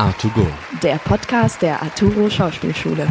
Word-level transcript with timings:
A2Go. 0.00 0.46
Der 0.82 0.96
Podcast 0.96 1.60
der 1.60 1.82
Arturo 1.82 2.30
Schauspielschule. 2.30 3.06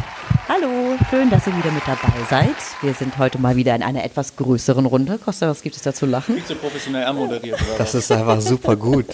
Hallo, 0.47 0.97
schön, 1.11 1.29
dass 1.29 1.45
ihr 1.45 1.55
wieder 1.55 1.69
mit 1.71 1.83
dabei 1.85 2.11
seid. 2.27 2.55
Wir 2.81 2.95
sind 2.95 3.19
heute 3.19 3.37
mal 3.37 3.55
wieder 3.55 3.75
in 3.75 3.83
einer 3.83 4.03
etwas 4.03 4.35
größeren 4.35 4.87
Runde. 4.87 5.19
Costa, 5.19 5.47
was 5.47 5.61
gibt 5.61 5.75
es 5.75 5.83
da 5.83 5.93
zu 5.93 6.07
lachen? 6.07 6.33
Viel 6.33 6.45
zu 6.45 6.55
professionell 6.55 7.05
anmoderiert. 7.05 7.61
Oder 7.61 7.77
Das 7.77 7.93
ist 7.93 8.11
einfach 8.11 8.41
super 8.41 8.75
gut. 8.75 9.05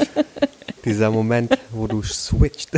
Dieser 0.86 1.12
Moment, 1.12 1.58
wo 1.72 1.86
du 1.86 2.02
switcht. 2.02 2.70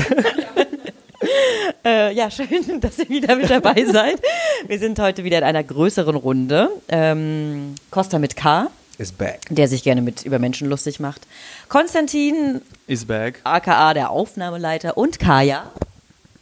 Äh, 1.85 2.15
ja, 2.15 2.31
schön, 2.31 2.47
dass 2.81 2.97
ihr 2.97 3.07
wieder 3.07 3.35
mit 3.35 3.51
dabei 3.51 3.85
seid. 3.85 4.19
Wir 4.65 4.79
sind 4.79 4.97
heute 4.97 5.23
wieder 5.23 5.37
in 5.37 5.43
einer 5.43 5.63
größeren 5.63 6.15
Runde. 6.15 6.69
Ähm, 6.87 7.75
Costa 7.91 8.17
mit 8.17 8.35
K, 8.35 8.71
Is 8.97 9.11
back. 9.11 9.41
der 9.49 9.67
sich 9.67 9.83
gerne 9.83 10.01
mit 10.01 10.23
über 10.25 10.39
Menschen 10.39 10.67
lustig 10.69 10.99
macht. 10.99 11.21
Konstantin, 11.69 12.61
Is 12.87 13.05
back. 13.05 13.41
aka 13.43 13.93
der 13.93 14.09
Aufnahmeleiter 14.09 14.97
und 14.97 15.19
Kaya. 15.19 15.69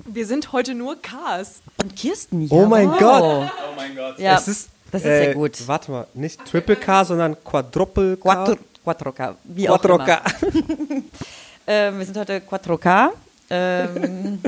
Wir 0.06 0.26
sind 0.26 0.52
heute 0.54 0.74
nur 0.76 0.96
Ks. 1.02 1.62
Und 1.82 1.96
Kirsten. 1.96 2.48
Oh 2.52 2.66
mein 2.66 2.88
jawohl. 2.88 3.00
Gott. 3.00 3.24
Oh 3.72 3.76
mein 3.76 3.96
Gott. 3.96 4.20
Ja, 4.20 4.36
Es 4.38 4.48
ist, 4.48 4.70
das 4.92 5.02
ist 5.02 5.08
äh, 5.08 5.24
sehr 5.26 5.34
gut. 5.34 5.68
Warte 5.68 5.92
mal, 5.92 6.08
nicht 6.14 6.46
Triple 6.46 6.76
K, 6.76 7.04
sondern 7.04 7.36
Quadruple 7.44 8.16
K. 8.18 8.22
Quattro, 8.22 8.56
Quattro 8.84 9.12
K. 9.12 9.36
Wie 9.44 9.68
auch 9.68 9.82
Quattro 9.82 9.96
immer. 9.96 10.06
K. 10.06 10.22
Ähm, 11.68 11.98
wir 11.98 12.06
sind 12.06 12.16
heute 12.16 12.42
Quattro 12.42 12.78
K. 12.78 13.12
Ähm, 13.50 14.40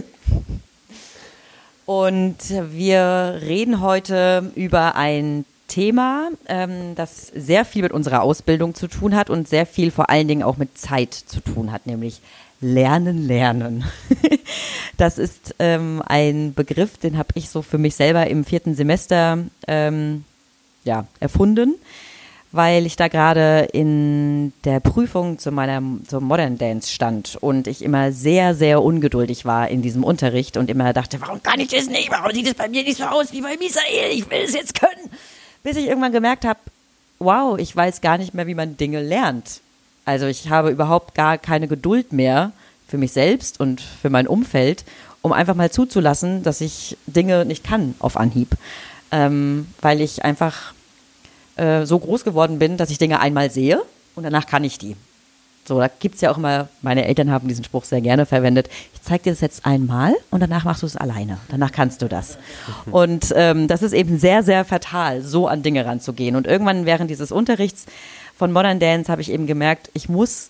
und 1.87 2.37
wir 2.47 3.39
reden 3.41 3.81
heute 3.81 4.51
über 4.53 4.93
ein 4.95 5.45
Thema, 5.67 6.29
ähm, 6.47 6.95
das 6.95 7.27
sehr 7.27 7.65
viel 7.65 7.83
mit 7.83 7.91
unserer 7.91 8.21
Ausbildung 8.21 8.75
zu 8.75 8.87
tun 8.87 9.15
hat 9.15 9.29
und 9.29 9.47
sehr 9.47 9.65
viel 9.65 9.91
vor 9.91 10.09
allen 10.09 10.27
Dingen 10.27 10.43
auch 10.43 10.57
mit 10.57 10.77
Zeit 10.77 11.13
zu 11.13 11.41
tun 11.41 11.71
hat, 11.71 11.85
nämlich 11.85 12.21
Lernen, 12.59 13.27
Lernen. 13.27 13.85
das 14.97 15.17
ist 15.17 15.55
ähm, 15.59 16.01
ein 16.05 16.53
Begriff, 16.53 16.97
den 16.97 17.17
habe 17.17 17.29
ich 17.35 17.49
so 17.49 17.61
für 17.61 17.77
mich 17.77 17.95
selber 17.95 18.27
im 18.27 18.45
vierten 18.45 18.73
Semester 18.73 19.37
ähm, 19.67 20.23
ja, 20.83 21.05
erfunden 21.19 21.75
weil 22.51 22.85
ich 22.85 22.95
da 22.95 23.07
gerade 23.07 23.67
in 23.73 24.53
der 24.63 24.79
Prüfung 24.79 25.37
zu 25.37 25.51
meiner 25.51 25.81
zum 26.07 26.23
Modern 26.23 26.57
Dance 26.57 26.91
stand 26.91 27.37
und 27.39 27.67
ich 27.67 27.81
immer 27.83 28.11
sehr, 28.11 28.55
sehr 28.55 28.81
ungeduldig 28.81 29.45
war 29.45 29.69
in 29.69 29.81
diesem 29.81 30.03
Unterricht 30.03 30.57
und 30.57 30.69
immer 30.69 30.93
dachte, 30.93 31.19
warum 31.19 31.43
kann 31.43 31.59
ich 31.59 31.67
das 31.67 31.87
nicht? 31.87 32.09
Warum 32.09 32.31
sieht 32.33 32.47
es 32.47 32.53
bei 32.53 32.69
mir 32.69 32.83
nicht 32.83 32.97
so 32.97 33.03
aus 33.03 33.33
wie 33.33 33.41
bei 33.41 33.57
Misael? 33.57 34.11
Ich 34.11 34.29
will 34.29 34.41
es 34.43 34.53
jetzt 34.53 34.79
können. 34.79 35.09
Bis 35.67 35.75
ich 35.75 35.87
irgendwann 35.87 36.13
gemerkt 36.13 36.45
habe, 36.45 36.61
wow, 37.19 37.59
ich 37.59 37.75
weiß 37.75 37.99
gar 37.99 38.17
nicht 38.17 38.33
mehr, 38.33 38.47
wie 38.47 38.55
man 38.55 38.77
Dinge 38.77 39.01
lernt. 39.03 39.59
Also 40.05 40.25
ich 40.25 40.49
habe 40.49 40.69
überhaupt 40.69 41.13
gar 41.13 41.37
keine 41.37 41.67
Geduld 41.67 42.13
mehr 42.13 42.53
für 42.87 42.97
mich 42.97 43.11
selbst 43.11 43.59
und 43.59 43.81
für 43.81 44.09
mein 44.09 44.27
Umfeld, 44.27 44.85
um 45.21 45.33
einfach 45.33 45.55
mal 45.55 45.69
zuzulassen, 45.69 46.41
dass 46.41 46.61
ich 46.61 46.95
Dinge 47.05 47.43
nicht 47.43 47.65
kann 47.65 47.95
auf 47.99 48.15
Anhieb. 48.15 48.55
Ähm, 49.11 49.67
weil 49.81 49.99
ich 49.99 50.23
einfach 50.23 50.73
äh, 51.57 51.85
so 51.85 51.99
groß 51.99 52.23
geworden 52.23 52.59
bin, 52.59 52.77
dass 52.77 52.89
ich 52.89 52.97
Dinge 52.97 53.19
einmal 53.19 53.51
sehe 53.51 53.83
und 54.15 54.23
danach 54.23 54.47
kann 54.47 54.63
ich 54.63 54.77
die. 54.77 54.95
So, 55.67 55.79
da 55.79 55.87
gibt's 55.87 56.21
ja 56.21 56.31
auch 56.31 56.37
immer, 56.37 56.69
meine 56.81 57.05
Eltern 57.05 57.29
haben 57.29 57.47
diesen 57.47 57.63
Spruch 57.63 57.83
sehr 57.83 57.99
gerne 57.99 58.25
verwendet, 58.25 58.69
ich 58.93 59.01
zeig 59.01 59.23
dir 59.23 59.31
das 59.31 59.41
jetzt 59.41 59.65
einmal 59.65 60.13
und 60.31 60.39
danach 60.39 60.63
machst 60.63 60.81
du 60.81 60.85
es 60.85 60.95
alleine. 60.95 61.39
Danach 61.49 61.71
kannst 61.71 62.01
du 62.01 62.07
das. 62.07 62.37
Und 62.91 63.33
ähm, 63.35 63.67
das 63.67 63.81
ist 63.81 63.93
eben 63.93 64.17
sehr, 64.17 64.43
sehr 64.43 64.63
fatal, 64.65 65.21
so 65.21 65.47
an 65.47 65.63
Dinge 65.63 65.85
ranzugehen. 65.85 66.35
Und 66.35 66.47
irgendwann 66.47 66.85
während 66.85 67.09
dieses 67.09 67.31
Unterrichts 67.31 67.85
von 68.37 68.51
Modern 68.51 68.79
Dance 68.79 69.11
habe 69.11 69.21
ich 69.21 69.31
eben 69.31 69.47
gemerkt, 69.47 69.89
ich 69.93 70.09
muss 70.09 70.49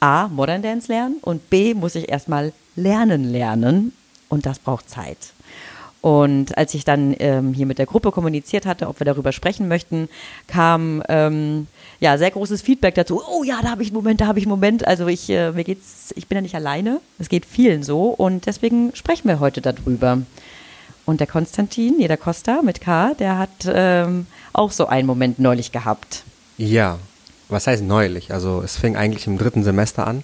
A, 0.00 0.28
Modern 0.28 0.62
Dance 0.62 0.90
lernen 0.90 1.16
und 1.22 1.50
B, 1.50 1.74
muss 1.74 1.94
ich 1.94 2.08
erstmal 2.08 2.52
lernen 2.76 3.24
lernen 3.24 3.92
und 4.28 4.46
das 4.46 4.58
braucht 4.58 4.88
Zeit. 4.88 5.18
Und 6.00 6.56
als 6.56 6.74
ich 6.74 6.84
dann 6.84 7.14
ähm, 7.18 7.52
hier 7.52 7.66
mit 7.66 7.78
der 7.78 7.86
Gruppe 7.86 8.12
kommuniziert 8.12 8.66
hatte, 8.66 8.88
ob 8.88 9.00
wir 9.00 9.04
darüber 9.04 9.32
sprechen 9.32 9.66
möchten, 9.66 10.08
kam 10.46 11.02
ähm, 11.08 11.66
ja 11.98 12.16
sehr 12.18 12.30
großes 12.30 12.62
Feedback 12.62 12.94
dazu. 12.94 13.20
Oh 13.28 13.42
ja, 13.42 13.60
da 13.62 13.70
habe 13.70 13.82
ich 13.82 13.88
einen 13.88 13.96
Moment, 13.96 14.20
da 14.20 14.26
habe 14.26 14.38
ich 14.38 14.44
einen 14.44 14.50
Moment. 14.50 14.86
Also 14.86 15.08
ich 15.08 15.28
äh, 15.28 15.50
mir 15.50 15.64
geht's, 15.64 16.12
ich 16.16 16.28
bin 16.28 16.36
ja 16.36 16.42
nicht 16.42 16.54
alleine. 16.54 17.00
Es 17.18 17.28
geht 17.28 17.44
vielen 17.44 17.82
so 17.82 18.10
und 18.10 18.46
deswegen 18.46 18.94
sprechen 18.94 19.28
wir 19.28 19.40
heute 19.40 19.60
darüber. 19.60 20.22
Und 21.04 21.20
der 21.20 21.26
Konstantin, 21.26 21.98
jeder 21.98 22.16
Costa 22.16 22.60
mit 22.62 22.80
K, 22.80 23.14
der 23.14 23.38
hat 23.38 23.66
ähm, 23.66 24.26
auch 24.52 24.70
so 24.70 24.86
einen 24.86 25.06
Moment 25.06 25.38
neulich 25.38 25.72
gehabt. 25.72 26.22
Ja, 26.58 26.98
was 27.48 27.66
heißt 27.66 27.82
neulich? 27.82 28.32
Also 28.32 28.62
es 28.62 28.76
fing 28.76 28.94
eigentlich 28.94 29.26
im 29.26 29.38
dritten 29.38 29.64
Semester 29.64 30.06
an. 30.06 30.22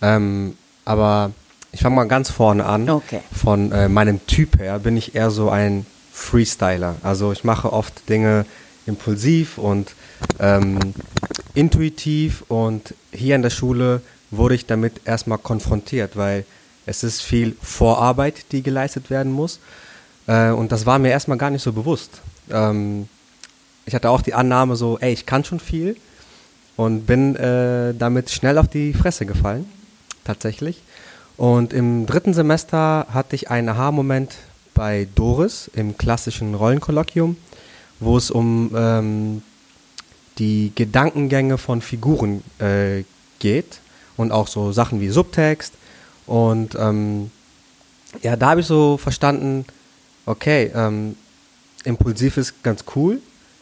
Ähm, 0.00 0.56
aber 0.84 1.32
ich 1.72 1.80
fange 1.80 1.96
mal 1.96 2.04
ganz 2.04 2.30
vorne 2.30 2.64
an. 2.64 2.88
Okay. 2.88 3.20
Von 3.32 3.72
äh, 3.72 3.88
meinem 3.88 4.24
Typ 4.26 4.58
her 4.58 4.78
bin 4.78 4.96
ich 4.96 5.14
eher 5.14 5.30
so 5.30 5.50
ein 5.50 5.86
Freestyler. 6.12 6.96
Also 7.02 7.32
ich 7.32 7.44
mache 7.44 7.72
oft 7.72 8.08
Dinge 8.08 8.44
impulsiv 8.86 9.58
und 9.58 9.94
ähm, 10.38 10.78
intuitiv 11.54 12.44
und 12.48 12.94
hier 13.10 13.36
in 13.36 13.42
der 13.42 13.50
Schule 13.50 14.02
wurde 14.30 14.54
ich 14.54 14.66
damit 14.66 15.02
erstmal 15.04 15.38
konfrontiert, 15.38 16.16
weil 16.16 16.44
es 16.86 17.04
ist 17.04 17.22
viel 17.22 17.56
Vorarbeit, 17.62 18.52
die 18.52 18.62
geleistet 18.62 19.10
werden 19.10 19.32
muss. 19.32 19.60
Äh, 20.26 20.50
und 20.50 20.72
das 20.72 20.86
war 20.86 20.98
mir 20.98 21.10
erstmal 21.10 21.38
gar 21.38 21.50
nicht 21.50 21.62
so 21.62 21.72
bewusst. 21.72 22.20
Ähm, 22.50 23.08
ich 23.86 23.94
hatte 23.94 24.10
auch 24.10 24.22
die 24.22 24.34
Annahme 24.34 24.76
so, 24.76 24.98
ey, 24.98 25.12
ich 25.12 25.26
kann 25.26 25.44
schon 25.44 25.60
viel 25.60 25.96
und 26.76 27.06
bin 27.06 27.36
äh, 27.36 27.94
damit 27.94 28.30
schnell 28.30 28.58
auf 28.58 28.68
die 28.68 28.94
Fresse 28.94 29.26
gefallen, 29.26 29.66
tatsächlich. 30.24 30.82
Und 31.36 31.72
im 31.72 32.06
dritten 32.06 32.34
Semester 32.34 33.06
hatte 33.12 33.36
ich 33.36 33.50
einen 33.50 33.68
Aha-Moment 33.68 34.34
bei 34.74 35.08
Doris 35.14 35.70
im 35.74 35.96
klassischen 35.96 36.54
Rollenkolloquium, 36.54 37.36
wo 38.00 38.16
es 38.16 38.30
um 38.30 38.70
ähm, 38.74 39.42
die 40.38 40.72
Gedankengänge 40.74 41.58
von 41.58 41.82
Figuren 41.82 42.42
äh, 42.58 43.04
geht 43.38 43.80
und 44.16 44.32
auch 44.32 44.48
so 44.48 44.72
Sachen 44.72 45.00
wie 45.00 45.08
Subtext. 45.08 45.74
Und 46.26 46.74
ähm, 46.78 47.30
ja, 48.22 48.36
da 48.36 48.50
habe 48.50 48.60
ich 48.60 48.66
so 48.66 48.96
verstanden, 48.96 49.64
okay, 50.26 50.70
ähm, 50.74 51.16
impulsiv 51.84 52.36
ist 52.36 52.62
ganz 52.62 52.84
cool, 52.94 53.20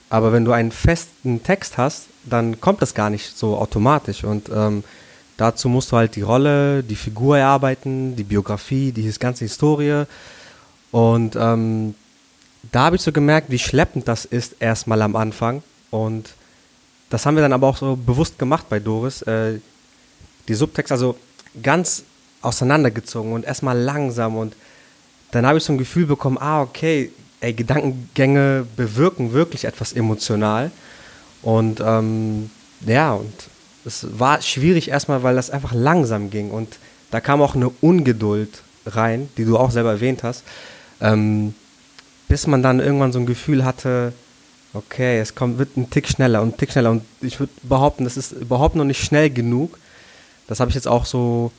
aber 0.08 0.32
wenn 0.32 0.44
du 0.44 0.52
einen 0.52 0.72
festen 0.72 1.42
Text 1.42 1.78
hast, 1.78 2.06
dann 2.24 2.60
kommt 2.60 2.82
das 2.82 2.94
gar 2.94 3.10
nicht 3.10 3.36
so 3.36 3.56
automatisch. 3.56 4.24
Und 4.24 4.48
ähm, 4.54 4.84
dazu 5.40 5.68
musst 5.68 5.90
du 5.90 5.96
halt 5.96 6.16
die 6.16 6.22
Rolle, 6.22 6.82
die 6.82 6.96
Figur 6.96 7.38
erarbeiten, 7.38 8.14
die 8.14 8.24
Biografie, 8.24 8.92
die 8.92 9.10
ganze 9.18 9.44
Historie. 9.44 10.04
Und 10.90 11.34
ähm, 11.36 11.94
da 12.70 12.84
habe 12.84 12.96
ich 12.96 13.02
so 13.02 13.10
gemerkt, 13.10 13.50
wie 13.50 13.58
schleppend 13.58 14.06
das 14.06 14.26
ist 14.26 14.56
erstmal 14.60 15.00
am 15.00 15.16
Anfang. 15.16 15.62
Und 15.90 16.34
das 17.08 17.24
haben 17.24 17.36
wir 17.36 17.42
dann 17.42 17.54
aber 17.54 17.68
auch 17.68 17.78
so 17.78 17.96
bewusst 17.96 18.38
gemacht 18.38 18.66
bei 18.68 18.80
Doris. 18.80 19.22
Äh, 19.22 19.60
die 20.46 20.54
Subtext 20.54 20.92
also 20.92 21.16
ganz 21.62 22.04
auseinandergezogen 22.42 23.32
und 23.32 23.46
erstmal 23.46 23.78
langsam. 23.78 24.36
Und 24.36 24.54
dann 25.30 25.46
habe 25.46 25.56
ich 25.56 25.64
so 25.64 25.72
ein 25.72 25.78
Gefühl 25.78 26.04
bekommen, 26.04 26.36
ah, 26.38 26.60
okay, 26.60 27.10
ey, 27.40 27.54
Gedankengänge 27.54 28.66
bewirken 28.76 29.32
wirklich 29.32 29.64
etwas 29.64 29.94
emotional. 29.94 30.70
Und 31.40 31.80
ähm, 31.80 32.50
ja, 32.84 33.14
und 33.14 33.32
es 33.84 34.18
war 34.18 34.42
schwierig 34.42 34.88
erstmal, 34.88 35.22
weil 35.22 35.34
das 35.34 35.50
einfach 35.50 35.72
langsam 35.72 36.30
ging. 36.30 36.50
Und 36.50 36.78
da 37.10 37.20
kam 37.20 37.42
auch 37.42 37.54
eine 37.54 37.68
Ungeduld 37.80 38.62
rein, 38.86 39.28
die 39.36 39.44
du 39.44 39.58
auch 39.58 39.70
selber 39.70 39.90
erwähnt 39.90 40.22
hast. 40.22 40.44
Ähm, 41.00 41.54
bis 42.28 42.46
man 42.46 42.62
dann 42.62 42.80
irgendwann 42.80 43.12
so 43.12 43.18
ein 43.18 43.26
Gefühl 43.26 43.64
hatte, 43.64 44.12
okay, 44.74 45.18
es 45.18 45.34
kommt, 45.34 45.58
wird 45.58 45.76
ein 45.76 45.90
Tick 45.90 46.08
schneller 46.08 46.42
und 46.42 46.54
ein 46.54 46.56
Tick 46.56 46.72
schneller. 46.72 46.90
Und 46.90 47.02
ich 47.20 47.40
würde 47.40 47.52
behaupten, 47.62 48.04
das 48.04 48.16
ist 48.16 48.32
überhaupt 48.32 48.76
noch 48.76 48.84
nicht 48.84 49.02
schnell 49.02 49.30
genug. 49.30 49.78
Das 50.46 50.60
habe 50.60 50.70
ich 50.70 50.74
jetzt 50.74 50.88
auch 50.88 51.04
so 51.04 51.50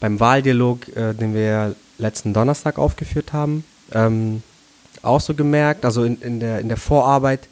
beim 0.00 0.20
Wahldialog, 0.20 0.88
äh, 0.96 1.14
den 1.14 1.34
wir 1.34 1.74
letzten 1.98 2.32
Donnerstag 2.32 2.78
aufgeführt 2.78 3.32
haben, 3.32 3.64
ähm, 3.92 4.42
auch 5.02 5.20
so 5.20 5.34
gemerkt. 5.34 5.84
Also 5.84 6.04
in, 6.04 6.20
in, 6.20 6.40
der, 6.40 6.60
in 6.60 6.68
der 6.68 6.76
Vorarbeit 6.76 7.48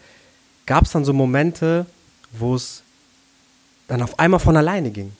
gab 0.66 0.84
es 0.84 0.92
dann 0.92 1.04
so 1.04 1.12
Momente, 1.12 1.86
wo 2.32 2.54
es 2.54 2.81
dann 3.92 4.02
auf 4.02 4.18
einmal 4.18 4.40
von 4.40 4.56
alleine 4.56 4.90
ging. 4.90 5.12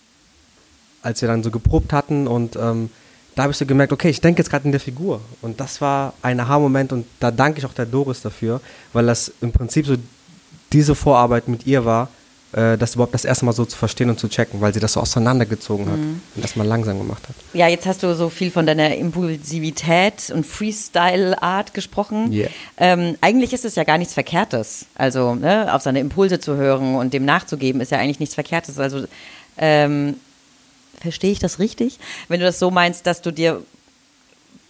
Als 1.02 1.20
wir 1.20 1.28
dann 1.28 1.42
so 1.42 1.50
geprobt 1.50 1.92
hatten 1.92 2.26
und 2.26 2.56
ähm, 2.56 2.90
da 3.34 3.42
habe 3.42 3.52
ich 3.52 3.58
so 3.58 3.66
gemerkt, 3.66 3.92
okay, 3.92 4.08
ich 4.08 4.20
denke 4.20 4.40
jetzt 4.40 4.50
gerade 4.50 4.64
in 4.64 4.72
der 4.72 4.80
Figur. 4.80 5.20
Und 5.40 5.60
das 5.60 5.80
war 5.80 6.14
ein 6.22 6.40
Aha-Moment 6.40 6.92
und 6.92 7.06
da 7.20 7.30
danke 7.30 7.58
ich 7.58 7.66
auch 7.66 7.72
der 7.74 7.86
Doris 7.86 8.22
dafür, 8.22 8.60
weil 8.92 9.06
das 9.06 9.32
im 9.40 9.52
Prinzip 9.52 9.86
so 9.86 9.96
diese 10.72 10.94
Vorarbeit 10.94 11.48
mit 11.48 11.66
ihr 11.66 11.84
war, 11.84 12.08
das 12.52 12.94
überhaupt 12.94 13.14
das 13.14 13.25
erste 13.25 13.46
Mal 13.46 13.52
so 13.52 13.64
zu 13.64 13.76
verstehen 13.78 14.10
und 14.10 14.20
zu 14.20 14.28
checken, 14.28 14.60
weil 14.60 14.75
sie 14.75 14.81
das 14.81 14.93
so 14.93 15.00
auseinandergezogen 15.00 15.87
hat 15.90 15.96
Mhm. 15.99 16.20
und 16.37 16.43
erstmal 16.43 16.66
langsam 16.66 16.99
gemacht 16.99 17.22
hat. 17.28 17.34
Ja, 17.54 17.66
jetzt 17.66 17.87
hast 17.87 18.02
du 18.02 18.14
so 18.14 18.28
viel 18.28 18.50
von 18.50 18.66
deiner 18.66 18.94
Impulsivität 18.96 20.31
und 20.34 20.44
Freestyle-Art 20.46 21.75
gesprochen. 21.75 22.31
Yeah. 22.32 22.50
Ähm, 22.76 23.16
eigentlich 23.20 23.52
ist 23.52 23.64
es 23.64 23.75
ja 23.75 23.84
gar 23.84 23.99
nichts 23.99 24.14
Verkehrtes. 24.14 24.87
Also 24.94 25.34
ne, 25.34 25.72
auf 25.75 25.82
seine 25.82 26.00
Impulse 26.00 26.40
zu 26.40 26.56
hören 26.56 26.94
und 26.96 27.14
dem 27.14 27.25
nachzugeben, 27.25 27.81
ist 27.81 27.90
ja 27.90 27.99
eigentlich 27.99 28.20
nichts 28.20 28.34
Verkehrtes. 28.34 28.78
Also 28.78 29.05
ähm, 29.58 30.16
verstehe 31.00 31.32
ich 31.32 31.38
das 31.38 31.58
richtig? 31.58 31.98
Wenn 32.28 32.40
du 32.40 32.46
das 32.46 32.58
so 32.58 32.70
meinst, 32.70 33.06
dass 33.06 33.22
du 33.22 33.31
dir, 33.32 33.62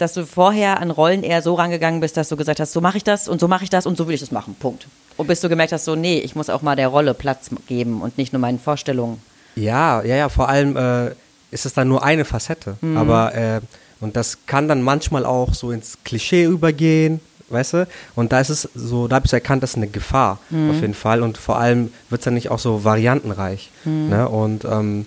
dass 0.02 0.12
du 0.12 0.26
vorher 0.26 0.80
an 0.80 0.90
Rollen 0.90 1.22
eher 1.22 1.40
so 1.42 1.54
rangegangen 1.54 2.00
bist, 2.00 2.16
dass 2.16 2.28
du 2.28 2.36
gesagt 2.36 2.60
hast, 2.60 2.72
so 2.72 2.80
mache 2.80 2.96
ich 2.96 3.04
das 3.04 3.28
und 3.28 3.40
so 3.40 3.48
mache 3.48 3.64
ich 3.64 3.70
das 3.70 3.86
und 3.86 3.96
so 3.96 4.08
will 4.08 4.14
ich 4.14 4.20
das 4.20 4.32
machen. 4.32 4.56
Punkt. 4.58 4.86
Und 5.16 5.26
bis 5.26 5.40
du 5.40 5.48
gemerkt 5.48 5.72
hast, 5.72 5.84
so, 5.84 5.94
nee, 5.94 6.18
ich 6.18 6.34
muss 6.34 6.50
auch 6.50 6.62
mal 6.62 6.76
der 6.76 6.88
Rolle 6.88 7.14
Platz 7.14 7.50
geben 7.68 8.02
und 8.02 8.18
nicht 8.18 8.32
nur 8.32 8.40
meinen 8.40 8.58
Vorstellungen. 8.58 9.22
Ja, 9.54 10.02
ja, 10.02 10.16
ja, 10.16 10.28
vor 10.28 10.48
allem 10.48 10.76
äh, 10.76 11.10
ist 11.50 11.66
es 11.66 11.74
dann 11.74 11.88
nur 11.88 12.02
eine 12.02 12.24
Facette. 12.24 12.76
Aber, 12.96 13.34
äh, 13.34 13.60
und 14.00 14.16
das 14.16 14.38
kann 14.46 14.68
dann 14.68 14.82
manchmal 14.82 15.24
auch 15.24 15.54
so 15.54 15.70
ins 15.70 15.98
Klischee 16.04 16.44
übergehen, 16.44 17.20
weißt 17.50 17.74
du? 17.74 17.88
Und 18.16 18.32
da 18.32 18.40
ist 18.40 18.48
es 18.48 18.68
so, 18.74 19.06
da 19.06 19.16
habe 19.16 19.26
ich 19.26 19.32
erkannt, 19.32 19.62
das 19.62 19.70
ist 19.70 19.76
eine 19.76 19.86
Gefahr 19.86 20.38
auf 20.70 20.80
jeden 20.80 20.94
Fall. 20.94 21.22
Und 21.22 21.38
vor 21.38 21.58
allem 21.58 21.92
wird 22.08 22.22
es 22.22 22.24
dann 22.24 22.34
nicht 22.34 22.50
auch 22.50 22.58
so 22.58 22.82
variantenreich. 22.82 23.70
Ne? 23.84 24.28
Und 24.28 24.64
ähm, 24.64 25.06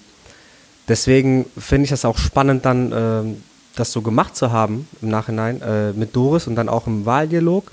deswegen 0.87 1.47
finde 1.57 1.85
ich 1.85 1.89
das 1.89 2.05
auch 2.05 2.17
spannend, 2.17 2.63
dann 2.63 2.93
ähm, 2.95 3.43
das 3.75 3.91
so 3.91 4.01
gemacht 4.01 4.35
zu 4.35 4.51
haben 4.51 4.87
im 5.01 5.09
Nachhinein 5.09 5.61
äh, 5.61 5.91
mit 5.93 6.15
Doris 6.15 6.47
und 6.47 6.55
dann 6.55 6.69
auch 6.69 6.87
im 6.87 7.05
Wahldialog. 7.05 7.71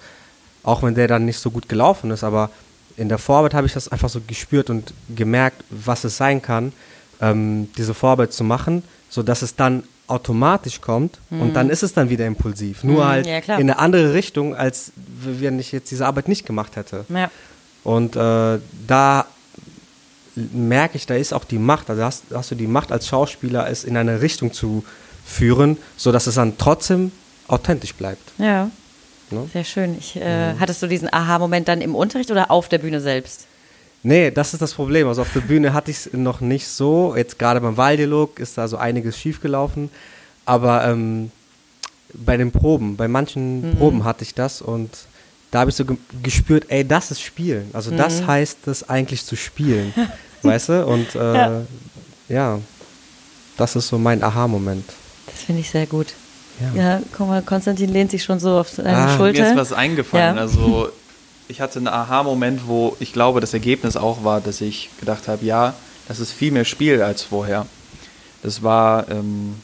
Auch 0.62 0.82
wenn 0.82 0.94
der 0.94 1.08
dann 1.08 1.24
nicht 1.24 1.38
so 1.38 1.50
gut 1.50 1.68
gelaufen 1.68 2.10
ist, 2.10 2.22
aber 2.22 2.50
in 2.96 3.08
der 3.08 3.18
Vorarbeit 3.18 3.54
habe 3.54 3.66
ich 3.66 3.72
das 3.72 3.88
einfach 3.88 4.08
so 4.08 4.20
gespürt 4.26 4.70
und 4.70 4.92
gemerkt, 5.14 5.64
was 5.70 6.04
es 6.04 6.16
sein 6.16 6.40
kann, 6.40 6.72
ähm, 7.20 7.68
diese 7.76 7.94
Vorarbeit 7.94 8.32
zu 8.32 8.44
machen, 8.44 8.84
sodass 9.08 9.42
es 9.42 9.56
dann 9.56 9.82
automatisch 10.08 10.80
kommt 10.80 11.18
und 11.30 11.54
dann 11.54 11.70
ist 11.70 11.82
es 11.82 11.94
dann 11.94 12.10
wieder 12.10 12.26
impulsiv. 12.26 12.84
Nur 12.84 13.04
Mhm, 13.04 13.08
halt 13.08 13.26
ja, 13.26 13.38
in 13.38 13.52
eine 13.52 13.78
andere 13.78 14.12
Richtung, 14.12 14.54
als 14.54 14.92
wenn 14.96 15.58
ich 15.58 15.72
jetzt 15.72 15.90
diese 15.90 16.06
Arbeit 16.06 16.28
nicht 16.28 16.44
gemacht 16.44 16.76
hätte. 16.76 17.06
Ja. 17.08 17.30
Und 17.82 18.14
äh, 18.16 18.58
da 18.86 19.26
merke 20.34 20.96
ich, 20.96 21.06
da 21.06 21.14
ist 21.14 21.32
auch 21.32 21.44
die 21.44 21.58
Macht. 21.58 21.88
Also 21.88 22.02
hast, 22.02 22.24
hast 22.32 22.50
du 22.50 22.54
die 22.54 22.66
Macht 22.66 22.92
als 22.92 23.06
Schauspieler, 23.06 23.68
es 23.68 23.84
in 23.84 23.96
eine 23.96 24.20
Richtung 24.20 24.52
zu 24.52 24.84
führen, 25.24 25.76
sodass 25.96 26.26
es 26.26 26.34
dann 26.36 26.58
trotzdem 26.58 27.12
authentisch 27.48 27.94
bleibt. 27.94 28.32
Ja. 28.38 28.70
Ne? 29.30 29.48
Sehr 29.52 29.64
schön. 29.64 29.96
Ich, 29.98 30.16
äh, 30.16 30.54
Hattest 30.58 30.82
du 30.82 30.86
diesen 30.86 31.12
Aha-Moment 31.12 31.68
dann 31.68 31.80
im 31.80 31.94
Unterricht 31.94 32.30
oder 32.30 32.50
auf 32.50 32.68
der 32.68 32.78
Bühne 32.78 33.00
selbst? 33.00 33.46
Nee, 34.02 34.30
das 34.30 34.52
ist 34.52 34.60
das 34.60 34.74
Problem. 34.74 35.06
Also 35.08 35.22
auf 35.22 35.32
der 35.32 35.40
Bühne 35.40 35.72
hatte 35.72 35.90
ich 35.90 35.98
es 36.06 36.12
noch 36.12 36.40
nicht 36.40 36.66
so. 36.68 37.14
Jetzt 37.16 37.38
gerade 37.38 37.60
beim 37.60 37.76
Wahldialog 37.76 38.38
ist 38.40 38.58
da 38.58 38.66
so 38.68 38.76
einiges 38.76 39.16
schiefgelaufen. 39.16 39.90
Aber 40.44 40.84
ähm, 40.84 41.30
bei 42.12 42.36
den 42.36 42.50
Proben, 42.50 42.96
bei 42.96 43.06
manchen 43.08 43.76
Proben 43.78 44.04
hatte 44.04 44.24
ich 44.24 44.34
das 44.34 44.60
und 44.60 44.90
da 45.50 45.60
habe 45.60 45.70
ich 45.70 45.76
so 45.76 45.84
ge 45.84 45.96
gespürt, 46.22 46.64
ey, 46.68 46.86
das 46.86 47.10
ist 47.10 47.20
Spielen. 47.20 47.70
Also 47.72 47.90
das 47.90 48.26
heißt 48.26 48.66
es 48.66 48.88
eigentlich 48.88 49.24
zu 49.24 49.36
spielen. 49.36 49.94
weißt 50.42 50.70
du? 50.70 50.86
Und 50.86 51.14
äh, 51.14 51.34
Ja. 51.34 51.62
ja. 52.28 52.58
das 53.56 53.76
ist 53.76 53.88
so 53.88 53.98
mein 53.98 54.22
Aha-Moment. 54.22 54.84
Das 55.26 55.42
finde 55.42 55.60
ich 55.60 55.70
sehr 55.70 55.86
gut. 55.86 56.08
Ja. 56.74 56.82
Ja, 56.82 57.02
guck 57.16 57.28
mal, 57.28 57.42
Konstantin 57.42 57.90
lehnt 57.90 58.10
sich 58.10 58.22
schon 58.22 58.38
so 58.38 58.58
auf 58.58 58.68
seine 58.68 58.94
Ah, 58.96 59.06
mir 59.06 59.16
Schulter. 59.16 59.42
Mir 59.42 59.50
ist 59.50 59.56
was 59.56 59.72
eingefallen. 59.72 60.36
Ja. 60.36 60.42
Also 60.42 60.90
ich 61.48 61.60
hatte 61.60 61.78
einen 61.78 61.88
Aha-Moment, 61.88 62.66
wo 62.66 62.96
ich 63.00 63.12
glaube, 63.12 63.40
das 63.40 63.54
Ergebnis 63.54 63.96
auch 63.96 64.24
war, 64.24 64.40
dass 64.40 64.60
ich 64.60 64.90
gedacht 65.00 65.28
habe, 65.28 65.44
ja, 65.44 65.74
das 66.08 66.20
ist 66.20 66.32
viel 66.32 66.52
mehr 66.52 66.64
Spiel 66.64 67.02
als 67.02 67.22
vorher. 67.22 67.66
Das 68.42 68.62
war 68.62 69.08
ähm, 69.10 69.54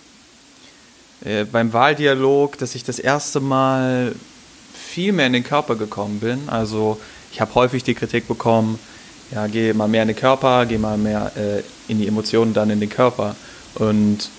äh, 1.24 1.44
beim 1.44 1.72
Wahldialog, 1.72 2.58
dass 2.58 2.74
ich 2.74 2.84
das 2.84 2.98
erste 2.98 3.40
Mal 3.40 4.14
viel 4.74 5.12
mehr 5.12 5.26
in 5.26 5.32
den 5.32 5.44
Körper 5.44 5.76
gekommen 5.76 6.20
bin. 6.20 6.48
Also 6.48 6.98
ich 7.32 7.40
habe 7.40 7.54
häufig 7.54 7.82
die 7.84 7.94
Kritik 7.94 8.28
bekommen, 8.28 8.78
ja, 9.30 9.46
geh 9.46 9.72
mal 9.74 9.88
mehr 9.88 10.02
in 10.02 10.08
den 10.08 10.16
Körper, 10.16 10.64
geh 10.64 10.78
mal 10.78 10.96
mehr 10.96 11.32
äh, 11.36 11.62
in 11.90 11.98
die 11.98 12.06
Emotionen, 12.06 12.54
dann 12.54 12.70
in 12.70 12.80
den 12.80 12.88
Körper. 12.88 13.36
Und 13.74 14.30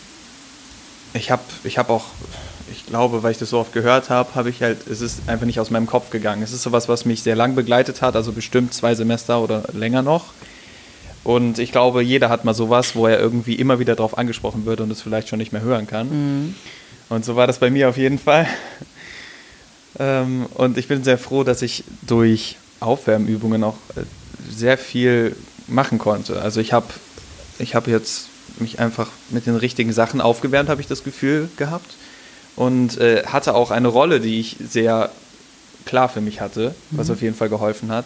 ich 1.14 1.32
habe 1.32 1.42
ich 1.64 1.78
hab 1.78 1.90
auch, 1.90 2.06
ich 2.72 2.86
glaube, 2.86 3.24
weil 3.24 3.32
ich 3.32 3.38
das 3.38 3.50
so 3.50 3.60
oft 3.60 3.74
gehört 3.74 4.10
habe, 4.10 4.36
habe 4.36 4.50
ich 4.50 4.62
halt, 4.62 4.88
es 4.88 5.02
ist 5.02 5.28
einfach 5.28 5.46
nicht 5.46 5.60
aus 5.60 5.72
meinem 5.72 5.88
Kopf 5.88 6.10
gegangen. 6.10 6.44
Es 6.44 6.54
ist 6.54 6.64
sowas, 6.64 6.88
was 6.88 7.06
mich 7.06 7.24
sehr 7.24 7.36
lang 7.36 7.56
begleitet 7.56 8.02
hat, 8.02 8.16
also 8.16 8.32
bestimmt 8.32 8.74
zwei 8.74 8.96
Semester 8.96 9.42
oder 9.42 9.64
länger 9.74 10.02
noch. 10.02 10.26
Und 11.24 11.60
ich 11.60 11.72
glaube, 11.72 12.02
jeder 12.02 12.30
hat 12.30 12.46
mal 12.46 12.54
sowas, 12.54 12.96
wo 12.96 13.08
er 13.08 13.20
irgendwie 13.20 13.56
immer 13.56 13.80
wieder 13.80 13.96
drauf 13.96 14.18
angesprochen 14.18 14.66
wird 14.66 14.82
und 14.82 14.92
es 14.92 15.02
vielleicht 15.02 15.28
schon 15.28 15.40
nicht 15.40 15.52
mehr 15.52 15.62
hören 15.62 15.86
kann. 15.86 16.56
Und 17.10 17.26
so 17.26 17.36
war 17.36 17.46
das 17.48 17.60
bei 17.60 17.70
mir 17.70 17.90
auf 17.90 17.98
jeden 17.98 18.20
Fall. 18.20 18.48
Ähm, 19.98 20.46
und 20.54 20.78
ich 20.78 20.88
bin 20.88 21.04
sehr 21.04 21.18
froh, 21.18 21.44
dass 21.44 21.64
ich 21.64 21.84
durch 22.04 22.58
Aufwärmübungen 22.80 23.64
auch 23.64 23.76
äh, 23.96 24.04
sehr 24.48 24.78
viel 24.78 25.36
machen 25.68 25.98
konnte. 25.98 26.42
Also 26.42 26.62
ich 26.62 26.74
habe 26.74 26.86
ich 27.58 27.76
hab 27.76 27.88
jetzt 27.88 28.28
mich 28.60 28.80
einfach 28.80 29.10
mit 29.30 29.46
den 29.46 29.56
richtigen 29.56 29.94
Sachen 29.94 30.22
aufgewärmt, 30.22 30.70
habe 30.70 30.82
ich 30.82 30.88
das 30.88 31.04
Gefühl 31.04 31.50
gehabt. 31.58 31.96
Und 32.56 32.98
äh, 32.98 33.24
hatte 33.26 33.56
auch 33.56 33.72
eine 33.72 33.88
Rolle, 33.88 34.20
die 34.20 34.40
ich 34.40 34.58
sehr 34.60 35.12
klar 35.86 36.10
für 36.10 36.22
mich 36.22 36.42
hatte, 36.42 36.76
was 36.92 37.10
auf 37.10 37.22
jeden 37.22 37.36
Fall 37.36 37.50
geholfen 37.50 37.90
hat. 37.90 38.06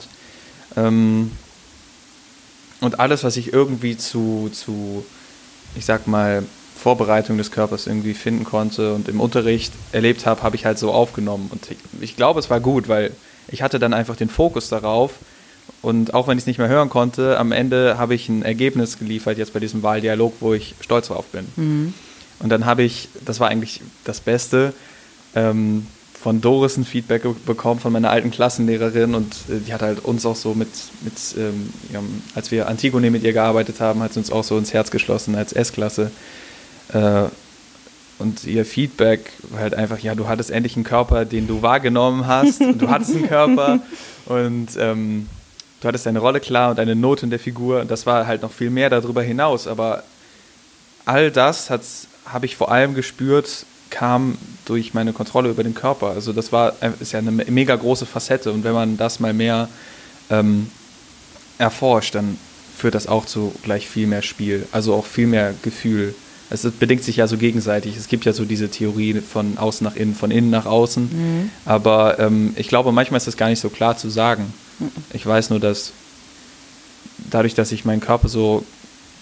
Ähm, 0.77 1.31
und 2.81 2.99
alles, 2.99 3.23
was 3.23 3.37
ich 3.37 3.51
irgendwie 3.51 3.97
zu, 3.97 4.49
zu, 4.53 5.05
ich 5.75 5.85
sag 5.85 6.05
mal, 6.05 6.43
Vorbereitung 6.77 7.37
des 7.37 7.51
Körpers 7.51 7.87
irgendwie 7.87 8.13
finden 8.13 8.43
konnte 8.43 8.93
und 8.93 9.07
im 9.07 9.21
Unterricht 9.21 9.71
erlebt 9.93 10.25
habe, 10.25 10.43
habe 10.43 10.55
ich 10.55 10.65
halt 10.65 10.77
so 10.77 10.91
aufgenommen. 10.91 11.49
Und 11.49 11.71
ich, 11.71 11.77
ich 12.01 12.15
glaube, 12.17 12.39
es 12.41 12.49
war 12.49 12.59
gut, 12.59 12.89
weil 12.89 13.11
ich 13.47 13.61
hatte 13.61 13.79
dann 13.79 13.93
einfach 13.93 14.17
den 14.17 14.29
Fokus 14.29 14.67
darauf. 14.67 15.13
Und 15.83 16.13
auch 16.13 16.27
wenn 16.27 16.37
ich 16.37 16.43
es 16.43 16.47
nicht 16.47 16.57
mehr 16.57 16.69
hören 16.69 16.89
konnte, 16.89 17.37
am 17.37 17.51
Ende 17.51 17.97
habe 17.99 18.15
ich 18.15 18.29
ein 18.29 18.41
Ergebnis 18.41 18.97
geliefert, 18.97 19.37
jetzt 19.37 19.53
bei 19.53 19.59
diesem 19.59 19.83
Wahldialog, 19.83 20.33
wo 20.39 20.53
ich 20.53 20.75
stolz 20.79 21.07
drauf 21.07 21.25
bin. 21.25 21.45
Und 22.39 22.49
dann 22.49 22.65
habe 22.65 22.83
ich, 22.83 23.09
das 23.23 23.39
war 23.39 23.49
eigentlich 23.49 23.81
das 24.05 24.21
Beste, 24.21 24.73
ähm, 25.35 25.85
von 26.23 26.39
Doris 26.39 26.77
ein 26.77 26.85
Feedback 26.85 27.23
bekommen 27.45 27.81
von 27.81 27.91
meiner 27.91 28.09
alten 28.09 28.31
Klassenlehrerin 28.31 29.13
und 29.13 29.33
äh, 29.49 29.59
die 29.67 29.73
hat 29.73 29.81
halt 29.81 30.05
uns 30.05 30.25
auch 30.25 30.37
so 30.37 30.53
mit, 30.53 30.69
mit 31.01 31.15
ähm, 31.37 31.69
als 32.33 32.49
wir 32.49 32.69
Antigone 32.69 33.11
mit 33.11 33.23
ihr 33.23 33.33
gearbeitet 33.33 33.81
haben, 33.81 34.01
hat 34.01 34.13
sie 34.13 34.19
uns 34.19 34.31
auch 34.31 34.45
so 34.45 34.57
ins 34.57 34.71
Herz 34.73 34.89
geschlossen 34.89 35.35
als 35.35 35.51
S-Klasse. 35.51 36.11
Äh, 36.93 37.23
und 38.19 38.45
ihr 38.45 38.63
Feedback 38.63 39.33
war 39.49 39.59
halt 39.59 39.73
einfach, 39.73 39.99
ja, 39.99 40.15
du 40.15 40.29
hattest 40.29 40.49
endlich 40.49 40.77
einen 40.77 40.85
Körper, 40.85 41.25
den 41.25 41.45
du 41.45 41.61
wahrgenommen 41.61 42.25
hast. 42.25 42.61
Und 42.61 42.81
du 42.81 42.89
hattest 42.89 43.15
einen 43.15 43.27
Körper 43.27 43.79
und 44.25 44.69
ähm, 44.77 45.27
du 45.83 45.87
hattest 45.87 46.05
deine 46.05 46.19
Rolle 46.19 46.39
klar 46.39 46.71
und 46.71 46.79
deine 46.79 46.95
Note 46.95 47.25
in 47.25 47.29
der 47.29 47.39
Figur. 47.39 47.81
Und 47.81 47.91
das 47.91 48.05
war 48.05 48.25
halt 48.25 48.41
noch 48.41 48.51
viel 48.51 48.69
mehr 48.69 48.89
darüber 48.89 49.21
hinaus. 49.21 49.67
Aber 49.67 50.03
all 51.05 51.31
das 51.31 51.69
habe 51.69 52.45
ich 52.45 52.55
vor 52.55 52.71
allem 52.71 52.93
gespürt, 52.93 53.65
kam 53.89 54.37
durch 54.65 54.93
meine 54.93 55.13
Kontrolle 55.13 55.49
über 55.49 55.63
den 55.63 55.75
Körper. 55.75 56.07
Also 56.07 56.33
das 56.33 56.51
war 56.51 56.73
ist 56.99 57.11
ja 57.11 57.19
eine 57.19 57.31
me- 57.31 57.45
mega 57.49 57.75
große 57.75 58.05
Facette 58.05 58.51
und 58.51 58.63
wenn 58.63 58.73
man 58.73 58.97
das 58.97 59.19
mal 59.19 59.33
mehr 59.33 59.69
ähm, 60.29 60.69
erforscht, 61.57 62.15
dann 62.15 62.37
führt 62.75 62.95
das 62.95 63.07
auch 63.07 63.25
zu 63.25 63.53
gleich 63.61 63.87
viel 63.87 64.07
mehr 64.07 64.21
Spiel, 64.23 64.65
also 64.71 64.95
auch 64.95 65.05
viel 65.05 65.27
mehr 65.27 65.53
Gefühl. 65.61 66.15
Es 66.49 66.63
bedingt 66.63 67.03
sich 67.03 67.17
ja 67.17 67.27
so 67.27 67.37
gegenseitig. 67.37 67.97
Es 67.97 68.07
gibt 68.07 68.25
ja 68.25 68.33
so 68.33 68.45
diese 68.45 68.69
Theorie 68.69 69.21
von 69.21 69.57
außen 69.57 69.83
nach 69.85 69.95
innen, 69.95 70.15
von 70.15 70.29
innen 70.31 70.49
nach 70.49 70.65
außen. 70.65 71.49
Aber 71.65 72.19
ähm, 72.19 72.53
ich 72.55 72.67
glaube, 72.67 72.91
manchmal 72.91 73.17
ist 73.17 73.27
das 73.27 73.37
gar 73.37 73.49
nicht 73.49 73.59
so 73.59 73.69
klar 73.69 73.97
zu 73.97 74.09
sagen. 74.09 74.53
Ich 75.13 75.25
weiß 75.25 75.49
nur, 75.49 75.59
dass 75.59 75.91
dadurch, 77.29 77.53
dass 77.55 77.71
ich 77.71 77.85
meinen 77.85 78.01
Körper 78.01 78.27
so 78.29 78.63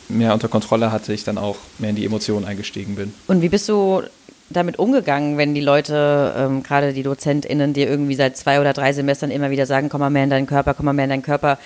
mehr 0.10 0.34
unter 0.34 0.48
Kontrolle 0.48 0.92
hatte, 0.92 1.14
ich 1.14 1.24
dann 1.24 1.38
auch 1.38 1.58
mehr 1.80 1.90
in 1.92 1.96
die 1.96 2.06
Emotionen 2.06 2.46
eingestiegen 2.46 2.96
bin. 2.96 3.14
Und 3.28 3.42
wie 3.42 3.50
bist 3.50 3.70
du 3.70 4.02
damit 4.50 4.78
umgegangen, 4.80 5.38
wenn 5.38 5.54
die 5.54 5.62
Leute, 5.62 6.34
ähm, 6.38 6.64
gerade 6.64 6.92
die 6.94 7.04
DozentInnen, 7.04 7.74
dir 7.74 7.88
irgendwie 7.90 8.16
seit 8.16 8.36
zwei 8.36 8.60
oder 8.60 8.74
drei 8.74 8.92
Semestern 8.92 9.32
immer 9.32 9.50
wieder 9.50 9.66
sagen, 9.66 9.88
komm 9.88 10.02
mal 10.02 10.10
mehr 10.10 10.26
in 10.26 10.30
deinen 10.30 10.48
Körper, 10.48 10.74
komm 10.74 10.86
mal 10.88 10.94
mehr 10.94 11.06
in 11.06 11.10
deinen 11.12 11.22
Körper. 11.24 11.58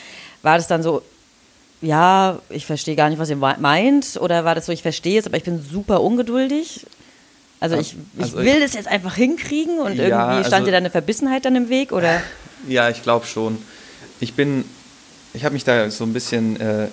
War 0.44 0.58
das 0.58 0.68
dann 0.68 0.84
so, 0.84 1.02
ja, 1.82 2.38
ich 2.50 2.66
verstehe 2.68 2.96
gar 2.96 3.10
nicht, 3.10 3.18
was 3.18 3.30
ihr 3.32 3.36
me- 3.38 3.56
meint? 3.60 4.18
Oder 4.22 4.46
war 4.46 4.54
das 4.54 4.68
so, 4.68 4.72
ich 4.72 4.84
verstehe 4.84 5.20
es, 5.20 5.26
aber 5.26 5.38
ich 5.38 5.44
bin 5.44 5.60
super 5.64 6.02
ungeduldig? 6.02 6.86
Also 7.60 7.78
ich, 7.78 7.96
ich 8.18 8.24
Also 8.24 8.38
will 8.38 8.60
das 8.60 8.74
jetzt 8.76 8.88
einfach 8.88 9.16
hinkriegen 9.16 9.80
und 9.80 9.96
Ja, 9.96 10.04
irgendwie 10.04 10.42
stand 10.48 10.54
also- 10.54 10.66
dir 10.66 10.72
da 10.72 10.78
eine 10.78 10.92
Verbissenheit 10.92 11.46
dann 11.46 11.56
im 11.56 11.70
Weg? 11.70 11.92
Oder? 11.92 12.22
Ja, 12.68 12.90
ich 12.90 13.04
glaube 13.04 13.26
schon. 13.26 13.58
Ich 14.20 14.34
bin, 14.34 14.66
ich 15.34 15.44
habe 15.44 15.54
mich 15.54 15.64
da 15.64 15.90
so 15.92 16.04
ein 16.04 16.14
bisschen 16.14 16.60
äh, 16.60 16.88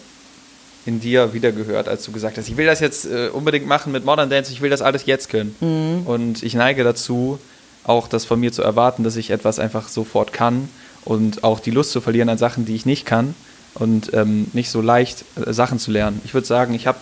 in 0.85 1.01
dir 1.01 1.33
wiedergehört, 1.33 1.89
als 1.89 2.05
du 2.05 2.13
gesagt 2.13 2.39
hast, 2.39 2.49
ich 2.49 2.57
will 2.57 2.67
das 2.67 2.81
jetzt 2.81 3.05
äh, 3.07 3.29
unbedingt 3.29 3.67
machen 3.67 3.93
mit 3.93 4.05
Modern 4.05 4.31
Dance, 4.31 4.53
ich 4.53 4.61
will 4.61 4.71
das 4.71 4.83
alles 4.83 5.07
jetzt 5.07 5.29
können. 5.29 5.55
Und 6.07 6.43
ich 6.43 6.55
neige 6.55 6.83
dazu, 6.85 7.39
auch 7.85 8.09
das 8.09 8.25
von 8.25 8.41
mir 8.41 8.53
zu 8.53 8.63
erwarten, 8.63 9.05
dass 9.05 9.17
ich 9.17 9.31
etwas 9.31 9.59
einfach 9.59 9.89
sofort 9.89 10.33
kann 10.33 10.69
und 11.05 11.45
auch 11.45 11.61
die 11.61 11.71
Lust 11.71 11.93
zu 11.93 12.01
verlieren 12.01 12.29
an 12.29 12.39
Sachen, 12.39 12.65
die 12.65 12.75
ich 12.75 12.87
nicht 12.87 13.07
kann 13.07 13.35
und 13.75 14.13
ähm, 14.15 14.49
nicht 14.53 14.71
so 14.71 14.81
leicht 14.81 15.25
äh, 15.45 15.53
Sachen 15.53 15.79
zu 15.79 15.91
lernen. 15.91 16.21
Ich 16.25 16.35
würde 16.35 16.47
sagen, 16.47 16.75
ich 16.75 16.87
habe 16.87 16.99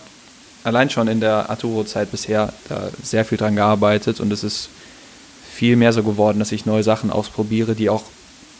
allein 0.63 0.89
schon 0.89 1.07
in 1.07 1.19
der 1.19 1.49
Arturo-Zeit 1.49 2.11
bisher 2.11 2.53
da 2.69 2.89
sehr 3.03 3.25
viel 3.25 3.37
dran 3.37 3.55
gearbeitet 3.55 4.19
und 4.19 4.31
es 4.31 4.43
ist 4.43 4.69
viel 5.51 5.75
mehr 5.75 5.93
so 5.93 6.03
geworden, 6.03 6.39
dass 6.39 6.51
ich 6.51 6.65
neue 6.65 6.83
Sachen 6.83 7.11
ausprobiere, 7.11 7.75
die 7.75 7.89
auch 7.89 8.03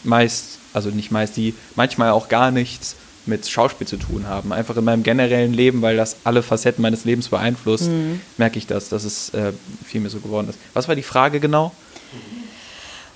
meist, 0.04 0.58
also 0.72 0.90
nicht 0.90 1.10
meist, 1.10 1.36
die 1.36 1.54
manchmal 1.76 2.10
auch 2.10 2.28
gar 2.28 2.50
nichts 2.50 2.96
mit 3.24 3.46
Schauspiel 3.48 3.86
zu 3.86 3.96
tun 3.98 4.26
haben. 4.26 4.52
Einfach 4.52 4.76
in 4.76 4.84
meinem 4.84 5.04
generellen 5.04 5.52
Leben, 5.54 5.80
weil 5.80 5.96
das 5.96 6.16
alle 6.24 6.42
Facetten 6.42 6.82
meines 6.82 7.04
Lebens 7.04 7.28
beeinflusst, 7.28 7.88
Mhm. 7.88 8.20
merke 8.36 8.58
ich 8.58 8.66
das, 8.66 8.88
dass 8.88 9.04
es 9.04 9.30
äh, 9.34 9.52
viel 9.84 10.00
mehr 10.00 10.10
so 10.10 10.18
geworden 10.18 10.48
ist. 10.48 10.58
Was 10.74 10.88
war 10.88 10.96
die 10.96 11.04
Frage 11.04 11.38
genau? 11.38 11.70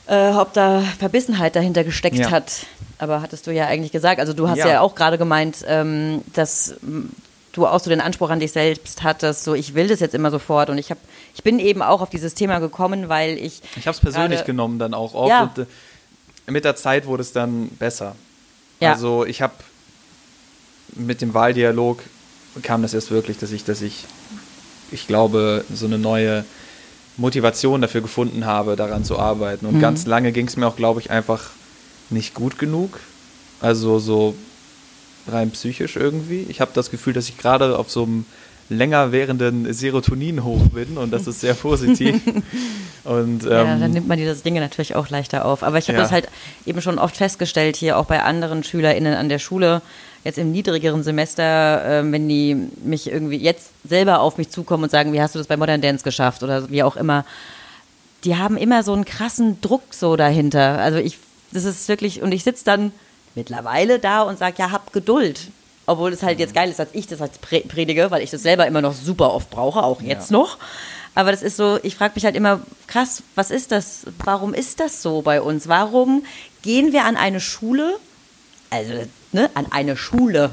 Äh, 0.07 0.31
ob 0.31 0.53
da 0.53 0.83
Verbissenheit 0.99 1.57
dahinter 1.57 1.83
gesteckt 1.83 2.17
Ja. 2.17 2.31
hat. 2.31 2.53
Aber 2.99 3.21
hattest 3.23 3.47
du 3.47 3.51
ja 3.53 3.67
eigentlich 3.67 3.91
gesagt. 3.93 4.21
Also 4.21 4.33
du 4.33 4.49
hast 4.49 4.59
Ja. 4.59 4.69
ja, 4.69 4.81
auch 4.81 4.95
gerade 4.95 5.19
gemeint, 5.19 5.65
ähm, 5.67 6.23
dass 6.33 6.75
du 7.53 7.67
auch 7.67 7.81
so 7.81 7.91
den 7.91 8.01
Anspruch 8.01 8.31
an 8.31 8.39
dich 8.39 8.53
selbst 8.53 9.03
hattest, 9.03 9.43
so 9.43 9.55
ich 9.55 9.75
will 9.75 9.89
das 9.89 9.99
jetzt 10.01 10.15
immer 10.15 10.31
sofort. 10.31 10.71
Und 10.71 10.79
ich 10.79 10.91
habe, 10.91 11.01
ich 11.35 11.43
bin 11.43 11.59
eben 11.59 11.83
auch 11.83 12.01
auf 12.03 12.11
dieses 12.11 12.35
Thema 12.35 12.61
gekommen, 12.61 13.09
weil 13.09 13.37
ich. 13.39 13.61
Ich 13.77 13.87
habe 13.89 13.97
es 13.97 14.01
persönlich 14.01 14.39
gerade- 14.41 14.47
genommen 14.47 14.79
dann 14.79 14.95
auch 14.95 15.15
oft 15.15 15.29
Ja. 15.31 15.43
und 15.43 15.59
äh, 15.59 15.67
mit 16.47 16.65
der 16.65 16.77
Zeit 16.77 17.07
wurde 17.07 17.23
es 17.23 17.33
dann 17.33 17.69
besser. 17.71 18.15
Ja. 18.81 18.93
Also 18.93 19.25
ich 19.25 19.43
habe 19.43 19.55
mit 20.95 21.21
dem 21.21 21.35
Wahldialog 21.35 22.03
kam 22.63 22.83
das 22.83 22.95
erst 22.95 23.11
wirklich, 23.11 23.39
dass 23.39 23.51
ich, 23.53 23.65
dass 23.65 23.83
ich, 23.83 24.05
ich 24.91 25.07
glaube, 25.07 25.65
so 25.73 25.87
eine 25.87 25.99
neue 25.99 26.45
Motivation 27.19 27.81
dafür 27.81 28.01
gefunden 28.03 28.45
habe, 28.47 28.77
daran 28.77 29.05
zu 29.05 29.19
arbeiten. 29.19 29.67
Und 29.67 29.77
Mhm. 29.77 29.81
ganz 29.81 30.07
lange 30.07 30.33
ging 30.33 30.47
es 30.47 30.57
mir 30.57 30.67
auch, 30.67 30.77
glaube 30.77 31.01
ich, 31.01 31.11
einfach 31.11 31.51
nicht 32.11 32.35
gut 32.35 32.59
genug. 32.59 32.99
Also 33.61 33.99
so 33.99 34.35
rein 35.29 35.51
psychisch 35.51 35.97
irgendwie. 35.97 36.47
Ich 36.49 36.61
habe 36.61 36.71
das 36.75 36.91
Gefühl, 36.91 37.13
dass 37.15 37.29
ich 37.29 37.37
gerade 37.39 37.79
auf 37.79 37.91
so 37.91 38.05
einem 38.05 38.27
länger 38.69 39.13
währenden 39.13 39.73
Serotonin 39.73 40.43
hoch 40.45 40.69
bin 40.73 40.99
und 40.99 41.13
das 41.13 41.27
ist 41.27 41.41
sehr 41.41 41.55
positiv. 41.67 42.21
und 43.05 43.45
ähm, 43.45 43.51
ja, 43.51 43.65
dann 43.79 43.91
nimmt 43.93 44.09
man 44.09 44.19
diese 44.19 44.35
Dinge 44.37 44.61
natürlich 44.61 44.95
auch 44.95 45.09
leichter 45.09 45.45
auf. 45.45 45.63
Aber 45.63 45.79
ich 45.79 45.89
habe 45.89 45.97
Ja. 45.99 46.03
das 46.03 46.13
halt 46.13 46.29
eben 46.65 46.81
schon 46.83 46.99
oft 46.99 47.17
festgestellt, 47.17 47.77
hier 47.77 47.99
auch 47.99 48.07
bei 48.07 48.23
anderen 48.23 48.65
SchülerInnen 48.65 49.15
an 49.15 49.29
der 49.29 49.39
Schule, 49.39 49.83
jetzt 50.25 50.39
im 50.39 50.51
niedrigeren 50.51 51.03
Semester, 51.05 52.01
ähm, 52.01 52.13
wenn 52.13 52.29
die 52.29 52.57
mich 52.85 53.09
irgendwie 53.11 53.37
jetzt 53.37 53.71
selber 53.89 54.21
auf 54.21 54.39
mich 54.39 54.51
zukommen 54.51 54.85
und 54.85 54.91
sagen, 54.91 55.13
wie 55.13 55.21
hast 55.23 55.35
du 55.35 55.39
das 55.39 55.47
bei 55.47 55.57
Modern 55.57 55.81
Dance 55.81 56.03
geschafft 56.03 56.43
oder 56.43 56.69
wie 56.71 56.83
auch 56.83 56.97
immer, 56.97 57.25
die 58.25 58.37
haben 58.37 58.57
immer 58.57 58.83
so 58.83 58.93
einen 58.93 59.05
krassen 59.05 59.61
Druck 59.61 59.83
so 59.91 60.17
dahinter. 60.17 60.79
Also 60.79 60.99
ich, 60.99 61.19
das 61.53 61.65
ist 61.65 61.87
wirklich, 61.89 62.23
und 62.23 62.33
ich 62.33 62.43
sitze 62.43 62.65
dann 62.65 62.91
mittlerweile 63.37 64.01
da 64.01 64.23
und 64.23 64.39
sage, 64.39 64.57
ja, 64.59 64.73
hab 64.73 64.93
Geduld. 64.93 65.49
Obwohl 65.87 66.13
es 66.13 66.23
halt 66.23 66.39
jetzt 66.41 66.55
geil 66.55 66.69
ist, 66.69 66.79
dass 66.79 66.89
ich 66.93 67.07
das 67.07 67.21
als 67.21 67.39
pre 67.39 67.61
predige, 67.61 68.11
weil 68.11 68.23
ich 68.23 68.31
das 68.31 68.43
selber 68.43 68.67
immer 68.67 68.83
noch 68.83 68.93
super 68.95 69.33
oft 69.33 69.51
brauche, 69.51 69.83
auch 69.83 70.01
jetzt 70.03 70.31
Ja. 70.31 70.39
noch. 70.39 70.59
Aber 71.15 71.31
das 71.31 71.43
ist 71.43 71.57
so, 71.57 71.79
ich 71.83 71.97
frage 71.97 72.13
mich 72.17 72.25
halt 72.25 72.37
immer, 72.37 72.61
krass, 72.89 73.23
was 73.37 73.51
ist 73.51 73.73
das? 73.73 74.01
Warum 74.25 74.53
ist 74.53 74.81
das 74.81 75.01
so 75.01 75.23
bei 75.23 75.41
uns? 75.41 75.67
Warum 75.69 76.25
gehen 76.63 76.93
wir 76.93 77.05
an 77.05 77.17
eine 77.17 77.41
Schule, 77.41 77.97
also 78.71 78.93
ne, 79.33 79.49
an 79.55 79.67
eine 79.71 79.97
Schule 79.97 80.51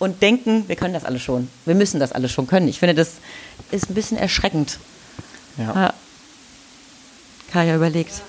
und 0.00 0.22
denken, 0.22 0.64
wir 0.66 0.76
können 0.76 0.94
das 0.94 1.04
alles 1.04 1.22
schon. 1.22 1.48
Wir 1.66 1.74
müssen 1.74 2.00
das 2.00 2.10
alles 2.12 2.32
schon 2.32 2.46
können. 2.46 2.66
Ich 2.66 2.78
finde, 2.80 2.94
das 2.94 3.14
ist 3.70 3.90
ein 3.90 3.94
bisschen 3.94 4.16
erschreckend. 4.16 4.78
ja. 5.58 5.74
Ja. 5.74 5.94
Kaya 7.52 7.76
überlegt. 7.76 8.22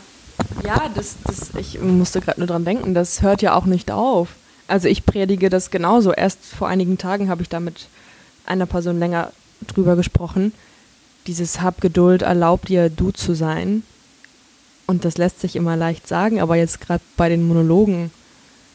Ja, 0.66 0.90
das, 0.96 1.16
das, 1.26 1.50
ich 1.58 1.80
musste 1.80 2.20
gerade 2.22 2.40
nur 2.40 2.48
dran 2.48 2.66
denken, 2.66 2.94
das 2.94 3.22
hört 3.22 3.42
ja 3.42 3.54
auch 3.56 3.66
nicht 3.66 3.92
auf. 3.92 4.30
Also 4.72 4.88
ich 4.88 5.06
predige 5.06 5.50
das 5.50 5.70
genauso. 5.70 6.14
Erst 6.14 6.46
vor 6.46 6.70
einigen 6.70 6.98
Tagen 6.98 7.30
habe 7.30 7.42
ich 7.42 7.50
da 7.50 7.60
mit 7.60 7.88
einer 8.46 8.66
Person 8.66 9.00
länger 9.00 9.34
drüber 9.68 9.98
gesprochen. 9.98 10.54
Dieses 11.28 11.62
Hab 11.62 11.82
Geduld 11.82 12.22
erlaubt 12.22 12.70
dir, 12.70 12.90
du 12.90 13.12
zu 13.12 13.34
sein. 13.34 13.84
Und 14.88 15.04
das 15.04 15.18
lässt 15.18 15.42
sich 15.42 15.58
immer 15.58 15.76
leicht 15.76 16.08
sagen, 16.08 16.40
aber 16.40 16.56
jetzt 16.56 16.80
gerade 16.82 17.04
bei 17.18 17.28
den 17.28 17.48
Monologen 17.48 18.12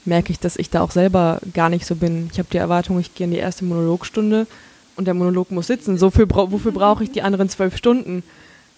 merke 0.04 0.32
ich, 0.32 0.38
dass 0.38 0.56
ich 0.56 0.70
da 0.70 0.82
auch 0.82 0.90
selber 0.90 1.40
gar 1.54 1.70
nicht 1.70 1.86
so 1.86 1.94
bin. 1.94 2.28
Ich 2.30 2.38
habe 2.38 2.48
die 2.52 2.58
Erwartung, 2.58 3.00
ich 3.00 3.14
gehe 3.14 3.24
in 3.24 3.32
die 3.32 3.38
erste 3.38 3.64
Monologstunde 3.64 4.46
und 4.96 5.06
der 5.06 5.14
Monolog 5.14 5.50
muss 5.50 5.66
sitzen. 5.66 5.98
So 5.98 6.10
viel, 6.10 6.26
bra- 6.26 6.52
wofür 6.52 6.72
brauche 6.72 7.04
ich 7.04 7.10
die 7.10 7.22
anderen 7.22 7.48
zwölf 7.48 7.76
Stunden? 7.76 8.22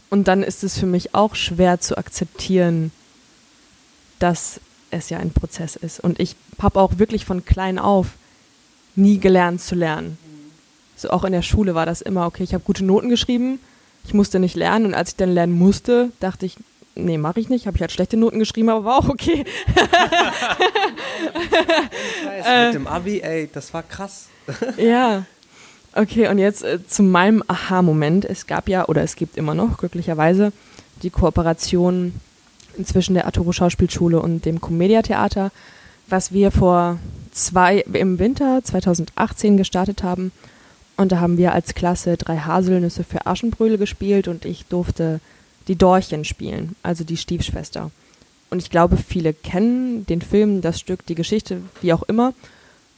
Und 0.09 0.29
dann 0.29 0.43
ist 0.43 0.65
es 0.65 0.79
für 0.79 0.87
mich 0.87 1.15
auch 1.15 1.35
schwer 1.35 1.81
zu 1.81 1.99
akzeptieren, 1.99 2.93
dass 4.21 4.61
es 4.91 5.11
ja 5.11 5.19
ein 5.19 5.33
Prozess 5.33 5.77
ist. 5.77 6.01
Und 6.01 6.21
ich 6.21 6.37
habe 6.61 6.81
auch 6.81 6.99
wirklich 6.99 7.25
von 7.25 7.45
klein 7.45 7.79
auf 7.79 8.09
nie 8.97 9.19
gelernt 9.19 9.61
zu 9.61 9.75
lernen. 9.75 10.19
So 10.97 11.11
auch 11.11 11.25
in 11.25 11.33
der 11.33 11.43
Schule 11.43 11.75
war 11.75 11.87
das 11.87 12.01
immer, 12.01 12.27
okay, 12.27 12.43
ich 12.43 12.55
habe 12.55 12.65
gute 12.65 12.85
Noten 12.85 13.09
geschrieben, 13.09 13.61
ich 14.05 14.15
musste 14.15 14.41
nicht 14.41 14.57
lernen. 14.57 14.87
Und 14.87 14.95
als 14.95 15.11
ich 15.11 15.17
dann 15.17 15.31
lernen 15.31 15.53
musste, 15.53 16.11
dachte 16.19 16.47
ich, 16.47 16.57
nee, 16.95 17.19
mache 17.19 17.41
ich 17.41 17.49
nicht. 17.49 17.67
Habe 17.67 17.77
ich 17.77 17.81
halt 17.81 17.93
schlechte 17.93 18.17
Noten 18.17 18.39
geschrieben, 18.39 18.69
aber 18.69 18.85
war 18.85 18.99
auch 18.99 19.09
okay. 19.09 19.45
mit 22.67 22.75
dem 22.75 22.87
Abi, 22.87 23.21
ey, 23.21 23.49
das 23.53 23.73
war 23.73 23.83
krass. 23.83 24.27
Ja. 24.77 25.25
Okay, 25.95 26.29
und 26.29 26.39
jetzt 26.39 26.63
äh, 26.63 26.87
zu 26.87 27.03
meinem 27.03 27.43
Aha-Moment. 27.49 28.25
Es 28.25 28.47
gab 28.47 28.69
ja, 28.69 28.87
oder 28.87 29.03
es 29.03 29.17
gibt 29.17 29.37
immer 29.37 29.55
noch, 29.55 29.79
glücklicherweise, 29.79 30.53
die 31.03 31.11
Kooperation 31.11 32.15
zwischen 32.85 33.15
der 33.15 33.27
Arturo 33.27 33.53
Schauspielschule 33.53 34.21
und 34.21 34.45
dem 34.45 34.61
Comedia 34.61 35.03
Theater, 35.03 35.51
was 36.09 36.33
wir 36.33 36.51
vor 36.51 36.99
zwei, 37.33 37.79
im 37.79 38.19
Winter 38.19 38.61
2018 38.63 39.57
gestartet 39.57 40.03
haben. 40.03 40.33
Und 40.97 41.13
da 41.13 41.21
haben 41.21 41.39
wir 41.39 41.53
als 41.53 41.75
Klasse 41.75 42.17
drei 42.17 42.39
Haselnüsse 42.39 43.05
für 43.05 43.27
Aschenbrödel 43.27 43.79
gespielt 43.79 44.27
und 44.27 44.45
ich 44.45 44.67
durfte 44.67 45.21
die 45.69 45.77
Dorchen 45.77 46.25
spielen, 46.25 46.75
also 46.83 47.05
die 47.05 47.17
Stiefschwester. 47.17 47.91
Und 48.51 48.61
ich 48.63 48.71
glaube, 48.71 48.97
viele 48.97 49.35
kennen 49.35 50.07
den 50.07 50.23
Film, 50.23 50.63
das 50.63 50.81
Stück, 50.81 51.05
die 51.07 51.15
Geschichte, 51.15 51.61
wie 51.83 51.93
auch 51.93 52.03
immer. 52.05 52.33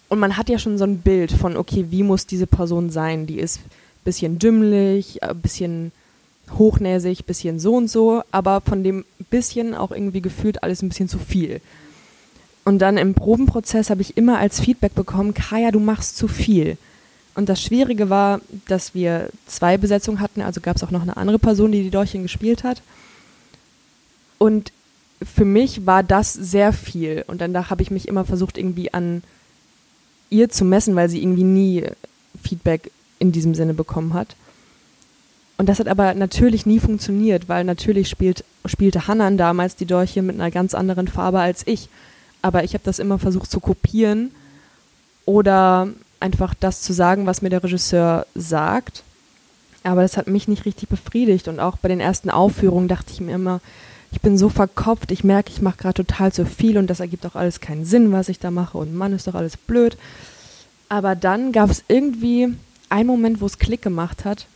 Und 0.09 0.19
man 0.19 0.37
hat 0.37 0.49
ja 0.49 0.59
schon 0.59 0.79
so 0.79 0.85
ein 0.85 0.99
Bild 0.99 1.33
von, 1.33 1.57
okay, 1.57 1.87
wie 1.91 2.03
muss 2.03 2.27
diese 2.27 2.47
Person 2.47 2.91
sein? 2.91 3.27
Die 3.27 3.39
ist 3.39 3.59
ein 3.59 4.05
bisschen 4.05 4.39
dümmlich, 4.39 5.23
ein 5.23 5.41
bisschen 5.41 5.93
hochnäsig, 6.59 7.25
bisschen 7.25 7.59
so 7.59 7.77
und 7.77 7.89
so, 7.89 8.23
aber 8.31 8.61
von 8.61 8.83
dem 8.83 9.05
bisschen 9.31 9.75
auch 9.75 9.91
irgendwie 9.91 10.21
gefühlt 10.21 10.63
alles 10.63 10.83
ein 10.83 10.89
bisschen 10.89 11.09
zu 11.09 11.19
viel. 11.19 11.61
Und 12.65 12.79
dann 12.81 12.99
im 12.99 13.15
Probenprozess 13.15 13.91
habe 13.91 14.03
ich 14.03 14.17
immer 14.17 14.39
als 14.39 14.61
Feedback 14.61 14.95
bekommen, 14.95 15.35
Kaya, 15.35 15.71
du 15.71 15.81
machst 15.81 16.17
zu 16.17 16.29
viel. 16.29 16.77
Und 17.35 17.49
das 17.49 17.63
Schwierige 17.63 18.11
war, 18.11 18.41
dass 18.67 18.95
wir 18.95 19.31
zwei 19.47 19.79
Besetzungen 19.79 20.21
hatten, 20.21 20.43
also 20.43 20.61
gab 20.61 20.77
es 20.77 20.83
auch 20.83 20.91
noch 20.91 21.03
eine 21.03 21.17
andere 21.17 21.39
Person, 21.39 21.73
die 21.73 21.83
die 21.83 21.91
Dorchen 21.91 22.23
gespielt 22.23 22.65
hat. 22.65 22.83
Und 24.39 24.73
für 25.23 25.45
mich 25.45 25.87
war 25.87 26.03
das 26.03 26.33
sehr 26.33 26.73
viel. 26.73 27.25
Und 27.27 27.41
dann 27.41 27.71
habe 27.71 27.83
ich 27.83 27.91
mich 27.91 28.09
immer 28.09 28.25
versucht, 28.25 28.59
irgendwie 28.59 28.93
an 28.93 29.23
ihr 30.29 30.49
zu 30.49 30.65
messen, 30.65 30.97
weil 30.97 31.09
sie 31.09 31.23
irgendwie 31.23 31.45
nie 31.45 31.85
Feedback 32.43 32.91
in 33.19 33.33
diesem 33.33 33.55
Sinne 33.55 33.75
bekommen 33.75 34.15
hat. 34.15 34.35
Und 35.61 35.69
das 35.69 35.79
hat 35.79 35.89
aber 35.89 36.15
natürlich 36.15 36.65
nie 36.65 36.81
funktioniert, 36.81 37.51
weil 37.51 37.65
natürlich 37.65 38.09
spielt, 38.09 38.45
spielte 38.65 39.07
Hannan 39.07 39.37
damals 39.37 39.77
die 39.77 39.85
Dolche 39.85 40.23
mit 40.23 40.37
einer 40.37 40.51
ganz 40.51 40.73
anderen 40.73 41.07
Farbe 41.07 41.39
als 41.39 41.67
ich. 41.67 41.91
Aber 42.41 42.65
ich 42.65 42.73
habe 42.73 42.83
das 42.83 42.99
immer 42.99 43.19
versucht 43.19 43.51
zu 43.51 43.61
kopieren 43.61 44.31
oder 45.27 45.89
einfach 46.19 46.55
das 46.59 46.81
zu 46.81 46.95
sagen, 46.95 47.27
was 47.27 47.43
mir 47.43 47.51
der 47.51 47.63
Regisseur 47.63 48.27
sagt. 48.35 49.03
Aber 49.85 50.01
das 50.01 50.17
hat 50.17 50.29
mich 50.29 50.49
nicht 50.49 50.65
richtig 50.65 50.89
befriedigt. 50.89 51.47
Und 51.47 51.61
auch 51.61 51.77
bei 51.77 51.89
den 51.89 52.01
ersten 52.01 52.31
Aufführungen 52.31 52.89
dachte 52.89 53.13
ich 53.13 53.21
mir 53.21 53.35
immer, 53.35 53.61
ich 54.13 54.23
bin 54.23 54.39
so 54.39 54.49
verkopft, 54.49 55.13
ich 55.13 55.25
merke, 55.25 55.51
ich 55.53 55.61
mache 55.61 55.77
gerade 55.77 56.07
total 56.07 56.33
zu 56.33 56.47
viel 56.47 56.79
und 56.79 56.87
das 56.87 57.01
ergibt 57.01 57.27
auch 57.27 57.35
alles 57.35 57.61
keinen 57.61 57.85
Sinn, 57.85 58.13
was 58.13 58.31
ich 58.31 58.39
da 58.39 58.51
mache. 58.51 58.79
Und 58.79 58.95
Mann, 58.95 59.13
ist 59.13 59.27
doch 59.27 59.35
alles 59.35 59.59
blöd. 59.59 59.99
Aber 60.89 61.15
dann 61.15 61.53
gab 61.53 61.69
es 61.69 61.85
irgendwie 61.87 62.49
einen 62.89 63.07
Moment, 63.07 63.43
wo 63.43 63.45
es 63.45 63.59
Klick 63.59 63.83
gemacht 63.83 64.25
hat. 64.25 64.47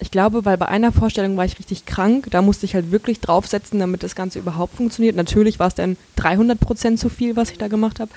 Ich 0.00 0.10
glaube, 0.10 0.44
weil 0.44 0.56
bei 0.56 0.66
einer 0.66 0.92
Vorstellung 0.92 1.36
war 1.36 1.44
ich 1.44 1.58
richtig 1.58 1.84
krank. 1.84 2.28
Da 2.30 2.40
musste 2.40 2.66
ich 2.66 2.74
halt 2.74 2.92
wirklich 2.92 3.20
draufsetzen, 3.20 3.80
damit 3.80 4.02
das 4.02 4.14
Ganze 4.14 4.38
überhaupt 4.38 4.76
funktioniert. 4.76 5.16
Natürlich 5.16 5.58
war 5.58 5.66
es 5.66 5.74
dann 5.74 5.96
300 6.16 6.58
Prozent 6.58 7.00
zu 7.00 7.08
viel, 7.08 7.34
was 7.34 7.50
ich 7.50 7.58
da 7.58 7.68
gemacht 7.68 7.98
habe. 7.98 8.10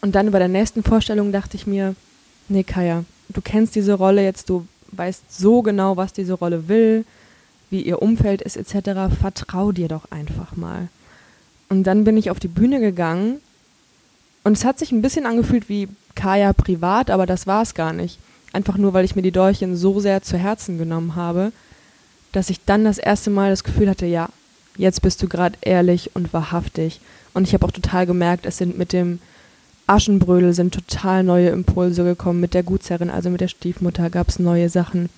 Und 0.00 0.14
dann 0.14 0.30
bei 0.30 0.38
der 0.38 0.48
nächsten 0.48 0.82
Vorstellung 0.82 1.32
dachte 1.32 1.56
ich 1.56 1.66
mir, 1.66 1.94
nee, 2.48 2.62
Kaya, 2.62 3.04
du 3.28 3.40
kennst 3.40 3.74
diese 3.74 3.94
Rolle 3.94 4.22
jetzt, 4.22 4.48
du 4.48 4.66
weißt 4.92 5.36
so 5.36 5.62
genau, 5.62 5.96
was 5.96 6.12
diese 6.12 6.34
Rolle 6.34 6.68
will, 6.68 7.04
wie 7.70 7.82
ihr 7.82 8.00
Umfeld 8.00 8.40
ist 8.42 8.56
etc. 8.56 9.14
Vertrau 9.20 9.72
dir 9.72 9.88
doch 9.88 10.10
einfach 10.10 10.56
mal. 10.56 10.88
Und 11.68 11.84
dann 11.84 12.04
bin 12.04 12.16
ich 12.16 12.30
auf 12.30 12.38
die 12.38 12.48
Bühne 12.48 12.80
gegangen 12.80 13.40
und 14.44 14.52
es 14.52 14.64
hat 14.64 14.78
sich 14.78 14.92
ein 14.92 15.02
bisschen 15.02 15.26
angefühlt 15.26 15.68
wie 15.68 15.88
Kaya 16.14 16.52
privat, 16.52 17.10
aber 17.10 17.26
das 17.26 17.46
war 17.46 17.62
es 17.62 17.74
gar 17.74 17.92
nicht. 17.92 18.18
Einfach 18.56 18.78
nur, 18.78 18.94
weil 18.94 19.04
ich 19.04 19.14
mir 19.16 19.22
die 19.22 19.32
Dolchen 19.42 19.76
so 19.76 20.00
sehr 20.00 20.22
zu 20.22 20.38
Herzen 20.38 20.78
genommen 20.78 21.14
habe, 21.14 21.52
dass 22.32 22.48
ich 22.50 22.64
dann 22.64 22.84
das 22.84 22.96
erste 22.98 23.28
Mal 23.30 23.50
das 23.50 23.64
Gefühl 23.64 23.90
hatte, 23.90 24.06
ja, 24.06 24.30
jetzt 24.78 25.02
bist 25.02 25.22
du 25.22 25.28
gerade 25.28 25.58
ehrlich 25.60 26.10
und 26.14 26.32
wahrhaftig. 26.32 27.00
Und 27.34 27.46
ich 27.46 27.52
habe 27.54 27.66
auch 27.66 27.70
total 27.70 28.06
gemerkt, 28.06 28.46
es 28.46 28.56
sind 28.58 28.78
mit 28.78 28.92
dem 28.92 29.18
Aschenbrödel 29.86 30.52
sind 30.54 30.72
total 30.74 31.22
neue 31.22 31.50
Impulse 31.50 32.02
gekommen. 32.02 32.40
Mit 32.40 32.54
der 32.54 32.62
Gutsherrin, 32.62 33.10
also 33.10 33.28
mit 33.30 33.40
der 33.42 33.48
Stiefmutter, 33.48 34.08
gab 34.10 34.28
es 34.28 34.38
neue 34.38 34.68
Sachen. 34.70 35.10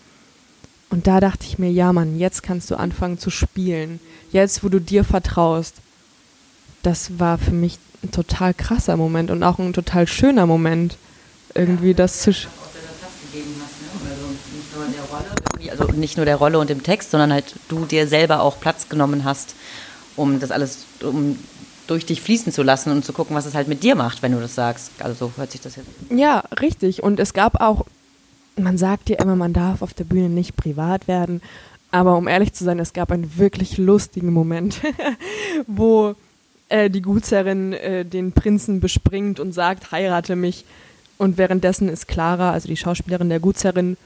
Und 0.91 1.07
da 1.07 1.21
dachte 1.21 1.47
ich 1.47 1.59
mir, 1.59 1.71
ja 1.71 1.93
Mann, 1.93 2.19
jetzt 2.19 2.43
kannst 2.43 2.71
du 2.71 2.77
anfangen 2.77 3.19
zu 3.19 3.31
spielen. 3.31 4.01
Jetzt, 4.33 4.65
wo 4.65 4.69
du 4.69 4.81
dir 4.81 5.05
vertraust. 5.05 5.77
das 6.83 7.19
war 7.19 7.39
für 7.39 7.53
mich 7.53 7.79
ein 8.03 8.11
total 8.11 8.53
krasser 8.55 8.97
Moment 8.97 9.31
und 9.31 9.43
auch 9.43 9.59
ein 9.59 9.73
total 9.73 10.07
schöner 10.07 10.47
Moment, 10.47 10.97
irgendwie 11.55 11.95
das 11.95 12.21
zu. 12.23 12.31
sch- 12.31 12.47
Also 15.71 15.85
nicht 15.93 16.17
nur 16.17 16.27
der 16.27 16.37
Rolle 16.37 16.59
und 16.59 16.71
dem 16.71 16.83
Text, 16.83 17.11
sondern 17.11 17.33
halt 17.33 17.55
du 17.69 17.85
dir 17.85 18.07
selber 18.07 18.41
auch 18.43 18.61
Platz 18.61 18.89
genommen 18.89 19.25
hast, 19.25 19.55
um 20.17 20.41
das 20.41 20.51
alles 20.51 20.87
um 21.03 21.39
durch 21.87 22.07
dich 22.07 22.21
fließen 22.21 22.53
zu 22.53 22.63
lassen 22.63 22.93
und 22.93 23.05
zu 23.05 23.13
gucken, 23.13 23.35
was 23.35 23.47
es 23.47 23.55
halt 23.55 23.67
mit 23.67 23.83
dir 23.83 23.95
macht, 23.95 24.23
wenn 24.23 24.33
du 24.33 24.41
das 24.41 24.55
sagst. 24.55 24.91
Also 24.99 25.27
so 25.27 25.33
hört 25.37 25.51
sich 25.51 25.61
das 25.61 25.77
jetzt. 25.77 25.89
Ja, 26.11 26.45
richtig. 26.61 27.03
Und 27.03 27.19
es 27.19 27.33
gab 27.33 27.61
auch, 27.61 27.87
man 28.57 28.79
sagt 28.79 29.09
ja 29.09 29.17
immer, 29.23 29.37
man 29.37 29.53
darf 29.53 29.83
auf 29.83 29.95
der 29.95 30.05
Bühne 30.05 30.29
nicht 30.29 30.57
privat 30.57 31.09
werden. 31.09 31.41
Aber 31.91 32.17
um 32.17 32.29
ehrlich 32.29 32.53
zu 32.53 32.65
sein, 32.65 32.79
es 32.79 32.93
gab 32.93 33.11
einen 33.11 33.39
wirklich 33.39 33.79
lustigen 33.79 34.33
Moment, 34.33 34.81
wo 35.67 36.15
äh, 36.69 36.91
die 36.91 37.01
Gutsherrin 37.01 37.73
äh, 37.73 38.05
den 38.05 38.33
Prinzen 38.33 38.81
bespringt 38.81 39.41
und 39.41 39.53
sagt, 39.53 39.91
heirate 39.91 40.37
mich. 40.37 40.65
Und 41.19 41.37
währenddessen 41.37 41.89
ist 41.89 42.09
Clara, 42.09 42.53
also 42.53 42.69
die 42.69 42.77
Schauspielerin 42.77 43.29
der 43.29 43.41
Gutsherrin, 43.41 43.97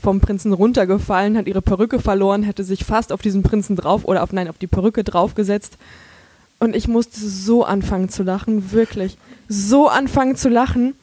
vom 0.00 0.20
Prinzen 0.20 0.52
runtergefallen, 0.52 1.36
hat 1.36 1.46
ihre 1.46 1.62
Perücke 1.62 2.00
verloren, 2.00 2.42
hätte 2.42 2.64
sich 2.64 2.84
fast 2.84 3.12
auf 3.12 3.22
diesen 3.22 3.42
Prinzen 3.42 3.76
drauf 3.76 4.04
oder 4.04 4.22
auf 4.22 4.32
nein, 4.32 4.48
auf 4.48 4.58
die 4.58 4.66
Perücke 4.66 5.04
draufgesetzt. 5.04 5.78
Und 6.58 6.74
ich 6.74 6.88
musste 6.88 7.20
so 7.20 7.64
anfangen 7.64 8.08
zu 8.08 8.22
lachen, 8.22 8.72
wirklich. 8.72 9.16
So 9.48 9.88
anfangen 9.88 10.36
zu 10.36 10.48
lachen. 10.48 10.94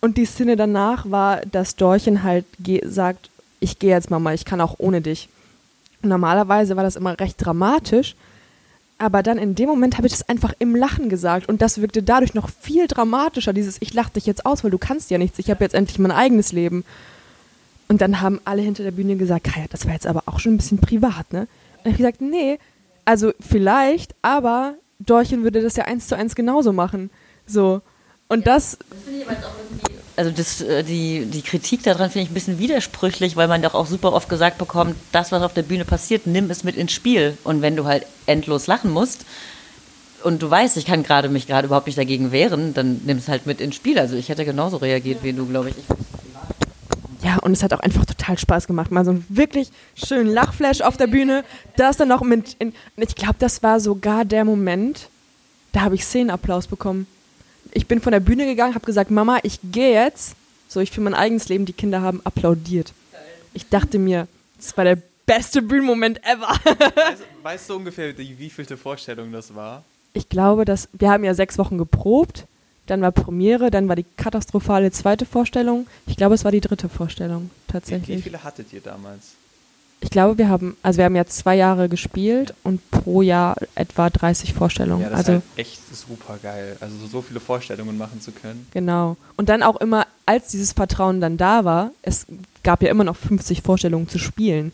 Und 0.00 0.16
die 0.16 0.24
Szene 0.24 0.56
danach 0.56 1.10
war, 1.10 1.40
dass 1.42 1.76
Dorchen 1.76 2.22
halt 2.22 2.46
sagt, 2.84 3.30
ich 3.58 3.78
gehe 3.78 3.90
jetzt 3.90 4.10
Mama, 4.10 4.32
ich 4.32 4.44
kann 4.44 4.60
auch 4.60 4.76
ohne 4.78 5.00
dich. 5.00 5.28
Normalerweise 6.02 6.76
war 6.76 6.84
das 6.84 6.96
immer 6.96 7.18
recht 7.20 7.36
dramatisch, 7.38 8.14
aber 9.00 9.22
dann 9.22 9.38
in 9.38 9.54
dem 9.54 9.68
Moment 9.68 9.96
habe 9.96 10.06
ich 10.06 10.12
das 10.12 10.28
einfach 10.28 10.52
im 10.58 10.76
Lachen 10.76 11.08
gesagt 11.08 11.48
und 11.48 11.62
das 11.62 11.80
wirkte 11.80 12.02
dadurch 12.02 12.34
noch 12.34 12.50
viel 12.50 12.86
dramatischer, 12.86 13.54
dieses 13.54 13.78
ich 13.80 13.94
lache 13.94 14.12
dich 14.12 14.26
jetzt 14.26 14.44
aus, 14.44 14.62
weil 14.62 14.70
du 14.70 14.78
kannst 14.78 15.10
ja 15.10 15.16
nichts, 15.16 15.38
ich 15.38 15.50
habe 15.50 15.64
jetzt 15.64 15.74
endlich 15.74 15.98
mein 15.98 16.10
eigenes 16.10 16.52
Leben. 16.52 16.84
Und 17.88 18.02
dann 18.02 18.20
haben 18.20 18.40
alle 18.44 18.62
hinter 18.62 18.84
der 18.84 18.92
Bühne 18.92 19.16
gesagt, 19.16 19.44
Kaya, 19.44 19.66
das 19.70 19.86
war 19.86 19.94
jetzt 19.94 20.06
aber 20.06 20.24
auch 20.26 20.38
schon 20.38 20.54
ein 20.54 20.58
bisschen 20.58 20.78
privat, 20.78 21.32
ne? 21.32 21.40
Und 21.40 21.48
dann 21.78 21.84
habe 21.86 21.90
ich 21.90 21.96
gesagt, 21.96 22.20
nee, 22.20 22.58
also 23.04 23.32
vielleicht, 23.40 24.14
aber 24.22 24.74
Dorchen 25.00 25.42
würde 25.42 25.62
das 25.62 25.76
ja 25.76 25.86
eins 25.86 26.06
zu 26.06 26.16
eins 26.16 26.34
genauso 26.34 26.72
machen. 26.72 27.10
So. 27.46 27.80
Und 28.28 28.46
das, 28.46 28.78
Also 30.16 30.30
das, 30.30 30.60
äh, 30.60 30.82
die, 30.82 31.26
die 31.26 31.42
Kritik 31.42 31.82
daran 31.82 32.10
finde 32.10 32.24
ich 32.24 32.30
ein 32.30 32.34
bisschen 32.34 32.58
widersprüchlich, 32.58 33.36
weil 33.36 33.48
man 33.48 33.62
doch 33.62 33.74
auch 33.74 33.86
super 33.86 34.12
oft 34.12 34.28
gesagt 34.28 34.58
bekommt, 34.58 34.96
das, 35.12 35.32
was 35.32 35.42
auf 35.42 35.54
der 35.54 35.62
Bühne 35.62 35.84
passiert, 35.84 36.26
nimm 36.26 36.50
es 36.50 36.64
mit 36.64 36.76
ins 36.76 36.92
Spiel. 36.92 37.36
Und 37.44 37.62
wenn 37.62 37.76
du 37.76 37.84
halt 37.84 38.06
endlos 38.26 38.66
lachen 38.66 38.90
musst 38.90 39.24
und 40.22 40.42
du 40.42 40.50
weißt, 40.50 40.76
ich 40.76 40.86
kann 40.86 41.02
gerade 41.02 41.28
mich 41.28 41.46
gerade 41.46 41.66
überhaupt 41.66 41.86
nicht 41.86 41.98
dagegen 41.98 42.32
wehren, 42.32 42.74
dann 42.74 43.00
nimm 43.04 43.18
es 43.18 43.28
halt 43.28 43.46
mit 43.46 43.60
ins 43.60 43.76
Spiel. 43.76 43.98
Also 43.98 44.16
ich 44.16 44.28
hätte 44.28 44.44
genauso 44.44 44.78
reagiert 44.78 45.22
wie 45.22 45.32
du, 45.32 45.46
glaube 45.46 45.70
ich. 45.70 45.76
ich 45.78 47.24
Ja, 47.24 47.38
und 47.38 47.52
es 47.52 47.62
hat 47.62 47.72
auch 47.72 47.80
einfach 47.80 48.04
total 48.04 48.38
Spaß 48.38 48.66
gemacht. 48.66 48.90
Mal 48.90 49.04
so 49.04 49.12
einen 49.12 49.26
wirklich 49.28 49.70
schönen 49.94 50.32
Lachflash 50.32 50.80
auf 50.80 50.96
der 50.96 51.06
Bühne. 51.06 51.44
Das 51.76 51.96
dann 51.96 52.08
noch 52.08 52.22
mit. 52.22 52.56
In, 52.58 52.74
ich 52.96 53.14
glaube, 53.14 53.36
das 53.38 53.62
war 53.62 53.80
sogar 53.80 54.24
der 54.24 54.44
Moment, 54.44 55.08
da 55.72 55.82
habe 55.82 55.94
ich 55.94 56.04
Szenenapplaus 56.04 56.66
bekommen. 56.66 57.06
Ich 57.72 57.86
bin 57.86 58.00
von 58.00 58.12
der 58.12 58.20
Bühne 58.20 58.46
gegangen, 58.46 58.74
habe 58.74 58.86
gesagt, 58.86 59.10
Mama, 59.10 59.38
ich 59.42 59.58
gehe 59.62 59.92
jetzt. 59.92 60.34
So, 60.68 60.80
ich 60.80 60.90
für 60.90 61.00
mein 61.00 61.14
eigenes 61.14 61.48
Leben, 61.48 61.66
die 61.66 61.72
Kinder 61.72 62.00
haben 62.00 62.20
applaudiert. 62.24 62.92
Ich 63.54 63.68
dachte 63.68 63.98
mir, 63.98 64.28
das 64.56 64.76
war 64.76 64.84
der 64.84 64.98
beste 65.26 65.62
Bühnenmoment 65.62 66.20
ever. 66.24 66.48
Weißt, 66.94 67.22
weißt 67.42 67.70
du 67.70 67.76
ungefähr, 67.76 68.12
die, 68.12 68.38
wievielte 68.38 68.76
Vorstellung 68.76 69.32
das 69.32 69.54
war? 69.54 69.84
Ich 70.12 70.28
glaube, 70.28 70.64
dass 70.64 70.88
wir 70.92 71.10
haben 71.10 71.24
ja 71.24 71.34
sechs 71.34 71.58
Wochen 71.58 71.78
geprobt. 71.78 72.46
Dann 72.86 73.02
war 73.02 73.12
Premiere, 73.12 73.70
dann 73.70 73.88
war 73.88 73.94
die 73.94 74.06
katastrophale 74.16 74.90
zweite 74.90 75.24
Vorstellung. 75.24 75.86
Ich 76.06 76.16
glaube, 76.16 76.34
es 76.34 76.44
war 76.44 76.50
die 76.50 76.60
dritte 76.60 76.88
Vorstellung 76.88 77.42
Wie, 77.42 77.68
wie 77.68 77.72
tatsächlich. 77.72 78.24
viele 78.24 78.42
hattet 78.42 78.72
ihr 78.72 78.80
damals? 78.80 79.34
Ich 80.02 80.10
glaube, 80.10 80.38
wir 80.38 80.48
haben, 80.48 80.76
also 80.82 80.96
wir 80.96 81.04
haben 81.04 81.16
ja 81.16 81.26
zwei 81.26 81.56
Jahre 81.56 81.90
gespielt 81.90 82.54
und 82.62 82.80
pro 82.90 83.20
Jahr 83.20 83.56
etwa 83.74 84.08
30 84.08 84.54
Vorstellungen. 84.54 85.02
Ja, 85.02 85.10
das 85.10 85.18
also 85.18 85.32
ist 85.32 85.42
halt 85.50 85.58
echt 85.58 85.94
super 85.94 86.38
geil. 86.42 86.76
Also 86.80 86.94
so 87.06 87.20
viele 87.20 87.38
Vorstellungen 87.38 87.98
machen 87.98 88.20
zu 88.20 88.32
können. 88.32 88.66
genau. 88.72 89.16
Und 89.36 89.50
dann 89.50 89.62
auch 89.62 89.76
immer, 89.76 90.06
als 90.24 90.48
dieses 90.48 90.72
Vertrauen 90.72 91.20
dann 91.20 91.36
da 91.36 91.64
war, 91.66 91.90
es 92.00 92.26
gab 92.62 92.82
ja 92.82 92.90
immer 92.90 93.04
noch 93.04 93.16
50 93.16 93.60
Vorstellungen 93.60 94.08
zu 94.08 94.18
spielen, 94.18 94.72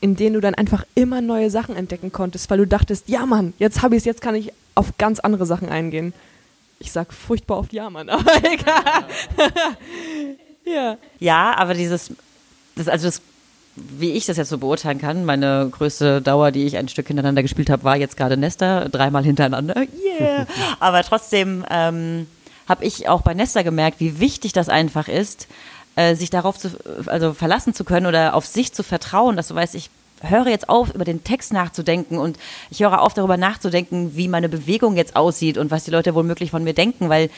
in 0.00 0.16
denen 0.16 0.34
du 0.34 0.40
dann 0.40 0.54
einfach 0.54 0.84
immer 0.94 1.20
neue 1.20 1.50
Sachen 1.50 1.76
entdecken 1.76 2.10
konntest, 2.12 2.50
weil 2.50 2.58
du 2.58 2.66
dachtest, 2.66 3.08
ja 3.08 3.24
Mann, 3.24 3.54
jetzt 3.58 3.82
habe 3.82 3.94
ich 3.94 4.00
es, 4.00 4.04
jetzt 4.04 4.20
kann 4.20 4.34
ich 4.34 4.52
auf 4.74 4.98
ganz 4.98 5.20
andere 5.20 5.46
Sachen 5.46 5.68
eingehen. 5.68 6.12
Ich 6.80 6.92
sag 6.92 7.12
furchtbar 7.12 7.58
oft 7.58 7.72
ja 7.72 7.88
Mann, 7.88 8.08
aber 8.10 8.36
egal. 8.38 9.06
ja. 10.64 10.96
Ja, 11.20 11.56
aber 11.56 11.74
dieses, 11.74 12.10
das, 12.74 12.88
also 12.88 13.06
das, 13.06 13.22
wie 13.76 14.12
ich 14.12 14.26
das 14.26 14.38
jetzt 14.38 14.48
so 14.48 14.58
beurteilen 14.58 14.98
kann, 14.98 15.24
meine 15.24 15.68
größte 15.70 16.22
Dauer, 16.22 16.50
die 16.50 16.64
ich 16.64 16.76
ein 16.76 16.88
Stück 16.88 17.06
hintereinander 17.06 17.42
gespielt 17.42 17.70
habe, 17.70 17.84
war 17.84 17.96
jetzt 17.96 18.16
gerade 18.16 18.36
Nesta, 18.36 18.88
dreimal 18.88 19.24
hintereinander. 19.24 19.74
Yeah! 20.18 20.46
aber 20.80 21.02
trotzdem 21.02 21.64
ähm, 21.70 22.26
habe 22.68 22.84
ich 22.84 23.08
auch 23.08 23.20
bei 23.20 23.34
Nesta 23.34 23.62
gemerkt, 23.62 24.00
wie 24.00 24.18
wichtig 24.18 24.52
das 24.52 24.68
einfach 24.68 25.08
ist, 25.08 25.46
äh, 25.94 26.14
sich 26.14 26.30
darauf 26.30 26.58
zu, 26.58 26.70
also 27.06 27.34
verlassen 27.34 27.74
zu 27.74 27.84
können 27.84 28.06
oder 28.06 28.34
auf 28.34 28.46
sich 28.46 28.72
zu 28.72 28.82
vertrauen, 28.82 29.36
dass 29.36 29.48
du 29.48 29.54
weißt, 29.54 29.74
ich 29.74 29.90
höre 30.22 30.48
jetzt 30.48 30.68
auf, 30.68 30.94
über 30.94 31.04
den 31.04 31.24
Text 31.24 31.52
nachzudenken 31.52 32.18
und 32.18 32.38
ich 32.70 32.80
höre 32.80 33.02
auf, 33.02 33.14
darüber 33.14 33.36
nachzudenken, 33.36 34.16
wie 34.16 34.28
meine 34.28 34.48
Bewegung 34.48 34.96
jetzt 34.96 35.16
aussieht 35.16 35.58
und 35.58 35.70
was 35.70 35.84
die 35.84 35.90
Leute 35.90 36.14
womöglich 36.14 36.50
von 36.50 36.64
mir 36.64 36.74
denken, 36.74 37.08
weil 37.08 37.30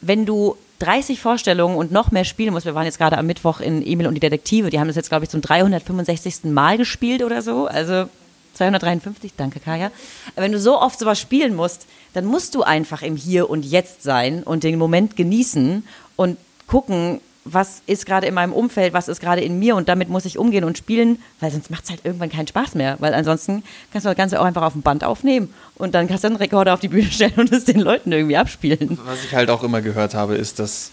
wenn 0.00 0.26
du 0.26 0.56
30 0.80 1.20
Vorstellungen 1.20 1.76
und 1.76 1.92
noch 1.92 2.10
mehr 2.10 2.24
spielen 2.24 2.52
musst, 2.52 2.66
wir 2.66 2.74
waren 2.74 2.86
jetzt 2.86 2.98
gerade 2.98 3.18
am 3.18 3.26
Mittwoch 3.26 3.60
in 3.60 3.86
Emil 3.86 4.06
und 4.06 4.14
die 4.14 4.20
Detektive, 4.20 4.70
die 4.70 4.80
haben 4.80 4.88
das 4.88 4.96
jetzt, 4.96 5.10
glaube 5.10 5.24
ich, 5.24 5.30
zum 5.30 5.40
365. 5.40 6.44
Mal 6.44 6.76
gespielt 6.76 7.22
oder 7.22 7.42
so, 7.42 7.66
also 7.66 8.06
253, 8.54 9.32
danke 9.36 9.60
Kaya. 9.60 9.90
Wenn 10.36 10.52
du 10.52 10.58
so 10.58 10.80
oft 10.80 10.98
sowas 10.98 11.20
spielen 11.20 11.54
musst, 11.54 11.86
dann 12.14 12.24
musst 12.24 12.54
du 12.54 12.62
einfach 12.62 13.02
im 13.02 13.16
Hier 13.16 13.48
und 13.48 13.64
Jetzt 13.64 14.02
sein 14.02 14.42
und 14.42 14.64
den 14.64 14.78
Moment 14.78 15.16
genießen 15.16 15.86
und 16.16 16.38
gucken, 16.66 17.20
was 17.44 17.82
ist 17.86 18.04
gerade 18.04 18.26
in 18.26 18.34
meinem 18.34 18.52
Umfeld, 18.52 18.92
was 18.92 19.08
ist 19.08 19.20
gerade 19.20 19.40
in 19.40 19.58
mir 19.58 19.74
und 19.74 19.88
damit 19.88 20.08
muss 20.10 20.24
ich 20.26 20.36
umgehen 20.36 20.64
und 20.64 20.76
spielen, 20.76 21.18
weil 21.40 21.50
sonst 21.50 21.70
macht 21.70 21.84
es 21.84 21.90
halt 21.90 22.00
irgendwann 22.04 22.30
keinen 22.30 22.46
Spaß 22.46 22.74
mehr, 22.74 22.96
weil 23.00 23.14
ansonsten 23.14 23.62
kannst 23.92 24.04
du 24.04 24.10
das 24.10 24.16
Ganze 24.16 24.40
auch 24.40 24.44
einfach 24.44 24.62
auf 24.62 24.74
dem 24.74 24.82
Band 24.82 25.04
aufnehmen 25.04 25.52
und 25.76 25.94
dann 25.94 26.06
kannst 26.06 26.24
du 26.24 26.28
einen 26.28 26.36
Rekorder 26.36 26.74
auf 26.74 26.80
die 26.80 26.88
Bühne 26.88 27.10
stellen 27.10 27.32
und 27.36 27.50
es 27.52 27.64
den 27.64 27.80
Leuten 27.80 28.12
irgendwie 28.12 28.36
abspielen. 28.36 28.98
Was 29.06 29.24
ich 29.24 29.34
halt 29.34 29.48
auch 29.50 29.62
immer 29.64 29.80
gehört 29.80 30.14
habe, 30.14 30.34
ist, 30.34 30.58
dass, 30.58 30.90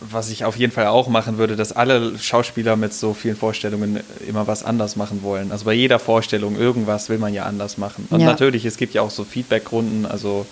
was 0.00 0.30
ich 0.30 0.46
auf 0.46 0.56
jeden 0.56 0.72
Fall 0.72 0.86
auch 0.86 1.08
machen 1.08 1.36
würde, 1.36 1.56
dass 1.56 1.72
alle 1.72 2.18
Schauspieler 2.18 2.76
mit 2.76 2.94
so 2.94 3.12
vielen 3.12 3.36
Vorstellungen 3.36 4.00
immer 4.26 4.46
was 4.46 4.64
anders 4.64 4.96
machen 4.96 5.22
wollen. 5.22 5.52
Also 5.52 5.66
bei 5.66 5.74
jeder 5.74 5.98
Vorstellung 5.98 6.56
irgendwas 6.56 7.10
will 7.10 7.18
man 7.18 7.34
ja 7.34 7.44
anders 7.44 7.76
machen. 7.76 8.08
Und 8.10 8.20
Ja. 8.20 8.26
natürlich, 8.28 8.64
es 8.64 8.78
gibt 8.78 8.94
ja 8.94 9.02
auch 9.02 9.10
so 9.10 9.24
Feedbackrunden, 9.24 10.06
also 10.06 10.46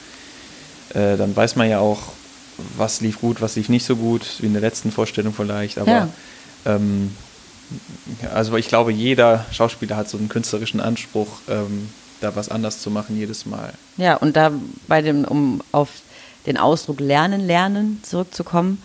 äh, 0.90 1.16
dann 1.16 1.34
weiß 1.34 1.56
man 1.56 1.70
ja 1.70 1.78
auch, 1.78 2.12
was 2.76 3.00
lief 3.00 3.20
gut, 3.20 3.40
was 3.40 3.56
lief 3.56 3.68
nicht 3.68 3.84
so 3.84 3.96
gut, 3.96 4.22
wie 4.40 4.46
in 4.46 4.52
der 4.52 4.62
letzten 4.62 4.90
Vorstellung 4.92 5.34
vielleicht. 5.34 5.78
Aber 5.78 5.90
Ja. 5.90 6.08
ähm, 6.66 7.14
also 8.32 8.56
ich 8.56 8.68
glaube, 8.68 8.92
jeder 8.92 9.44
Schauspieler 9.52 9.96
hat 9.96 10.08
so 10.08 10.18
einen 10.18 10.28
künstlerischen 10.28 10.80
Anspruch, 10.80 11.28
ähm, 11.48 11.88
da 12.20 12.36
was 12.36 12.48
anders 12.48 12.80
zu 12.80 12.90
machen 12.90 13.16
jedes 13.18 13.46
Mal. 13.46 13.72
Ja, 13.96 14.16
und 14.16 14.36
da 14.36 14.52
bei 14.86 15.02
dem, 15.02 15.24
um 15.24 15.62
auf 15.72 15.88
den 16.46 16.56
Ausdruck 16.58 17.00
Lernen, 17.00 17.40
Lernen 17.40 18.00
zurückzukommen, 18.02 18.82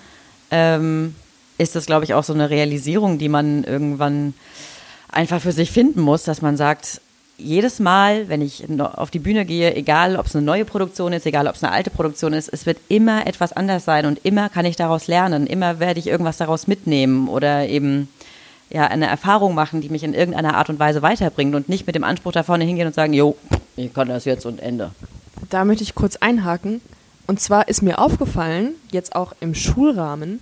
ähm, 0.52 1.16
ist 1.58 1.76
das, 1.76 1.86
glaube 1.86 2.06
ich, 2.06 2.14
auch 2.14 2.24
so 2.24 2.34
eine 2.34 2.50
Realisierung, 2.50 3.18
die 3.18 3.30
man 3.30 3.64
irgendwann 3.66 4.34
einfach 5.10 5.42
für 5.42 5.52
sich 5.52 5.72
finden 5.72 6.02
muss, 6.02 6.24
dass 6.24 6.42
man 6.42 6.56
sagt, 6.58 7.02
jedes 7.40 7.80
Mal, 7.80 8.30
wenn 8.30 8.42
ich 8.42 8.66
auf 8.80 9.12
die 9.12 9.20
Bühne 9.20 9.46
gehe, 9.46 9.76
egal 9.76 10.16
ob 10.16 10.26
es 10.28 10.36
eine 10.36 10.46
neue 10.46 10.66
Produktion 10.66 11.14
ist, 11.14 11.26
egal 11.26 11.48
ob 11.48 11.56
es 11.56 11.64
eine 11.64 11.74
alte 11.74 11.90
Produktion 11.90 12.34
ist, 12.34 12.50
es 12.50 12.66
wird 12.66 12.78
immer 12.88 13.26
etwas 13.28 13.54
anders 13.54 13.86
sein 13.86 14.06
und 14.06 14.24
immer 14.26 14.50
kann 14.50 14.66
ich 14.66 14.76
daraus 14.76 15.08
lernen, 15.08 15.48
immer 15.48 15.80
werde 15.80 16.00
ich 16.00 16.08
irgendwas 16.08 16.38
daraus 16.38 16.68
mitnehmen 16.68 17.28
oder 17.28 17.68
eben 17.68 18.10
ja, 18.70 18.86
eine 18.86 19.08
Erfahrung 19.08 19.56
machen, 19.56 19.82
die 19.82 19.90
mich 19.90 20.04
in 20.04 20.14
irgendeiner 20.14 20.56
Art 20.56 20.70
und 20.70 20.80
Weise 20.80 21.02
weiterbringt 21.02 21.56
und 21.56 21.70
nicht 21.70 21.88
mit 21.88 21.96
dem 21.96 22.04
Anspruch 22.04 22.32
da 22.32 22.44
vorne 22.44 22.66
hingehen 22.66 22.88
und 22.88 22.94
sagen, 22.94 23.14
jo, 23.14 23.36
ich 23.76 23.94
kann 23.94 24.10
das 24.10 24.26
jetzt 24.26 24.46
und 24.46 24.60
Ende. 24.60 24.92
Da 25.50 25.66
möchte 25.66 25.84
ich 25.84 25.96
kurz 25.96 26.18
einhaken. 26.18 26.82
Und 27.26 27.40
zwar 27.40 27.68
ist 27.68 27.82
mir 27.82 28.00
aufgefallen, 28.00 28.74
jetzt 28.92 29.16
auch 29.16 29.34
im 29.40 29.56
Schulrahmen, 29.56 30.40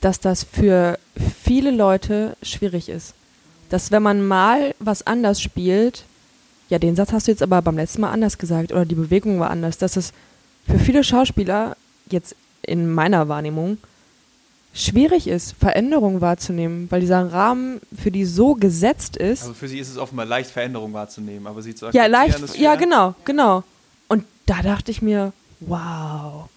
dass 0.00 0.20
das 0.20 0.44
für 0.44 0.98
viele 1.42 1.70
Leute 1.70 2.36
schwierig 2.42 2.88
ist. 2.88 3.14
Dass 3.74 3.90
wenn 3.90 4.04
man 4.04 4.24
mal 4.24 4.72
was 4.78 5.04
anders 5.04 5.42
spielt, 5.42 6.04
ja, 6.68 6.78
den 6.78 6.94
Satz 6.94 7.10
hast 7.12 7.26
du 7.26 7.32
jetzt 7.32 7.42
aber 7.42 7.60
beim 7.60 7.74
letzten 7.74 8.02
Mal 8.02 8.12
anders 8.12 8.38
gesagt 8.38 8.70
oder 8.70 8.84
die 8.84 8.94
Bewegung 8.94 9.40
war 9.40 9.50
anders, 9.50 9.78
dass 9.78 9.96
es 9.96 10.12
für 10.64 10.78
viele 10.78 11.02
Schauspieler 11.02 11.76
jetzt 12.08 12.36
in 12.62 12.94
meiner 12.94 13.26
Wahrnehmung 13.26 13.78
schwierig 14.74 15.26
ist, 15.26 15.56
Veränderungen 15.58 16.20
wahrzunehmen, 16.20 16.86
weil 16.92 17.00
dieser 17.00 17.32
Rahmen 17.32 17.80
für 18.00 18.12
die 18.12 18.26
so 18.26 18.54
gesetzt 18.54 19.16
ist. 19.16 19.42
Also 19.42 19.54
für 19.54 19.66
sie 19.66 19.80
ist 19.80 19.88
es 19.90 19.98
offenbar 19.98 20.26
leicht, 20.26 20.52
Veränderungen 20.52 20.94
wahrzunehmen, 20.94 21.48
aber 21.48 21.60
sie 21.60 21.74
zu 21.74 21.88
Ja, 21.90 22.06
leicht. 22.06 22.38
ist 22.38 22.56
Ja, 22.56 22.76
genau, 22.76 23.16
genau. 23.24 23.64
Und 24.06 24.24
da 24.46 24.62
dachte 24.62 24.92
ich 24.92 25.02
mir, 25.02 25.32
wow. 25.58 26.48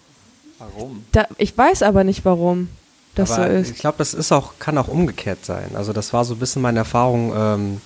Warum? 0.59 1.03
Da, 1.13 1.25
ich 1.39 1.57
weiß 1.57 1.81
aber 1.81 2.03
nicht, 2.03 2.25
warum 2.25 2.69
das 3.17 3.31
Aber 3.31 3.47
so 3.47 3.53
ist. 3.53 3.71
ich 3.71 3.77
glaube, 3.77 3.97
das 3.97 4.13
ist 4.13 4.31
auch, 4.31 4.53
kann 4.59 4.77
auch 4.77 4.87
umgekehrt 4.87 5.45
sein. 5.45 5.71
Also 5.75 5.93
das 5.93 6.13
war 6.13 6.23
so 6.25 6.33
ein 6.35 6.39
bisschen 6.39 6.61
meine 6.61 6.79
Erfahrung 6.79 7.33
ähm, 7.35 7.81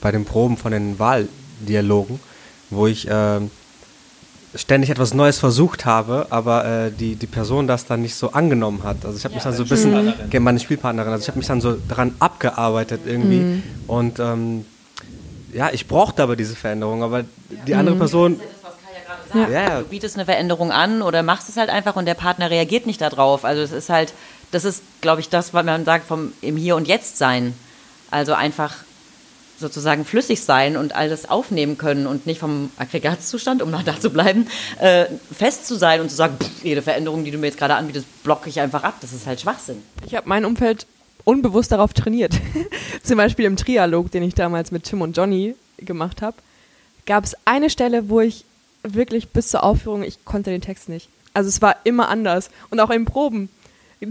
bei 0.00 0.10
den 0.12 0.24
Proben 0.24 0.56
von 0.56 0.72
den 0.72 0.98
Wahldialogen, 0.98 2.20
wo 2.70 2.86
ich 2.86 3.06
ähm, 3.10 3.50
ständig 4.54 4.90
etwas 4.90 5.12
Neues 5.14 5.38
versucht 5.38 5.84
habe, 5.84 6.26
aber 6.30 6.64
äh, 6.64 6.90
die, 6.90 7.16
die 7.16 7.26
Person 7.26 7.66
das 7.66 7.84
dann 7.86 8.00
nicht 8.02 8.14
so 8.14 8.32
angenommen 8.32 8.82
hat. 8.82 9.04
Also 9.04 9.16
ich 9.18 9.24
habe 9.24 9.34
mich 9.34 9.42
dann 9.44 9.52
so 9.54 9.62
ein 9.64 9.68
bisschen. 9.68 10.14
Ge- 10.30 10.40
meine 10.40 10.58
Spielpartnerin, 10.58 11.12
also 11.12 11.22
ich 11.22 11.28
habe 11.28 11.38
mich 11.38 11.46
dann 11.46 11.60
so 11.60 11.76
daran 11.88 12.14
abgearbeitet 12.18 13.02
irgendwie 13.06 13.40
Mhm. 13.40 13.62
und 13.86 14.18
ähm, 14.18 14.64
ja, 15.52 15.70
ich 15.72 15.86
brauchte 15.86 16.22
aber 16.22 16.36
diese 16.36 16.54
Veränderung, 16.56 17.02
aber 17.02 17.24
die 17.66 17.74
andere 17.74 17.96
Person, 17.96 18.38
Ja. 19.34 19.48
Ja, 19.48 19.62
ja. 19.62 19.78
Du 19.80 19.86
bietest 19.86 20.16
eine 20.16 20.24
Veränderung 20.24 20.72
an 20.72 21.02
oder 21.02 21.22
machst 21.22 21.50
es 21.50 21.56
halt 21.58 21.68
einfach 21.68 21.96
und 21.96 22.06
der 22.06 22.14
Partner 22.14 22.48
reagiert 22.50 22.86
nicht 22.86 23.00
darauf. 23.02 23.44
Also 23.44 23.60
es 23.62 23.72
ist 23.72 23.90
halt, 23.90 24.14
das 24.50 24.64
ist, 24.64 24.82
glaube 25.00 25.20
ich, 25.20 25.28
das, 25.28 25.54
was 25.54 25.64
man 25.64 25.84
sagt 25.84 26.06
vom 26.06 26.32
im 26.40 26.56
Hier 26.56 26.76
und 26.76 26.88
Jetzt 26.88 27.18
sein. 27.18 27.54
Also 28.10 28.32
einfach 28.32 28.74
sozusagen 29.58 30.04
flüssig 30.04 30.42
sein 30.42 30.76
und 30.76 30.94
alles 30.94 31.28
aufnehmen 31.28 31.78
können 31.78 32.06
und 32.06 32.26
nicht 32.26 32.38
vom 32.38 32.70
Aggregatzustand, 32.76 33.60
um 33.60 33.70
noch 33.70 33.82
da 33.82 33.98
zu 33.98 34.10
bleiben, 34.10 34.46
äh, 34.80 35.06
fest 35.36 35.66
zu 35.66 35.74
sein 35.74 36.00
und 36.00 36.10
zu 36.10 36.16
sagen, 36.16 36.36
pff, 36.40 36.62
jede 36.62 36.80
Veränderung, 36.80 37.24
die 37.24 37.30
du 37.30 37.38
mir 37.38 37.46
jetzt 37.46 37.58
gerade 37.58 37.74
anbietest, 37.74 38.06
blocke 38.22 38.48
ich 38.48 38.60
einfach 38.60 38.84
ab. 38.84 38.94
Das 39.00 39.12
ist 39.12 39.26
halt 39.26 39.40
Schwachsinn. 39.40 39.82
Ich 40.06 40.14
habe 40.14 40.28
mein 40.28 40.44
Umfeld 40.44 40.86
unbewusst 41.24 41.72
darauf 41.72 41.92
trainiert. 41.92 42.34
Zum 43.02 43.16
Beispiel 43.16 43.44
im 43.46 43.56
Trialog, 43.56 44.10
den 44.10 44.22
ich 44.22 44.34
damals 44.34 44.70
mit 44.70 44.84
Tim 44.84 45.02
und 45.02 45.16
Johnny 45.16 45.56
gemacht 45.76 46.22
habe, 46.22 46.36
gab 47.06 47.24
es 47.24 47.36
eine 47.44 47.68
Stelle, 47.68 48.08
wo 48.08 48.20
ich 48.20 48.44
wirklich 48.82 49.28
bis 49.28 49.48
zur 49.48 49.64
Aufführung, 49.64 50.02
ich 50.02 50.24
konnte 50.24 50.50
den 50.50 50.60
Text 50.60 50.88
nicht. 50.88 51.08
Also 51.34 51.48
es 51.48 51.60
war 51.60 51.76
immer 51.84 52.08
anders. 52.08 52.50
Und 52.70 52.80
auch 52.80 52.90
in 52.90 53.04
Proben. 53.04 53.48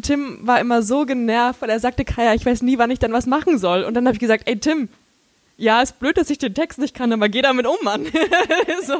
Tim 0.01 0.39
war 0.41 0.59
immer 0.59 0.81
so 0.81 1.05
genervt, 1.05 1.61
weil 1.61 1.69
er 1.69 1.79
sagte, 1.79 2.05
Kaya, 2.05 2.33
ich 2.33 2.45
weiß 2.45 2.61
nie, 2.61 2.77
wann 2.77 2.91
ich 2.91 2.99
dann 2.99 3.13
was 3.13 3.25
machen 3.25 3.57
soll. 3.57 3.83
Und 3.83 3.93
dann 3.93 4.05
habe 4.05 4.15
ich 4.15 4.19
gesagt, 4.19 4.43
ey 4.47 4.57
Tim, 4.57 4.89
ja, 5.57 5.81
ist 5.81 5.99
blöd, 5.99 6.17
dass 6.17 6.29
ich 6.29 6.37
den 6.37 6.53
Text 6.53 6.77
nicht 6.77 6.93
kann, 6.93 7.11
aber 7.11 7.29
geh 7.29 7.41
damit 7.41 7.65
um, 7.65 7.77
Mann. 7.83 8.05
so. 8.85 8.93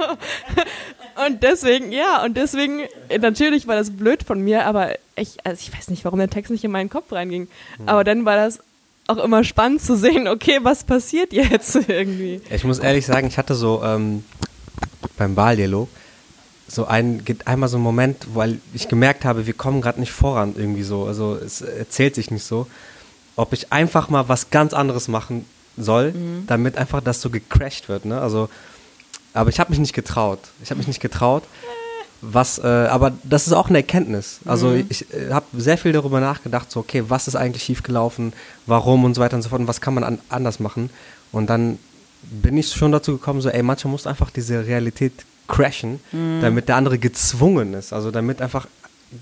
Und 1.25 1.43
deswegen, 1.43 1.91
ja, 1.91 2.23
und 2.23 2.35
deswegen, 2.35 2.81
natürlich 3.19 3.67
war 3.67 3.75
das 3.75 3.91
blöd 3.91 4.23
von 4.23 4.41
mir, 4.41 4.65
aber 4.65 4.95
ich, 5.15 5.37
also 5.43 5.59
ich 5.61 5.75
weiß 5.75 5.89
nicht, 5.89 6.03
warum 6.03 6.19
der 6.19 6.29
Text 6.29 6.51
nicht 6.51 6.63
in 6.63 6.71
meinen 6.71 6.89
Kopf 6.89 7.11
reinging. 7.11 7.47
Aber 7.85 8.03
dann 8.03 8.25
war 8.25 8.37
das 8.37 8.59
auch 9.07 9.17
immer 9.17 9.43
spannend 9.43 9.81
zu 9.81 9.95
sehen, 9.95 10.27
okay, 10.27 10.59
was 10.63 10.83
passiert 10.83 11.31
jetzt 11.31 11.75
irgendwie. 11.87 12.41
ich 12.49 12.63
muss 12.63 12.79
ehrlich 12.79 13.05
sagen, 13.05 13.27
ich 13.27 13.37
hatte 13.37 13.55
so 13.55 13.81
ähm, 13.83 14.23
beim 15.17 15.35
Wahldialog 15.35 15.89
so 16.67 16.85
ein, 16.85 17.23
gibt 17.23 17.47
einmal 17.47 17.69
so 17.69 17.77
einen 17.77 17.83
Moment, 17.83 18.27
weil 18.33 18.59
ich 18.73 18.87
gemerkt 18.87 19.25
habe, 19.25 19.47
wir 19.47 19.53
kommen 19.53 19.81
gerade 19.81 19.99
nicht 19.99 20.11
voran 20.11 20.53
irgendwie 20.57 20.83
so, 20.83 21.05
also 21.05 21.35
es 21.35 21.61
erzählt 21.61 22.15
sich 22.15 22.29
nicht 22.29 22.43
so, 22.43 22.67
ob 23.35 23.53
ich 23.53 23.71
einfach 23.71 24.09
mal 24.09 24.27
was 24.27 24.49
ganz 24.49 24.73
anderes 24.73 25.07
machen 25.07 25.45
soll, 25.77 26.13
damit 26.47 26.77
einfach 26.77 27.01
das 27.01 27.21
so 27.21 27.29
gecrashed 27.29 27.87
wird, 27.87 28.05
ne? 28.05 28.19
Also, 28.19 28.49
aber 29.33 29.49
ich 29.51 29.59
habe 29.59 29.69
mich 29.69 29.79
nicht 29.79 29.93
getraut. 29.93 30.39
Ich 30.63 30.71
habe 30.71 30.79
mich 30.79 30.87
nicht 30.87 30.99
getraut. 30.99 31.43
Was, 32.21 32.57
äh, 32.57 32.65
aber 32.65 33.13
das 33.23 33.45
ist 33.45 33.53
auch 33.53 33.69
eine 33.69 33.77
Erkenntnis. 33.77 34.39
Also 34.45 34.73
ich 34.73 35.13
äh, 35.13 35.31
habe 35.31 35.45
sehr 35.55 35.77
viel 35.77 35.91
darüber 35.91 36.19
nachgedacht, 36.19 36.71
so 36.71 36.79
okay, 36.79 37.03
was 37.07 37.27
ist 37.27 37.35
eigentlich 37.35 37.61
schiefgelaufen, 37.61 38.33
warum 38.65 39.03
und 39.03 39.13
so 39.13 39.21
weiter 39.21 39.35
und 39.35 39.43
so 39.43 39.49
fort 39.49 39.61
und 39.61 39.67
was 39.67 39.81
kann 39.81 39.93
man 39.93 40.03
an, 40.03 40.17
anders 40.29 40.59
machen. 40.59 40.89
Und 41.31 41.47
dann 41.47 41.77
bin 42.23 42.57
ich 42.57 42.73
schon 42.73 42.91
dazu 42.91 43.13
gekommen, 43.13 43.41
so 43.41 43.49
ey, 43.49 43.61
manchmal 43.61 43.91
muss 43.91 44.07
einfach 44.07 44.31
diese 44.31 44.65
Realität 44.65 45.13
crashen, 45.47 45.99
damit 46.41 46.67
der 46.67 46.75
andere 46.75 46.97
gezwungen 46.97 47.73
ist. 47.73 47.93
Also 47.93 48.11
damit 48.11 48.41
einfach 48.41 48.67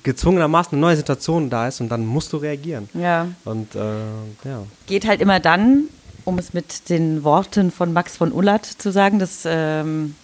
gezwungenermaßen 0.03 0.73
eine 0.73 0.81
neue 0.81 0.95
Situation 0.95 1.49
da 1.49 1.67
ist 1.67 1.79
und 1.79 1.89
dann 1.89 2.05
musst 2.05 2.33
du 2.33 2.37
reagieren. 2.37 2.89
Ja. 2.93 3.27
Und 3.43 3.75
äh, 3.75 3.79
ja. 3.79 4.63
geht 4.87 5.05
halt 5.05 5.21
immer 5.21 5.39
dann, 5.39 5.85
um 6.23 6.39
es 6.39 6.53
mit 6.53 6.89
den 6.89 7.23
Worten 7.23 7.71
von 7.71 7.93
Max 7.93 8.17
von 8.17 8.31
Ullert 8.31 8.65
zu 8.65 8.91
sagen, 8.91 9.19
das, 9.19 9.43
ähm, 9.45 10.15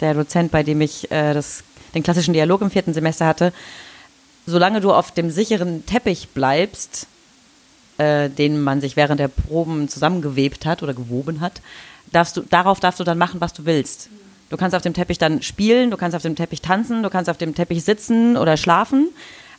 der 0.00 0.14
Dozent, 0.14 0.50
bei 0.50 0.62
dem 0.62 0.80
ich 0.80 1.10
äh, 1.12 1.32
das, 1.32 1.62
den 1.94 2.02
klassischen 2.02 2.34
Dialog 2.34 2.60
im 2.60 2.70
vierten 2.70 2.92
Semester 2.92 3.26
hatte, 3.26 3.52
solange 4.46 4.80
du 4.80 4.92
auf 4.92 5.12
dem 5.12 5.30
sicheren 5.30 5.86
Teppich 5.86 6.30
bleibst, 6.30 7.06
äh, 7.98 8.28
den 8.28 8.60
man 8.60 8.80
sich 8.80 8.96
während 8.96 9.20
der 9.20 9.28
Proben 9.28 9.88
zusammengewebt 9.88 10.66
hat 10.66 10.82
oder 10.82 10.92
gewoben 10.92 11.40
hat, 11.40 11.62
darfst 12.10 12.36
du, 12.36 12.42
darauf 12.42 12.80
darfst 12.80 12.98
du 12.98 13.04
dann 13.04 13.18
machen, 13.18 13.40
was 13.40 13.52
du 13.52 13.64
willst. 13.64 14.08
Du 14.54 14.58
kannst 14.58 14.76
auf 14.76 14.82
dem 14.82 14.94
Teppich 14.94 15.18
dann 15.18 15.42
spielen, 15.42 15.90
du 15.90 15.96
kannst 15.96 16.14
auf 16.14 16.22
dem 16.22 16.36
Teppich 16.36 16.62
tanzen, 16.62 17.02
du 17.02 17.10
kannst 17.10 17.28
auf 17.28 17.36
dem 17.36 17.56
Teppich 17.56 17.82
sitzen 17.82 18.36
oder 18.36 18.56
schlafen, 18.56 19.08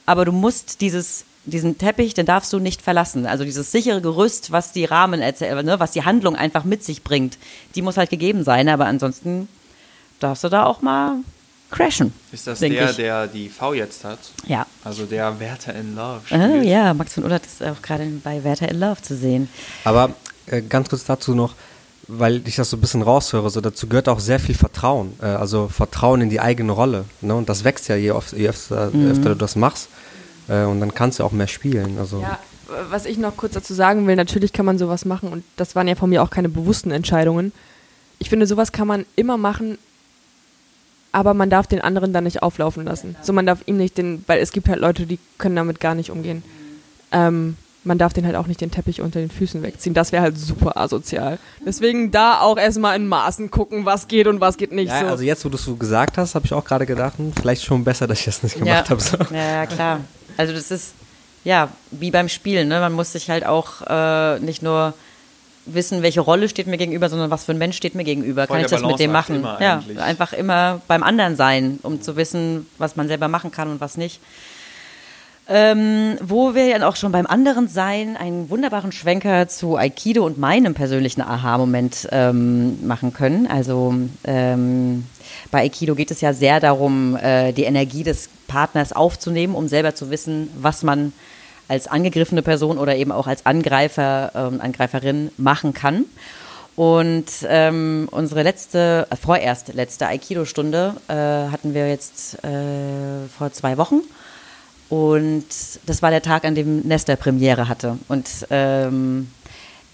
aber 0.05 0.23
du 0.23 0.31
musst 0.31 0.79
dieses, 0.79 1.25
diesen 1.43 1.77
Teppich, 1.77 2.13
den 2.13 2.25
darfst 2.25 2.53
du 2.53 2.59
nicht 2.59 2.81
verlassen. 2.81 3.25
Also 3.25 3.43
dieses 3.43 3.73
sichere 3.73 3.99
Gerüst, 3.99 4.53
was 4.53 4.71
die 4.71 4.85
Rahmen 4.85 5.19
erzählt, 5.19 5.65
ne, 5.65 5.81
was 5.81 5.91
die 5.91 6.05
Handlung 6.05 6.37
einfach 6.37 6.63
mit 6.63 6.81
sich 6.81 7.03
bringt, 7.03 7.37
die 7.75 7.81
muss 7.81 7.97
halt 7.97 8.09
gegeben 8.09 8.45
sein, 8.45 8.69
aber 8.69 8.85
ansonsten 8.85 9.49
darfst 10.21 10.45
du 10.45 10.47
da 10.47 10.65
auch 10.65 10.81
mal 10.81 11.17
crashen. 11.71 12.13
Ist 12.31 12.47
das 12.47 12.59
der, 12.59 12.89
ich. 12.89 12.95
der 12.95 13.27
die 13.27 13.49
V 13.49 13.73
jetzt 13.73 14.05
hat? 14.05 14.19
Ja. 14.47 14.65
Also 14.85 15.05
der 15.05 15.37
Werther 15.41 15.75
in 15.75 15.93
Love 15.97 16.21
spielt. 16.25 16.63
ja, 16.63 16.93
Max 16.93 17.15
von 17.15 17.25
Ullert 17.25 17.45
ist 17.45 17.61
auch 17.61 17.81
gerade 17.81 18.05
bei 18.23 18.45
Werther 18.45 18.69
in 18.69 18.79
Love 18.79 19.01
zu 19.01 19.17
sehen. 19.17 19.49
Aber 19.83 20.11
äh, 20.45 20.61
ganz 20.61 20.87
kurz 20.87 21.03
dazu 21.03 21.35
noch, 21.35 21.53
weil 22.07 22.47
ich 22.47 22.55
das 22.55 22.69
so 22.69 22.77
ein 22.77 22.81
bisschen 22.81 23.01
raushöre, 23.01 23.49
so 23.49 23.61
dazu 23.61 23.87
gehört 23.87 24.09
auch 24.09 24.19
sehr 24.19 24.39
viel 24.39 24.55
Vertrauen. 24.55 25.13
Äh, 25.21 25.25
also 25.25 25.67
Vertrauen 25.67 26.21
in 26.21 26.29
die 26.29 26.39
eigene 26.39 26.71
Rolle. 26.71 27.05
Ne? 27.21 27.35
Und 27.35 27.49
das 27.49 27.63
wächst 27.63 27.87
ja 27.87 27.95
je, 27.95 28.11
oft, 28.11 28.33
je 28.33 28.49
öfter, 28.49 28.89
je 28.93 29.09
öfter 29.09 29.29
du 29.29 29.35
das 29.35 29.55
machst. 29.55 29.89
Äh, 30.47 30.63
und 30.63 30.79
dann 30.79 30.93
kannst 30.93 31.19
du 31.19 31.23
auch 31.23 31.31
mehr 31.31 31.47
spielen. 31.47 31.97
Also 31.97 32.21
Ja, 32.21 32.39
was 32.89 33.05
ich 33.05 33.17
noch 33.17 33.37
kurz 33.37 33.53
dazu 33.53 33.73
sagen 33.73 34.07
will, 34.07 34.15
natürlich 34.15 34.53
kann 34.53 34.65
man 34.65 34.77
sowas 34.77 35.05
machen 35.05 35.29
und 35.29 35.43
das 35.55 35.75
waren 35.75 35.87
ja 35.87 35.95
von 35.95 36.09
mir 36.09 36.23
auch 36.23 36.29
keine 36.29 36.49
bewussten 36.49 36.91
Entscheidungen. 36.91 37.51
Ich 38.19 38.29
finde, 38.29 38.47
sowas 38.47 38.71
kann 38.71 38.87
man 38.87 39.05
immer 39.15 39.37
machen, 39.37 39.77
aber 41.11 41.33
man 41.33 41.49
darf 41.49 41.67
den 41.67 41.81
anderen 41.81 42.13
dann 42.13 42.25
nicht 42.25 42.43
auflaufen 42.43 42.85
lassen. 42.85 43.15
So, 43.21 43.33
man 43.33 43.45
darf 43.45 43.59
ihm 43.65 43.77
nicht 43.77 43.97
den, 43.97 44.23
weil 44.27 44.39
es 44.39 44.51
gibt 44.51 44.67
halt 44.67 44.79
Leute, 44.79 45.05
die 45.05 45.19
können 45.37 45.55
damit 45.55 45.79
gar 45.79 45.95
nicht 45.95 46.09
umgehen. 46.11 46.43
Ähm, 47.11 47.55
man 47.85 47.97
darf 47.97 48.13
den 48.13 48.25
halt 48.25 48.35
auch 48.35 48.47
nicht 48.47 48.61
den 48.61 48.71
Teppich 48.71 49.01
unter 49.01 49.19
den 49.19 49.29
Füßen 49.29 49.61
wegziehen. 49.61 49.93
Das 49.93 50.11
wäre 50.11 50.23
halt 50.23 50.37
super 50.37 50.75
asozial. 50.77 51.37
Deswegen 51.65 52.11
da 52.11 52.39
auch 52.41 52.57
erstmal 52.57 52.95
in 52.95 53.07
Maßen 53.07 53.51
gucken, 53.51 53.85
was 53.85 54.07
geht 54.07 54.27
und 54.27 54.41
was 54.41 54.57
geht 54.57 54.71
nicht. 54.71 54.89
ja, 54.89 55.01
so. 55.01 55.05
also 55.05 55.23
jetzt, 55.23 55.45
wo 55.45 55.49
du 55.49 55.55
es 55.55 55.63
so 55.63 55.75
gesagt 55.75 56.17
hast, 56.17 56.35
habe 56.35 56.45
ich 56.45 56.53
auch 56.53 56.65
gerade 56.65 56.85
gedacht, 56.85 57.17
hm, 57.17 57.31
vielleicht 57.33 57.63
schon 57.63 57.83
besser, 57.83 58.07
dass 58.07 58.19
ich 58.19 58.25
das 58.25 58.43
nicht 58.43 58.57
gemacht 58.57 58.85
ja. 58.85 58.89
habe. 58.89 59.01
So. 59.01 59.17
Ja, 59.33 59.65
klar. 59.67 60.01
Also 60.35 60.53
das 60.53 60.71
ist, 60.71 60.93
ja, 61.43 61.69
wie 61.91 62.11
beim 62.11 62.27
Spielen. 62.27 62.67
Ne? 62.67 62.79
Man 62.79 62.93
muss 62.93 63.11
sich 63.11 63.29
halt 63.29 63.45
auch 63.45 63.81
äh, 63.87 64.39
nicht 64.39 64.63
nur 64.63 64.93
wissen, 65.67 66.01
welche 66.01 66.21
Rolle 66.21 66.49
steht 66.49 66.67
mir 66.67 66.77
gegenüber, 66.77 67.09
sondern 67.09 67.31
was 67.31 67.45
für 67.45 67.51
ein 67.51 67.57
Mensch 67.57 67.77
steht 67.77 67.95
mir 67.95 68.03
gegenüber. 68.03 68.47
Voll 68.47 68.57
Kann 68.57 68.65
ich 68.65 68.71
das 68.71 68.81
mit 68.81 68.99
dem 68.99 69.11
machen? 69.11 69.37
immer 69.37 69.61
ja, 69.61 69.75
eigentlich. 69.75 69.99
einfach 69.99 70.33
immer 70.33 70.81
beim 70.87 71.03
anderen 71.03 71.35
sein, 71.35 71.79
um 71.83 72.01
zu 72.01 72.15
wissen, 72.15 72.67
was 72.77 72.95
man 72.95 73.07
selber 73.07 73.27
machen 73.27 73.51
kann 73.51 73.69
und 73.69 73.79
was 73.79 73.97
nicht. 73.97 74.19
Ähm, 75.47 76.17
wo 76.21 76.55
wir 76.55 76.65
ja 76.65 76.87
auch 76.87 76.95
schon 76.95 77.11
beim 77.11 77.27
anderen 77.27 77.67
sein, 77.67 78.17
einen 78.17 78.49
wunderbaren 78.49 78.91
Schwenker 78.91 79.47
zu 79.47 79.77
Aikido 79.77 80.25
und 80.25 80.39
meinem 80.39 80.73
persönlichen 80.73 81.21
Aha-Moment 81.21 82.07
ähm, 82.11 82.85
machen 82.87 83.13
können. 83.13 83.45
Also 83.45 83.93
ähm, 84.23 85.05
bei 85.51 85.59
Aikido 85.61 85.93
geht 85.93 86.09
es 86.09 86.21
ja 86.21 86.33
sehr 86.33 86.59
darum, 86.59 87.15
äh, 87.15 87.51
die 87.51 87.65
Energie 87.65 88.03
des 88.03 88.29
Partners 88.47 88.91
aufzunehmen, 88.91 89.53
um 89.53 89.67
selber 89.67 89.93
zu 89.93 90.09
wissen, 90.09 90.49
was 90.59 90.81
man 90.81 91.13
als 91.67 91.87
angegriffene 91.87 92.41
Person 92.41 92.79
oder 92.79 92.95
eben 92.95 93.11
auch 93.11 93.27
als 93.27 93.45
Angreifer, 93.45 94.31
ähm, 94.33 94.61
Angreiferin 94.61 95.29
machen 95.37 95.73
kann. 95.73 96.05
Und 96.75 97.25
ähm, 97.47 98.07
unsere 98.11 98.43
letzte, 98.43 99.07
äh, 99.09 99.15
vorerst 99.15 99.73
letzte 99.73 100.07
Aikido-Stunde 100.07 100.95
äh, 101.07 101.13
hatten 101.51 101.73
wir 101.73 101.87
jetzt 101.87 102.43
äh, 102.43 103.27
vor 103.37 103.53
zwei 103.53 103.77
Wochen. 103.77 104.01
Und 104.89 105.45
das 105.85 106.01
war 106.01 106.11
der 106.11 106.21
Tag, 106.21 106.45
an 106.45 106.55
dem 106.55 106.81
Nesta 106.81 107.15
Premiere 107.15 107.67
hatte. 107.67 107.97
Und 108.07 108.29
ähm, 108.49 109.27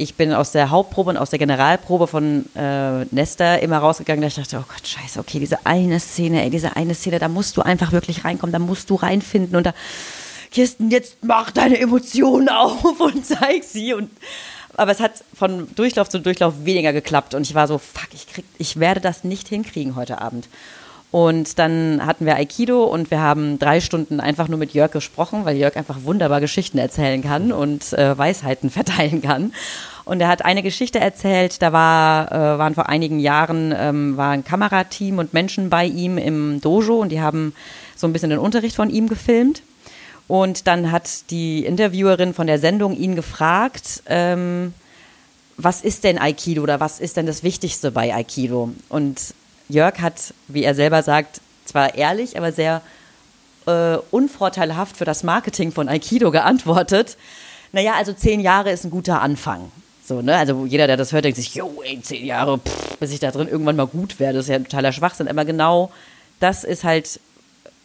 ich 0.02 0.16
bin 0.16 0.34
aus 0.34 0.52
der 0.52 0.72
Hauptprobe 0.72 1.12
und 1.12 1.18
aus 1.18 1.30
der 1.30 1.40
Generalprobe 1.40 2.08
von 2.08 2.46
äh, 2.56 3.06
Nesta 3.12 3.56
immer 3.56 3.78
rausgegangen, 3.78 4.22
da 4.22 4.28
ich 4.28 4.36
dachte, 4.36 4.58
oh 4.58 4.66
Gott, 4.68 4.88
scheiße, 4.88 5.20
okay, 5.20 5.40
diese 5.40 5.66
eine 5.66 6.00
Szene, 6.00 6.44
ey, 6.44 6.50
diese 6.50 6.76
eine 6.76 6.96
Szene, 6.96 7.20
da 7.20 7.28
musst 7.28 7.56
du 7.56 7.62
einfach 7.62 7.92
wirklich 7.92 8.26
reinkommen, 8.26 8.52
da 8.52 8.60
musst 8.60 8.90
du 8.90 8.96
reinfinden 8.96 9.56
und 9.56 9.66
da, 9.66 9.74
Kirsten, 10.52 10.90
jetzt 10.90 11.18
mach 11.22 11.52
deine 11.52 11.80
Emotionen 11.80 12.50
auf 12.50 13.00
und 13.00 13.26
zeig 13.26 13.64
sie 13.64 13.94
und 13.94 14.10
aber 14.78 14.92
es 14.92 15.00
hat 15.00 15.24
von 15.34 15.68
Durchlauf 15.76 16.10
zu 16.10 16.20
Durchlauf 16.20 16.66
weniger 16.66 16.94
geklappt 16.94 17.36
und 17.36 17.44
ich 17.44 17.54
war 17.54 17.68
so, 17.68 17.78
fuck, 17.78 18.08
ich, 18.14 18.26
krieg, 18.28 18.46
ich 18.58 18.80
werde 18.80 19.02
das 19.02 19.24
nicht 19.24 19.48
hinkriegen 19.50 19.96
heute 19.96 20.22
Abend. 20.22 20.48
Und 21.12 21.60
dann 21.60 22.06
hatten 22.06 22.26
wir 22.26 22.38
Aikido 22.38 22.86
und 22.86 23.12
wir 23.12 23.20
haben 23.20 23.60
drei 23.60 23.82
Stunden 23.82 24.22
einfach 24.22 24.48
nur 24.48 24.58
mit 24.58 24.74
Jörg 24.74 24.92
gesprochen, 24.92 25.44
weil 25.44 25.58
Jörg 25.58 25.76
einfach 25.76 26.04
wunderbar 26.04 26.40
Geschichten 26.40 26.78
erzählen 26.78 27.22
kann 27.22 27.52
und 27.52 27.92
äh, 27.94 28.18
Weisheiten 28.18 28.70
verteilen 28.72 29.22
kann. 29.22 29.54
Und 30.06 30.22
er 30.22 30.30
hat 30.30 30.46
eine 30.46 30.64
Geschichte 30.64 31.00
erzählt, 31.00 31.62
da 31.62 31.74
war, 31.74 32.32
äh, 32.32 32.58
waren 32.58 32.76
vor 32.76 32.88
einigen 32.88 33.20
Jahren, 33.20 33.74
ähm, 33.78 34.16
war 34.16 34.32
ein 34.32 34.46
Kamerateam 34.46 35.20
und 35.20 35.34
Menschen 35.34 35.70
bei 35.70 35.86
ihm 35.86 36.18
im 36.18 36.62
Dojo 36.62 37.00
und 37.02 37.10
die 37.10 37.22
haben 37.22 37.54
so 37.96 38.08
ein 38.08 38.14
bisschen 38.14 38.30
den 38.30 38.40
Unterricht 38.40 38.78
von 38.78 38.90
ihm 38.90 39.08
gefilmt. 39.08 39.64
Und 40.30 40.66
dann 40.66 40.94
hat 40.94 41.30
die 41.30 41.66
Interviewerin 41.66 42.34
von 42.34 42.48
der 42.48 42.58
Sendung 42.58 42.96
ihn 42.96 43.16
gefragt, 43.16 44.02
ähm, 44.06 44.74
was 45.58 45.82
ist 45.82 46.06
denn 46.06 46.18
Aikido 46.18 46.64
oder 46.64 46.80
was 46.80 47.02
ist 47.02 47.18
denn 47.18 47.26
das 47.26 47.44
Wichtigste 47.44 47.92
bei 47.92 48.16
Aikido? 48.16 48.72
Und 48.88 49.34
Jörg 49.72 50.00
hat, 50.00 50.34
wie 50.48 50.64
er 50.64 50.76
selber 50.76 51.04
sagt, 51.04 51.42
zwar 51.66 51.96
ehrlich, 51.96 52.38
aber 52.38 52.52
sehr 52.52 52.82
äh, 53.66 53.98
unvorteilhaft 54.12 54.98
für 54.98 55.06
das 55.06 55.24
Marketing 55.24 55.72
von 55.72 55.88
Aikido 55.88 56.32
geantwortet. 56.32 57.18
Naja, 57.72 57.94
also 57.96 58.14
zehn 58.14 58.40
Jahre 58.40 58.72
ist 58.72 58.84
ein 58.84 58.92
guter 58.92 59.22
Anfang. 59.22 59.72
So, 60.04 60.22
ne? 60.22 60.36
Also 60.36 60.66
jeder, 60.66 60.88
der 60.88 60.98
das 60.98 61.14
hört, 61.14 61.26
denkt 61.26 61.38
sich, 61.38 61.56
jo, 61.56 61.82
ey, 61.86 62.02
zehn 62.02 62.26
Jahre, 62.26 62.58
pff, 62.58 62.98
bis 62.98 63.12
ich 63.12 63.20
da 63.20 63.32
drin 63.32 63.48
irgendwann 63.48 63.76
mal 63.76 63.88
gut 63.88 64.20
werde, 64.20 64.38
das 64.38 64.46
ist 64.46 64.50
ja 64.50 64.56
ein 64.56 64.66
totaler 64.66 64.92
Schwachsinn. 64.92 65.28
Aber 65.28 65.46
genau 65.46 65.92
das 66.40 66.64
ist 66.64 66.84
halt 66.84 67.20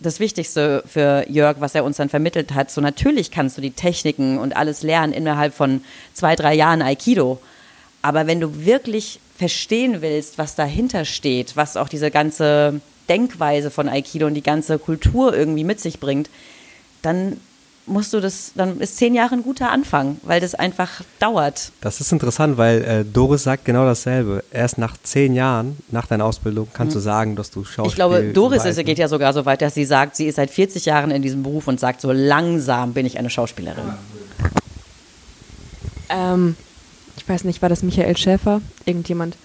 das 0.01 0.21
Wichtigste 0.21 0.83
für 0.87 1.25
Jörg, 1.29 1.57
was 1.61 1.75
er 1.75 1.85
uns 1.85 1.97
dann 1.99 2.09
vermittelt 2.09 2.53
hat. 2.53 2.71
So 2.71 2.81
natürlich 2.81 3.31
kannst 3.31 3.57
du 3.57 3.63
die 3.63 3.71
Techniken 3.71 4.39
und 4.39 4.57
alles 4.57 4.83
lernen 4.83 5.13
innerhalb 5.13 5.55
von 5.55 5.83
zwei, 6.15 6.37
drei 6.37 6.55
Jahren 6.55 6.83
Aikido. 6.83 7.39
Aber 8.03 8.27
wenn 8.27 8.41
du 8.41 8.65
wirklich 8.65 9.21
verstehen 9.37 10.03
willst, 10.03 10.39
was 10.39 10.55
dahinter 10.55 11.05
steht, 11.05 11.57
was 11.57 11.77
auch 11.77 11.89
diese 11.89 12.11
ganze 12.11 12.81
Denkweise 13.09 13.71
von 13.71 13.89
Aikido 13.89 14.27
und 14.27 14.35
die 14.35 14.43
ganze 14.43 14.79
Kultur 14.79 15.35
irgendwie 15.35 15.65
mit 15.65 15.81
sich 15.81 16.01
bringt, 16.01 16.29
dann 17.03 17.39
musst 17.87 18.13
du 18.13 18.21
das, 18.21 18.53
dann 18.55 18.81
ist 18.81 18.97
zehn 18.97 19.15
Jahre 19.15 19.35
ein 19.35 19.43
guter 19.43 19.71
Anfang, 19.71 20.19
weil 20.23 20.41
das 20.41 20.55
einfach 20.55 21.03
dauert. 21.21 21.71
Das 21.81 22.01
ist 22.01 22.13
interessant, 22.13 22.59
weil 22.59 22.83
äh, 22.83 23.05
Doris 23.05 23.45
sagt 23.45 23.65
genau 23.65 23.85
dasselbe. 23.85 24.43
Erst 24.51 24.79
nach 24.79 24.97
zehn 25.03 25.35
Jahren, 25.35 25.77
nach 25.91 26.07
deiner 26.07 26.25
Ausbildung, 26.25 26.69
kannst 26.73 26.95
mhm. 26.95 26.99
du 26.99 27.03
sagen, 27.03 27.37
dass 27.37 27.51
du 27.51 27.65
Schauspiel 27.65 27.89
Ich 27.89 27.95
glaube, 27.95 28.33
Doris 28.33 28.65
ist, 28.65 28.85
geht 28.85 28.99
ja 28.99 29.09
sogar 29.09 29.33
so 29.33 29.45
weit, 29.47 29.63
dass 29.63 29.75
sie 29.75 29.85
sagt, 29.85 30.17
sie 30.17 30.27
ist 30.27 30.37
seit 30.37 30.51
40 30.51 30.85
Jahren 30.85 31.11
in 31.11 31.23
diesem 31.23 31.43
Beruf 31.43 31.69
und 31.69 31.79
sagt, 31.79 32.01
so 32.01 32.11
langsam 32.11 32.93
bin 32.93 33.07
ich 33.07 33.19
eine 33.19 33.31
Schauspielerin. 33.31 33.85
Ähm, 36.09 36.57
ich 37.27 37.31
weiß 37.31 37.43
nicht, 37.43 37.61
war 37.61 37.69
das 37.69 37.83
Michael 37.83 38.17
Schäfer? 38.17 38.61
Irgendjemand? 38.85 39.37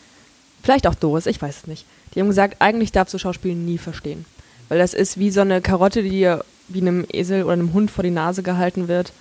Vielleicht 0.62 0.86
auch 0.86 0.94
Doris, 0.94 1.26
ich 1.26 1.42
weiß 1.42 1.58
es 1.58 1.68
nicht. 1.68 1.84
Die 2.14 2.20
haben 2.20 2.28
gesagt, 2.28 2.58
eigentlich 2.60 2.92
darfst 2.92 3.12
du 3.12 3.18
Schauspiel 3.18 3.56
nie 3.56 3.80
verstehen. 3.80 4.26
Weil 4.70 4.78
das 4.78 4.94
ist 4.94 5.18
wie 5.18 5.32
so 5.32 5.42
eine 5.42 5.62
Karotte, 5.62 6.04
die 6.04 6.12
dir 6.12 6.46
wie 6.68 6.82
einem 6.82 7.08
Esel 7.12 7.44
oder 7.44 7.54
einem 7.54 7.74
Hund 7.74 7.90
vor 7.90 8.04
die 8.04 8.12
Nase 8.12 8.44
gehalten 8.44 8.88
wird. 8.88 9.14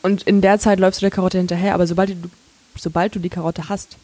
Und 0.00 0.22
in 0.22 0.40
der 0.40 0.58
Zeit 0.58 0.80
läufst 0.80 1.02
du 1.02 1.04
der 1.04 1.10
Karotte 1.10 1.36
hinterher, 1.36 1.74
aber 1.74 1.86
sobald 1.86 2.08
du, 2.08 2.30
sobald 2.74 3.14
du 3.14 3.18
die 3.18 3.28
Karotte 3.28 3.68
hast, 3.68 3.98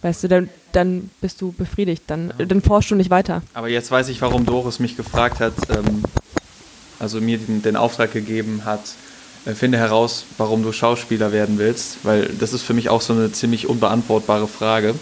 weißt 0.00 0.24
du, 0.24 0.28
dann, 0.28 0.48
dann 0.72 1.10
bist 1.20 1.42
du 1.42 1.52
befriedigt, 1.52 2.04
dann, 2.06 2.32
ja. 2.38 2.46
dann 2.46 2.62
forschst 2.62 2.90
du 2.90 2.94
nicht 2.94 3.10
weiter. 3.10 3.42
Aber 3.52 3.68
jetzt 3.68 3.90
weiß 3.90 4.08
ich, 4.08 4.22
warum 4.22 4.46
Doris 4.46 4.78
mich 4.78 4.96
gefragt 4.96 5.40
hat, 5.40 5.52
ähm, 5.68 6.04
also 6.98 7.20
mir 7.20 7.36
den, 7.36 7.60
den, 7.60 7.76
Auftrag 7.76 8.12
gegeben 8.12 8.62
hat, 8.64 8.80
finde 9.54 9.78
heraus, 9.78 10.24
warum 10.36 10.62
du 10.62 10.72
Schauspieler 10.72 11.32
werden 11.32 11.58
willst, 11.58 11.98
weil 12.04 12.26
das 12.38 12.52
ist 12.52 12.62
für 12.62 12.74
mich 12.74 12.88
auch 12.88 13.00
so 13.00 13.12
eine 13.12 13.32
ziemlich 13.32 13.68
unbeantwortbare 13.68 14.48
Frage. 14.48 14.94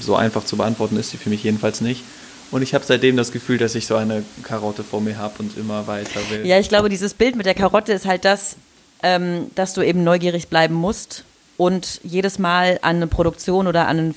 So 0.00 0.14
einfach 0.14 0.44
zu 0.44 0.56
beantworten 0.56 0.96
ist 0.96 1.10
sie 1.10 1.16
für 1.16 1.30
mich 1.30 1.42
jedenfalls 1.42 1.80
nicht. 1.80 2.04
Und 2.50 2.62
ich 2.62 2.74
habe 2.74 2.84
seitdem 2.84 3.16
das 3.16 3.32
Gefühl, 3.32 3.58
dass 3.58 3.74
ich 3.74 3.86
so 3.86 3.96
eine 3.96 4.24
Karotte 4.42 4.82
vor 4.82 5.00
mir 5.00 5.18
habe 5.18 5.34
und 5.38 5.56
immer 5.56 5.86
weiter 5.86 6.20
will. 6.30 6.46
Ja, 6.46 6.58
ich 6.58 6.68
glaube, 6.68 6.88
dieses 6.88 7.14
Bild 7.14 7.36
mit 7.36 7.46
der 7.46 7.54
Karotte 7.54 7.92
ist 7.92 8.06
halt 8.06 8.24
das, 8.24 8.56
ähm, 9.02 9.50
dass 9.54 9.72
du 9.74 9.82
eben 9.82 10.02
neugierig 10.02 10.48
bleiben 10.48 10.74
musst 10.74 11.24
und 11.56 12.00
jedes 12.02 12.38
Mal 12.38 12.78
an 12.82 12.96
eine 12.96 13.06
Produktion 13.06 13.66
oder 13.66 13.86
an 13.86 13.98
einen 13.98 14.14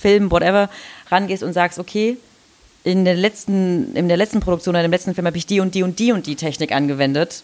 Film, 0.00 0.30
whatever, 0.30 0.70
rangehst 1.10 1.42
und 1.42 1.52
sagst, 1.52 1.78
okay, 1.78 2.16
in 2.84 3.04
der 3.04 3.14
letzten, 3.14 3.94
in 3.94 4.08
der 4.08 4.16
letzten 4.16 4.40
Produktion 4.40 4.74
oder 4.74 4.84
im 4.84 4.90
letzten 4.90 5.14
Film 5.14 5.26
habe 5.26 5.36
ich 5.36 5.46
die 5.46 5.60
und 5.60 5.74
die 5.74 5.82
und 5.82 5.98
die 5.98 6.12
und 6.12 6.26
die 6.26 6.36
Technik 6.36 6.72
angewendet 6.72 7.42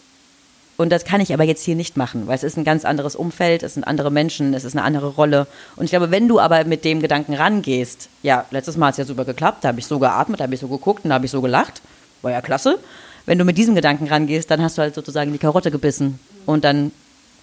und 0.77 0.91
das 0.91 1.05
kann 1.05 1.21
ich 1.21 1.33
aber 1.33 1.43
jetzt 1.43 1.63
hier 1.63 1.75
nicht 1.75 1.95
machen, 1.95 2.27
weil 2.27 2.35
es 2.35 2.43
ist 2.43 2.57
ein 2.57 2.65
ganz 2.65 2.83
anderes 2.83 3.15
Umfeld, 3.15 3.63
es 3.63 3.75
sind 3.75 3.85
andere 3.85 4.11
Menschen, 4.11 4.53
es 4.53 4.65
ist 4.65 4.75
eine 4.75 4.83
andere 4.83 5.07
Rolle. 5.07 5.47
Und 5.77 5.85
ich 5.85 5.91
glaube, 5.91 6.11
wenn 6.11 6.27
du 6.27 6.39
aber 6.39 6.65
mit 6.65 6.83
dem 6.83 7.01
Gedanken 7.01 7.33
rangehst, 7.33 8.09
ja, 8.23 8.45
letztes 8.51 8.75
Mal 8.75 8.87
hat 8.87 8.93
es 8.93 8.97
ja 8.97 9.05
super 9.05 9.23
geklappt, 9.23 9.63
da 9.63 9.69
habe 9.69 9.79
ich 9.79 9.85
so 9.85 9.99
geatmet, 9.99 10.39
da 10.39 10.43
habe 10.43 10.53
ich 10.53 10.59
so 10.59 10.67
geguckt 10.67 11.05
und 11.05 11.09
da 11.09 11.15
habe 11.15 11.25
ich 11.25 11.31
so 11.31 11.41
gelacht, 11.41 11.81
war 12.21 12.31
ja 12.31 12.41
klasse. 12.41 12.77
Wenn 13.25 13.39
du 13.39 13.45
mit 13.45 13.57
diesem 13.57 13.73
Gedanken 13.73 14.07
rangehst, 14.07 14.51
dann 14.51 14.61
hast 14.61 14.77
du 14.77 14.81
halt 14.81 14.95
sozusagen 14.95 15.31
die 15.31 15.37
Karotte 15.37 15.71
gebissen 15.71 16.19
und 16.45 16.65
dann, 16.65 16.91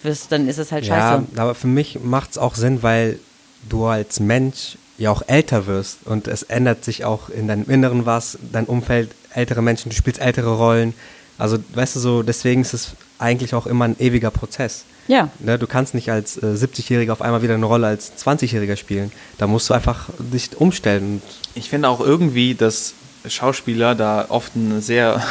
wirst, 0.03 0.31
dann 0.31 0.47
ist 0.47 0.59
es 0.59 0.71
halt 0.71 0.85
scheiße. 0.85 1.23
Ja, 1.35 1.41
aber 1.41 1.55
für 1.55 1.67
mich 1.67 1.99
macht 2.03 2.31
es 2.31 2.37
auch 2.37 2.55
Sinn, 2.55 2.83
weil 2.83 3.19
du 3.67 3.85
als 3.85 4.19
Mensch 4.19 4.77
ja 4.97 5.11
auch 5.11 5.23
älter 5.25 5.65
wirst 5.65 5.99
und 6.05 6.27
es 6.27 6.43
ändert 6.43 6.85
sich 6.85 7.03
auch 7.03 7.29
in 7.29 7.47
deinem 7.47 7.67
Inneren 7.67 8.05
was, 8.05 8.37
dein 8.51 8.65
Umfeld, 8.65 9.09
ältere 9.33 9.63
Menschen, 9.63 9.89
du 9.89 9.95
spielst 9.95 10.21
ältere 10.21 10.55
Rollen. 10.55 10.93
Also, 11.37 11.57
weißt 11.73 11.95
du, 11.95 11.99
so, 11.99 12.23
deswegen 12.23 12.61
ist 12.61 12.73
es 12.73 12.91
eigentlich 13.17 13.53
auch 13.53 13.67
immer 13.67 13.85
ein 13.85 13.99
ewiger 13.99 14.31
Prozess. 14.31 14.85
Ja. 15.07 15.29
Ne, 15.39 15.59
du 15.59 15.67
kannst 15.67 15.93
nicht 15.93 16.09
als 16.11 16.37
äh, 16.37 16.45
70-Jähriger 16.45 17.11
auf 17.11 17.21
einmal 17.21 17.41
wieder 17.41 17.55
eine 17.55 17.65
Rolle 17.65 17.87
als 17.87 18.13
20-Jähriger 18.17 18.77
spielen. 18.77 19.11
Da 19.37 19.47
musst 19.47 19.69
du 19.69 19.73
einfach 19.73 20.09
dich 20.19 20.55
umstellen. 20.57 21.21
Ich 21.55 21.69
finde 21.69 21.89
auch 21.89 21.99
irgendwie, 21.99 22.55
dass 22.55 22.93
Schauspieler 23.27 23.95
da 23.95 24.25
oft 24.29 24.53
eine 24.55 24.81
sehr 24.81 25.21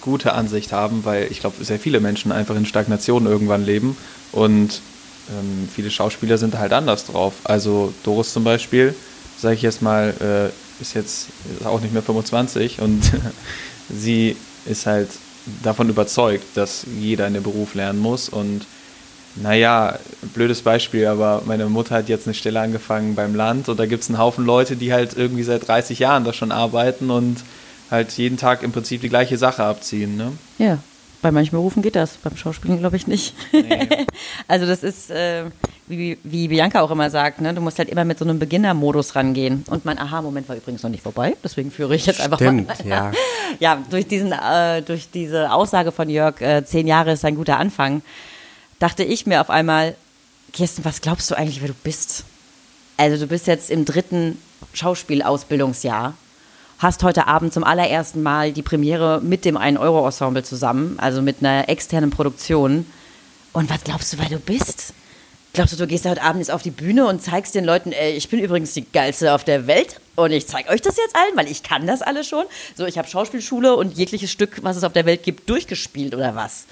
gute 0.00 0.32
Ansicht 0.32 0.72
haben, 0.72 1.04
weil 1.04 1.28
ich 1.30 1.40
glaube, 1.40 1.64
sehr 1.64 1.78
viele 1.78 2.00
Menschen 2.00 2.32
einfach 2.32 2.56
in 2.56 2.66
Stagnation 2.66 3.26
irgendwann 3.26 3.64
leben 3.64 3.96
und 4.32 4.80
ähm, 5.30 5.68
viele 5.72 5.90
Schauspieler 5.90 6.38
sind 6.38 6.58
halt 6.58 6.72
anders 6.72 7.06
drauf. 7.06 7.34
Also 7.44 7.92
Doris 8.02 8.32
zum 8.32 8.44
Beispiel, 8.44 8.94
sage 9.38 9.54
ich 9.54 9.62
jetzt 9.62 9.82
mal, 9.82 10.14
äh, 10.20 10.82
ist 10.82 10.94
jetzt 10.94 11.26
auch 11.64 11.80
nicht 11.80 11.92
mehr 11.92 12.02
25 12.02 12.80
und 12.80 13.02
sie 13.88 14.36
ist 14.66 14.86
halt 14.86 15.08
davon 15.62 15.88
überzeugt, 15.88 16.56
dass 16.56 16.86
jeder 16.98 17.26
in 17.26 17.34
den 17.34 17.42
Beruf 17.42 17.74
lernen 17.74 17.98
muss. 17.98 18.28
Und 18.28 18.66
naja, 19.36 19.98
blödes 20.34 20.62
Beispiel, 20.62 21.06
aber 21.06 21.42
meine 21.46 21.66
Mutter 21.66 21.96
hat 21.96 22.08
jetzt 22.08 22.26
eine 22.26 22.34
Stelle 22.34 22.60
angefangen 22.60 23.14
beim 23.14 23.34
Land 23.34 23.68
und 23.68 23.78
da 23.78 23.86
gibt 23.86 24.02
es 24.02 24.08
einen 24.08 24.18
Haufen 24.18 24.44
Leute, 24.44 24.76
die 24.76 24.92
halt 24.92 25.16
irgendwie 25.16 25.42
seit 25.42 25.68
30 25.68 25.98
Jahren 25.98 26.24
da 26.24 26.32
schon 26.32 26.52
arbeiten 26.52 27.10
und 27.10 27.38
halt 27.90 28.12
jeden 28.12 28.36
Tag 28.36 28.62
im 28.62 28.72
Prinzip 28.72 29.00
die 29.00 29.08
gleiche 29.08 29.38
Sache 29.38 29.64
abziehen. 29.64 30.16
Ne? 30.16 30.32
Ja. 30.58 30.78
Bei 31.20 31.32
manchen 31.32 31.50
Berufen 31.52 31.82
geht 31.82 31.96
das, 31.96 32.16
beim 32.18 32.36
Schauspielen 32.36 32.78
glaube 32.78 32.96
ich 32.96 33.06
nicht. 33.06 33.34
Nee. 33.52 33.88
also 34.48 34.66
das 34.66 34.84
ist, 34.84 35.10
äh, 35.10 35.44
wie, 35.88 36.18
wie 36.22 36.48
Bianca 36.48 36.80
auch 36.80 36.90
immer 36.92 37.10
sagt, 37.10 37.40
ne? 37.40 37.52
du 37.54 37.60
musst 37.60 37.78
halt 37.78 37.88
immer 37.88 38.04
mit 38.04 38.18
so 38.18 38.24
einem 38.24 38.38
Beginner-Modus 38.38 39.16
rangehen. 39.16 39.64
Und 39.68 39.84
mein 39.84 39.98
Aha-Moment 39.98 40.48
war 40.48 40.56
übrigens 40.56 40.82
noch 40.82 40.90
nicht 40.90 41.02
vorbei, 41.02 41.36
deswegen 41.42 41.72
führe 41.72 41.96
ich 41.96 42.06
jetzt 42.06 42.20
einfach 42.20 42.38
Stimmt, 42.38 42.68
mal. 42.68 42.88
ja. 42.88 43.12
ja, 43.58 43.82
durch, 43.90 44.06
diesen, 44.06 44.32
äh, 44.32 44.82
durch 44.82 45.10
diese 45.10 45.52
Aussage 45.52 45.90
von 45.90 46.08
Jörg, 46.08 46.40
äh, 46.40 46.64
zehn 46.64 46.86
Jahre 46.86 47.12
ist 47.12 47.24
ein 47.24 47.34
guter 47.34 47.58
Anfang, 47.58 48.02
dachte 48.78 49.02
ich 49.02 49.26
mir 49.26 49.40
auf 49.40 49.50
einmal, 49.50 49.96
Kirsten, 50.52 50.84
was 50.84 51.00
glaubst 51.00 51.30
du 51.30 51.34
eigentlich, 51.34 51.60
wer 51.60 51.68
du 51.68 51.74
bist? 51.74 52.24
Also 52.96 53.16
du 53.16 53.26
bist 53.26 53.46
jetzt 53.46 53.70
im 53.70 53.84
dritten 53.84 54.38
Schauspielausbildungsjahr 54.72 56.14
hast 56.78 57.02
heute 57.02 57.26
Abend 57.26 57.52
zum 57.52 57.64
allerersten 57.64 58.22
Mal 58.22 58.52
die 58.52 58.62
Premiere 58.62 59.20
mit 59.20 59.44
dem 59.44 59.56
1-Euro-Ensemble 59.56 60.44
zusammen, 60.44 60.96
also 60.98 61.22
mit 61.22 61.38
einer 61.40 61.68
externen 61.68 62.10
Produktion. 62.10 62.86
Und 63.52 63.68
was 63.68 63.82
glaubst 63.82 64.12
du, 64.12 64.18
wer 64.18 64.28
du 64.28 64.38
bist? 64.38 64.94
Glaubst 65.54 65.72
du, 65.72 65.76
du 65.76 65.86
gehst 65.88 66.04
heute 66.04 66.22
Abend 66.22 66.40
jetzt 66.40 66.50
auf 66.50 66.62
die 66.62 66.70
Bühne 66.70 67.06
und 67.06 67.20
zeigst 67.20 67.54
den 67.54 67.64
Leuten, 67.64 67.90
ey, 67.90 68.12
ich 68.12 68.28
bin 68.28 68.38
übrigens 68.38 68.74
die 68.74 68.84
geilste 68.92 69.32
auf 69.32 69.42
der 69.42 69.66
Welt 69.66 70.00
und 70.14 70.30
ich 70.30 70.46
zeige 70.46 70.68
euch 70.68 70.80
das 70.80 70.96
jetzt 70.96 71.16
allen, 71.16 71.36
weil 71.36 71.50
ich 71.50 71.64
kann 71.64 71.86
das 71.86 72.00
alles 72.00 72.28
schon. 72.28 72.44
So, 72.76 72.86
ich 72.86 72.96
habe 72.96 73.08
Schauspielschule 73.08 73.74
und 73.74 73.96
jegliches 73.96 74.30
Stück, 74.30 74.62
was 74.62 74.76
es 74.76 74.84
auf 74.84 74.92
der 74.92 75.06
Welt 75.06 75.24
gibt, 75.24 75.50
durchgespielt 75.50 76.14
oder 76.14 76.36
was. 76.36 76.66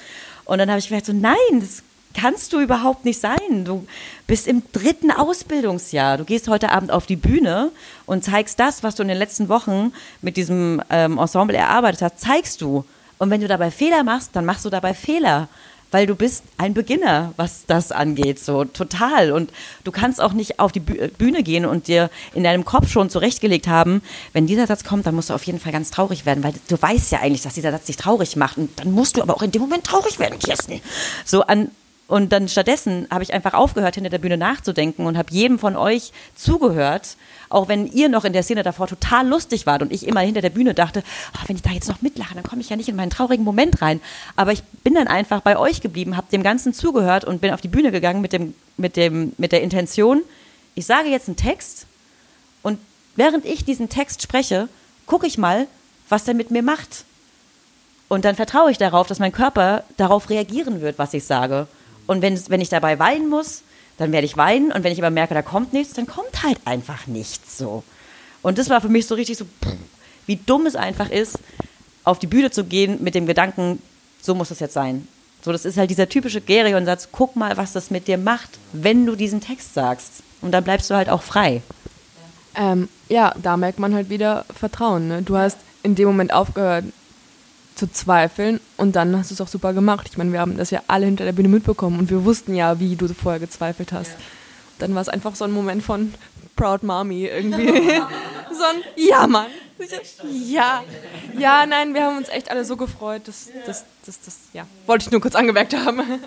Und 0.44 0.58
dann 0.58 0.70
habe 0.70 0.78
ich 0.78 0.88
gedacht 0.88 1.06
so, 1.06 1.12
nein, 1.12 1.36
das 1.54 1.82
kannst 2.16 2.52
du 2.52 2.60
überhaupt 2.60 3.04
nicht 3.04 3.20
sein. 3.20 3.64
Du 3.64 3.86
bist 4.26 4.48
im 4.48 4.62
dritten 4.72 5.10
Ausbildungsjahr. 5.10 6.16
Du 6.16 6.24
gehst 6.24 6.48
heute 6.48 6.70
Abend 6.70 6.90
auf 6.90 7.06
die 7.06 7.16
Bühne 7.16 7.70
und 8.06 8.24
zeigst 8.24 8.58
das, 8.58 8.82
was 8.82 8.94
du 8.94 9.02
in 9.02 9.08
den 9.08 9.18
letzten 9.18 9.48
Wochen 9.48 9.92
mit 10.22 10.36
diesem 10.36 10.82
ähm, 10.90 11.18
Ensemble 11.18 11.56
erarbeitet 11.56 12.02
hast, 12.02 12.20
zeigst 12.20 12.60
du. 12.60 12.84
Und 13.18 13.30
wenn 13.30 13.40
du 13.40 13.48
dabei 13.48 13.70
Fehler 13.70 14.02
machst, 14.02 14.30
dann 14.34 14.44
machst 14.44 14.64
du 14.64 14.70
dabei 14.70 14.94
Fehler 14.94 15.48
weil 15.92 16.06
du 16.06 16.14
bist 16.14 16.42
ein 16.58 16.74
Beginner, 16.74 17.32
was 17.36 17.64
das 17.66 17.92
angeht, 17.92 18.38
so 18.38 18.64
total. 18.64 19.32
Und 19.32 19.50
du 19.84 19.92
kannst 19.92 20.20
auch 20.20 20.32
nicht 20.32 20.58
auf 20.58 20.72
die 20.72 20.80
Bühne 20.80 21.42
gehen 21.42 21.64
und 21.64 21.86
dir 21.86 22.10
in 22.34 22.44
deinem 22.44 22.64
Kopf 22.64 22.90
schon 22.90 23.08
zurechtgelegt 23.08 23.68
haben, 23.68 24.02
wenn 24.32 24.46
dieser 24.46 24.66
Satz 24.66 24.84
kommt, 24.84 25.06
dann 25.06 25.14
musst 25.14 25.30
du 25.30 25.34
auf 25.34 25.44
jeden 25.44 25.60
Fall 25.60 25.72
ganz 25.72 25.90
traurig 25.90 26.26
werden, 26.26 26.42
weil 26.42 26.54
du 26.68 26.80
weißt 26.80 27.12
ja 27.12 27.20
eigentlich, 27.20 27.42
dass 27.42 27.54
dieser 27.54 27.70
Satz 27.70 27.86
dich 27.86 27.96
traurig 27.96 28.36
macht. 28.36 28.58
Und 28.58 28.78
dann 28.80 28.92
musst 28.92 29.16
du 29.16 29.22
aber 29.22 29.36
auch 29.36 29.42
in 29.42 29.52
dem 29.52 29.62
Moment 29.62 29.84
traurig 29.84 30.18
werden, 30.18 30.38
Kirsten. 30.38 30.80
So 31.24 31.42
an 31.42 31.70
Und 32.08 32.30
dann 32.30 32.48
stattdessen 32.48 33.08
habe 33.10 33.24
ich 33.24 33.34
einfach 33.34 33.52
aufgehört, 33.52 33.96
hinter 33.96 34.10
der 34.10 34.18
Bühne 34.18 34.36
nachzudenken 34.36 35.06
und 35.06 35.18
habe 35.18 35.32
jedem 35.32 35.58
von 35.58 35.74
euch 35.74 36.12
zugehört, 36.36 37.16
auch 37.48 37.66
wenn 37.66 37.86
ihr 37.86 38.08
noch 38.08 38.24
in 38.24 38.32
der 38.32 38.44
Szene 38.44 38.62
davor 38.62 38.86
total 38.86 39.26
lustig 39.26 39.66
wart 39.66 39.82
und 39.82 39.92
ich 39.92 40.06
immer 40.06 40.20
hinter 40.20 40.40
der 40.40 40.50
Bühne 40.50 40.72
dachte, 40.72 41.02
oh, 41.34 41.48
wenn 41.48 41.56
ich 41.56 41.62
da 41.62 41.70
jetzt 41.70 41.88
noch 41.88 42.02
mitlache, 42.02 42.34
dann 42.34 42.44
komme 42.44 42.62
ich 42.62 42.68
ja 42.68 42.76
nicht 42.76 42.88
in 42.88 42.94
meinen 42.94 43.10
traurigen 43.10 43.44
Moment 43.44 43.82
rein. 43.82 44.00
Aber 44.36 44.52
ich 44.52 44.62
bin 44.84 44.94
dann 44.94 45.08
einfach 45.08 45.40
bei 45.40 45.58
euch 45.58 45.80
geblieben, 45.80 46.16
habe 46.16 46.28
dem 46.30 46.44
Ganzen 46.44 46.72
zugehört 46.72 47.24
und 47.24 47.40
bin 47.40 47.52
auf 47.52 47.60
die 47.60 47.68
Bühne 47.68 47.90
gegangen 47.90 48.20
mit, 48.20 48.32
dem, 48.32 48.54
mit, 48.76 48.96
dem, 48.96 49.32
mit 49.36 49.50
der 49.50 49.62
Intention, 49.62 50.22
ich 50.76 50.86
sage 50.86 51.08
jetzt 51.08 51.26
einen 51.26 51.36
Text 51.36 51.86
und 52.62 52.78
während 53.16 53.44
ich 53.44 53.64
diesen 53.64 53.88
Text 53.88 54.22
spreche, 54.22 54.68
gucke 55.06 55.26
ich 55.26 55.38
mal, 55.38 55.66
was 56.08 56.24
der 56.24 56.34
mit 56.34 56.52
mir 56.52 56.62
macht. 56.62 57.04
Und 58.08 58.24
dann 58.24 58.36
vertraue 58.36 58.70
ich 58.70 58.78
darauf, 58.78 59.08
dass 59.08 59.18
mein 59.18 59.32
Körper 59.32 59.82
darauf 59.96 60.30
reagieren 60.30 60.80
wird, 60.80 60.98
was 60.98 61.14
ich 61.14 61.24
sage. 61.24 61.66
Und 62.06 62.22
wenn, 62.22 62.40
wenn 62.48 62.60
ich 62.60 62.68
dabei 62.68 62.98
weinen 62.98 63.28
muss, 63.28 63.62
dann 63.98 64.12
werde 64.12 64.26
ich 64.26 64.36
weinen. 64.36 64.72
Und 64.72 64.84
wenn 64.84 64.92
ich 64.92 64.98
aber 64.98 65.10
merke, 65.10 65.34
da 65.34 65.42
kommt 65.42 65.72
nichts, 65.72 65.94
dann 65.94 66.06
kommt 66.06 66.42
halt 66.42 66.58
einfach 66.64 67.06
nichts 67.06 67.58
so. 67.58 67.82
Und 68.42 68.58
das 68.58 68.68
war 68.68 68.80
für 68.80 68.88
mich 68.88 69.06
so 69.06 69.14
richtig 69.14 69.38
so, 69.38 69.46
wie 70.26 70.36
dumm 70.36 70.66
es 70.66 70.76
einfach 70.76 71.10
ist, 71.10 71.38
auf 72.04 72.18
die 72.18 72.26
Bühne 72.26 72.50
zu 72.50 72.64
gehen 72.64 73.02
mit 73.02 73.14
dem 73.14 73.26
Gedanken, 73.26 73.82
so 74.22 74.34
muss 74.34 74.50
es 74.50 74.60
jetzt 74.60 74.74
sein. 74.74 75.08
So, 75.42 75.52
das 75.52 75.64
ist 75.64 75.76
halt 75.76 75.90
dieser 75.90 76.08
typische 76.08 76.40
Gerion-Satz, 76.40 77.08
guck 77.12 77.36
mal, 77.36 77.56
was 77.56 77.72
das 77.72 77.90
mit 77.90 78.08
dir 78.08 78.18
macht, 78.18 78.50
wenn 78.72 79.06
du 79.06 79.16
diesen 79.16 79.40
Text 79.40 79.74
sagst. 79.74 80.22
Und 80.42 80.52
dann 80.52 80.64
bleibst 80.64 80.90
du 80.90 80.94
halt 80.94 81.08
auch 81.08 81.22
frei. 81.22 81.62
Ähm, 82.54 82.88
ja, 83.08 83.34
da 83.42 83.56
merkt 83.56 83.78
man 83.78 83.94
halt 83.94 84.10
wieder 84.10 84.44
Vertrauen. 84.54 85.08
Ne? 85.08 85.22
Du 85.22 85.36
hast 85.36 85.58
in 85.82 85.94
dem 85.94 86.08
Moment 86.08 86.32
aufgehört 86.32 86.84
zu 87.76 87.90
zweifeln 87.92 88.60
und 88.76 88.96
dann 88.96 89.16
hast 89.16 89.30
du 89.30 89.34
es 89.34 89.40
auch 89.40 89.48
super 89.48 89.72
gemacht. 89.72 90.08
Ich 90.10 90.16
meine, 90.16 90.32
wir 90.32 90.40
haben 90.40 90.56
das 90.56 90.70
ja 90.70 90.82
alle 90.88 91.06
hinter 91.06 91.24
der 91.24 91.32
Bühne 91.32 91.48
mitbekommen 91.48 91.98
und 91.98 92.10
wir 92.10 92.24
wussten 92.24 92.54
ja, 92.54 92.80
wie 92.80 92.96
du 92.96 93.06
vorher 93.08 93.38
gezweifelt 93.38 93.92
hast. 93.92 94.10
Ja. 94.10 94.16
Dann 94.78 94.94
war 94.94 95.02
es 95.02 95.08
einfach 95.08 95.36
so 95.36 95.44
ein 95.44 95.52
Moment 95.52 95.82
von 95.82 96.12
Proud 96.56 96.82
Mommy 96.82 97.26
irgendwie. 97.26 97.66
so 97.68 98.64
ein 98.64 98.82
Ja, 98.96 99.26
Mann. 99.26 99.46
Ja, 100.32 100.82
ja, 101.38 101.66
nein, 101.66 101.92
wir 101.92 102.04
haben 102.04 102.16
uns 102.16 102.30
echt 102.30 102.50
alle 102.50 102.64
so 102.64 102.76
gefreut. 102.76 103.22
Das, 103.26 103.48
das, 103.66 103.84
das, 104.06 104.20
das, 104.22 104.38
ja, 104.54 104.66
wollte 104.86 105.04
ich 105.04 105.10
nur 105.12 105.20
kurz 105.20 105.34
angemerkt 105.34 105.76
haben. 105.76 106.00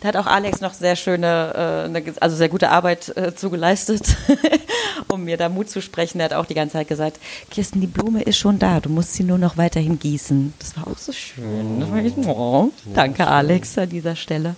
Da 0.00 0.08
hat 0.08 0.16
auch 0.16 0.26
Alex 0.26 0.60
noch 0.60 0.72
sehr 0.72 0.96
schöne, 0.96 1.90
äh, 1.94 2.12
also 2.20 2.36
sehr 2.36 2.48
gute 2.48 2.70
Arbeit 2.70 3.14
äh, 3.16 3.34
zugeleistet, 3.34 4.16
um 5.08 5.24
mir 5.24 5.36
da 5.36 5.48
Mut 5.48 5.68
zu 5.68 5.82
sprechen. 5.82 6.20
Er 6.20 6.26
hat 6.26 6.32
auch 6.32 6.46
die 6.46 6.54
ganze 6.54 6.74
Zeit 6.74 6.88
gesagt, 6.88 7.18
Kirsten, 7.50 7.80
die 7.80 7.86
Blume 7.86 8.22
ist 8.22 8.38
schon 8.38 8.58
da, 8.58 8.80
du 8.80 8.88
musst 8.88 9.14
sie 9.14 9.24
nur 9.24 9.38
noch 9.38 9.56
weiterhin 9.56 9.98
gießen. 9.98 10.54
Das 10.58 10.76
war 10.76 10.86
auch 10.86 10.98
so 10.98 11.12
schön. 11.12 11.84
Oh, 12.26 12.70
danke, 12.94 13.26
Alex, 13.26 13.76
an 13.76 13.90
dieser 13.90 14.16
Stelle. 14.16 14.54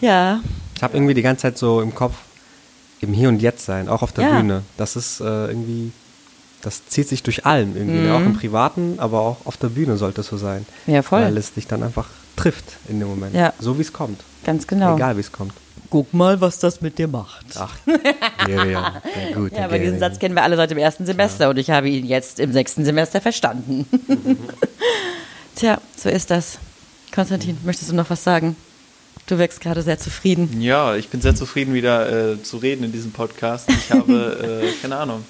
Ja. 0.00 0.40
Ich 0.76 0.82
habe 0.82 0.96
irgendwie 0.96 1.14
die 1.14 1.22
ganze 1.22 1.42
Zeit 1.42 1.58
so 1.58 1.80
im 1.80 1.94
Kopf, 1.94 2.14
im 3.00 3.12
Hier 3.12 3.28
und 3.28 3.42
Jetzt 3.42 3.64
sein, 3.64 3.88
auch 3.88 4.02
auf 4.02 4.12
der 4.12 4.24
ja. 4.24 4.36
Bühne. 4.36 4.62
Das 4.76 4.96
ist 4.96 5.20
äh, 5.20 5.24
irgendwie 5.24 5.92
das 6.62 6.86
zieht 6.86 7.08
sich 7.08 7.24
durch 7.24 7.44
allem 7.44 7.76
irgendwie, 7.76 8.06
mhm. 8.06 8.12
auch 8.12 8.20
im 8.20 8.34
Privaten, 8.34 8.94
aber 8.98 9.20
auch 9.20 9.38
auf 9.44 9.56
der 9.56 9.68
Bühne 9.68 9.96
sollte 9.96 10.20
es 10.20 10.28
so 10.28 10.36
sein. 10.36 10.64
Ja, 10.86 11.02
voll. 11.02 11.22
Weil 11.22 11.36
es 11.36 11.54
dich 11.54 11.66
dann 11.66 11.82
einfach 11.82 12.08
trifft 12.36 12.76
in 12.88 13.00
dem 13.00 13.08
Moment. 13.08 13.34
Ja. 13.34 13.52
So 13.58 13.78
wie 13.78 13.82
es 13.82 13.92
kommt. 13.92 14.20
Ganz 14.44 14.66
genau. 14.66 14.96
Egal 14.96 15.16
wie 15.16 15.20
es 15.20 15.32
kommt. 15.32 15.52
Guck 15.90 16.14
mal, 16.14 16.40
was 16.40 16.58
das 16.58 16.80
mit 16.80 16.98
dir 16.98 17.06
macht. 17.06 17.44
Ach, 17.56 17.76
Gerion. 18.46 18.70
Ja, 18.70 19.02
gut, 19.34 19.52
ja 19.52 19.64
aber 19.64 19.78
diesen 19.78 19.98
Satz 19.98 20.18
kennen 20.18 20.34
wir 20.34 20.42
alle 20.42 20.56
seit 20.56 20.70
dem 20.70 20.78
ersten 20.78 21.04
Semester 21.04 21.44
ja. 21.44 21.50
und 21.50 21.58
ich 21.58 21.70
habe 21.70 21.88
ihn 21.88 22.06
jetzt 22.06 22.40
im 22.40 22.52
sechsten 22.52 22.84
Semester 22.84 23.20
verstanden. 23.20 23.86
Tja, 25.54 25.78
so 25.96 26.08
ist 26.08 26.30
das. 26.30 26.58
Konstantin, 27.14 27.58
möchtest 27.62 27.90
du 27.90 27.94
noch 27.94 28.08
was 28.08 28.24
sagen? 28.24 28.56
Du 29.26 29.38
wirkst 29.38 29.60
gerade 29.60 29.82
sehr 29.82 29.98
zufrieden. 29.98 30.62
Ja, 30.62 30.96
ich 30.96 31.10
bin 31.10 31.20
sehr 31.20 31.34
zufrieden, 31.34 31.74
wieder 31.74 32.32
äh, 32.32 32.42
zu 32.42 32.56
reden 32.56 32.84
in 32.84 32.92
diesem 32.92 33.12
Podcast. 33.12 33.68
Ich 33.68 33.92
habe, 33.92 34.62
äh, 34.64 34.72
keine 34.80 34.96
Ahnung, 34.96 35.24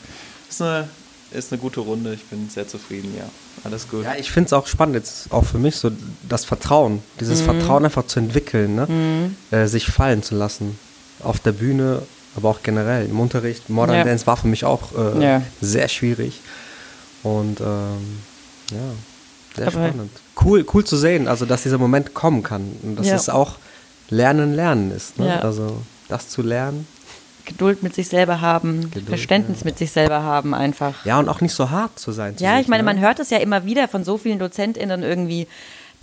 das 0.47 0.57
ist 0.57 0.63
eine 0.63 0.89
ist 1.35 1.53
eine 1.53 1.61
gute 1.61 1.81
Runde. 1.81 2.15
Ich 2.15 2.25
bin 2.25 2.49
sehr 2.49 2.69
zufrieden, 2.69 3.15
ja. 3.17 3.25
Alles 3.65 3.89
gut. 3.89 4.05
Ja, 4.05 4.15
ich 4.19 4.31
finde 4.31 4.47
es 4.47 4.53
auch 4.53 4.67
spannend, 4.67 4.97
jetzt 4.97 5.33
auch 5.33 5.45
für 5.45 5.59
mich 5.59 5.77
so 5.77 5.91
das 6.29 6.45
Vertrauen, 6.45 7.03
dieses 7.21 7.41
mhm. 7.41 7.45
Vertrauen 7.47 7.85
einfach 7.85 8.07
zu 8.07 8.21
entwickeln, 8.21 8.75
ne? 8.75 8.87
Mhm. 8.87 9.37
Äh, 9.57 9.67
sich 9.67 9.87
fallen 9.87 10.23
zu 10.23 10.35
lassen. 10.35 10.79
Auf 11.23 11.39
der 11.41 11.53
Bühne, 11.53 12.03
aber 12.37 12.49
auch 12.49 12.63
generell 12.63 13.07
im 13.07 13.21
Unterricht. 13.21 13.69
Modern 13.71 13.97
ja. 13.97 14.05
Dance 14.05 14.27
war 14.27 14.37
für 14.37 14.49
mich 14.49 14.65
auch 14.65 14.91
äh, 14.97 15.23
ja. 15.23 15.43
sehr 15.61 15.89
schwierig. 15.89 16.41
Und 17.23 17.61
ähm, 17.61 18.19
ja, 18.71 18.79
sehr 19.57 19.67
aber 19.69 19.89
spannend. 19.89 20.11
Cool, 20.41 20.65
cool 20.75 20.85
zu 20.85 20.97
sehen, 20.97 21.29
also 21.29 21.47
dass 21.47 21.63
dieser 21.63 21.79
Moment 21.79 22.15
kommen 22.15 22.43
kann. 22.43 22.73
Und 22.83 22.97
dass 22.97 23.07
ja. 23.07 23.15
es 23.15 23.29
auch 23.29 23.57
Lernen, 24.09 24.55
Lernen 24.55 24.91
ist. 24.91 25.19
Ne? 25.19 25.43
Also 25.43 25.83
das 26.09 26.29
zu 26.29 26.43
lernen 26.43 26.87
Geduld 27.45 27.83
mit 27.83 27.95
sich 27.95 28.09
selber 28.09 28.41
haben, 28.41 28.83
Geduld, 28.83 29.09
Verständnis 29.09 29.61
ja. 29.61 29.65
mit 29.67 29.79
sich 29.79 29.91
selber 29.91 30.23
haben 30.23 30.55
einfach. 30.55 31.05
Ja, 31.05 31.19
und 31.19 31.29
auch 31.29 31.41
nicht 31.41 31.55
so 31.55 31.71
hart 31.71 31.99
zu 31.99 32.13
sein. 32.13 32.37
Zu 32.37 32.45
ja, 32.45 32.53
sich, 32.57 32.63
ich 32.63 32.69
meine, 32.69 32.83
ne? 32.83 32.87
man 32.87 33.01
hört 33.01 33.21
es 33.21 33.31
ja 33.31 33.39
immer 33.39 33.65
wieder 33.65 33.89
von 33.89 34.05
so 34.05 34.19
vielen 34.19 34.39
DozentInnen 34.39 35.03
irgendwie, 35.03 35.47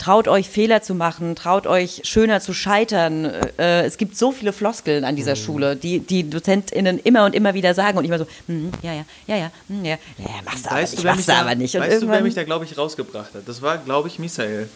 traut 0.00 0.28
euch 0.28 0.48
Fehler 0.48 0.82
zu 0.82 0.94
machen, 0.94 1.36
traut 1.36 1.66
euch 1.66 2.00
schöner 2.04 2.40
zu 2.40 2.54
scheitern. 2.54 3.26
Äh, 3.58 3.84
es 3.84 3.98
gibt 3.98 4.16
so 4.16 4.32
viele 4.32 4.52
Floskeln 4.52 5.04
an 5.04 5.14
dieser 5.14 5.32
mhm. 5.32 5.40
Schule, 5.40 5.76
die 5.76 6.00
die 6.00 6.28
DozentInnen 6.28 6.98
immer 6.98 7.24
und 7.24 7.34
immer 7.34 7.54
wieder 7.54 7.74
sagen 7.74 7.98
und 7.98 8.04
ich 8.04 8.10
war 8.10 8.18
so, 8.18 8.26
mm, 8.48 8.70
ja, 8.82 8.94
ja, 8.94 9.04
ja, 9.26 9.36
ja, 9.36 9.50
mm, 9.68 9.84
ja, 9.84 9.98
ja, 10.18 10.26
machst 10.44 10.66
du 10.66 10.70
aber 10.70 10.80
nicht, 10.80 11.04
machst 11.04 11.28
du 11.28 11.32
aber 11.32 11.54
nicht. 11.54 11.74
Und 11.74 11.82
weißt 11.82 12.02
du, 12.02 12.08
wer 12.08 12.22
mich 12.22 12.34
da, 12.34 12.44
glaube 12.44 12.64
ich, 12.64 12.76
rausgebracht 12.76 13.34
hat? 13.34 13.42
Das 13.46 13.62
war, 13.62 13.78
glaube 13.78 14.08
ich, 14.08 14.18
Michael. 14.18 14.68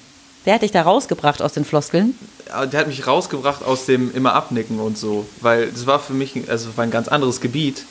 Wer 0.45 0.55
hat 0.55 0.63
dich 0.63 0.73
da 0.73 0.83
rausgebracht 0.83 1.41
aus 1.41 1.55
den 1.55 1.65
Floskeln? 1.65 2.15
Der 2.71 2.81
hat 2.81 2.87
mich 2.87 3.07
rausgebracht 3.07 3.65
aus 3.65 3.87
dem 3.87 4.15
immer 4.15 4.35
abnicken 4.35 4.79
und 4.79 4.99
so, 4.99 5.27
weil 5.41 5.71
das 5.71 5.87
war 5.87 5.99
für 5.99 6.13
mich 6.13 6.49
also 6.49 6.77
war 6.77 6.85
ein 6.85 6.91
ganz 6.91 7.09
anderes 7.09 7.41
Gebiet. 7.41 7.85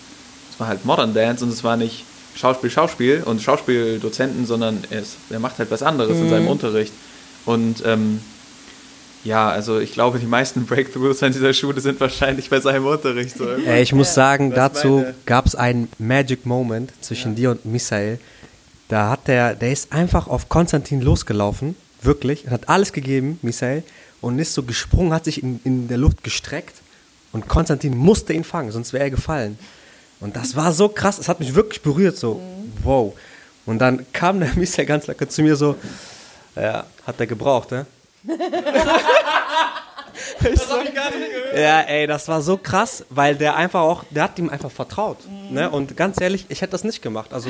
Es 0.52 0.60
war 0.60 0.68
halt 0.68 0.86
Modern 0.86 1.14
Dance 1.14 1.44
und 1.44 1.52
es 1.52 1.64
war 1.64 1.78
nicht 1.78 2.06
Schauspiel, 2.36 2.70
Schauspiel 2.70 3.24
und 3.26 3.42
Schauspieldozenten, 3.42 4.46
sondern 4.46 4.84
er, 4.92 5.02
er 5.32 5.40
macht 5.40 5.58
halt 5.58 5.72
was 5.72 5.82
anderes 5.82 6.16
mhm. 6.18 6.24
in 6.24 6.30
seinem 6.30 6.48
Unterricht. 6.48 6.94
Und 7.46 7.84
ähm, 7.86 8.22
ja, 9.24 9.50
also 9.50 9.80
ich 9.80 9.94
glaube, 9.94 10.20
die 10.20 10.28
meisten 10.28 10.66
Breakthroughs 10.68 11.24
an 11.24 11.32
dieser 11.32 11.54
Schule 11.54 11.82
sind 11.82 12.00
wahrscheinlich 12.00 12.52
bei 12.52 12.60
seinem 12.60 12.86
Unterricht. 12.86 13.36
So 13.36 13.50
äh, 13.50 13.82
ich 13.82 13.94
muss 13.94 14.14
sagen, 14.14 14.54
dazu 14.54 15.04
gab 15.26 15.48
es 15.48 15.56
einen 15.56 15.90
Magic 15.98 16.46
Moment 16.46 16.92
zwischen 17.02 17.32
ja. 17.32 17.36
dir 17.36 17.52
und 17.52 17.66
Michael. 17.66 18.20
Da 18.90 19.10
hat 19.10 19.28
der, 19.28 19.56
der 19.56 19.72
ist 19.72 19.92
einfach 19.92 20.28
auf 20.28 20.50
Konstantin 20.50 21.02
losgelaufen 21.02 21.76
Wirklich. 22.04 22.46
Er 22.46 22.52
hat 22.52 22.70
alles 22.70 22.94
gegeben, 22.94 23.40
Michael. 23.42 23.84
Und 24.22 24.40
ist 24.40 24.54
so 24.54 24.64
gesprungen, 24.64 25.14
hat 25.14 25.26
sich 25.26 25.44
in, 25.44 25.60
in 25.64 25.88
der 25.88 25.98
Luft 25.98 26.24
gestreckt. 26.24 26.76
Und 27.32 27.48
Konstantin 27.48 27.98
musste 27.98 28.34
ihn 28.34 28.44
fangen, 28.44 28.72
sonst 28.72 28.94
wäre 28.94 29.04
er 29.06 29.10
gefallen. 29.10 29.58
Und 30.20 30.36
das 30.36 30.56
war 30.56 30.72
so 30.72 30.88
krass. 30.88 31.18
Es 31.18 31.28
hat 31.28 31.40
mich 31.40 31.56
wirklich 31.56 31.82
berührt. 31.82 32.16
So, 32.16 32.42
wow. 32.84 33.14
Und 33.66 33.80
dann 33.80 34.06
kam 34.14 34.40
der 34.40 34.54
Michael 34.56 34.86
ganz 34.86 35.08
locker 35.08 35.28
zu 35.28 35.42
mir 35.42 35.56
so, 35.56 35.76
ja, 36.56 36.86
hat 37.06 37.20
er 37.20 37.28
gebraucht, 37.28 37.72
ne? 37.72 37.86
das 40.42 40.70
habe 40.70 40.84
ich 40.84 40.94
gar 40.94 41.12
nicht 41.12 41.30
gehört. 41.30 41.58
Ja, 41.58 41.82
ey, 41.82 42.08
das 42.08 42.28
war 42.28 42.42
so 42.42 42.58
krass, 42.58 43.06
weil 43.10 43.36
der 43.36 43.56
einfach 43.56 43.82
auch, 43.82 44.04
der 44.10 44.24
hat 44.24 44.40
ihm 44.40 44.50
einfach 44.50 44.72
vertraut. 44.72 45.18
Mhm. 45.28 45.56
Ne? 45.56 45.70
Und 45.70 45.98
ganz 45.98 46.20
ehrlich, 46.20 46.46
ich 46.50 46.62
hätte 46.62 46.72
das 46.72 46.84
nicht 46.84 47.02
gemacht. 47.02 47.34
Also 47.34 47.50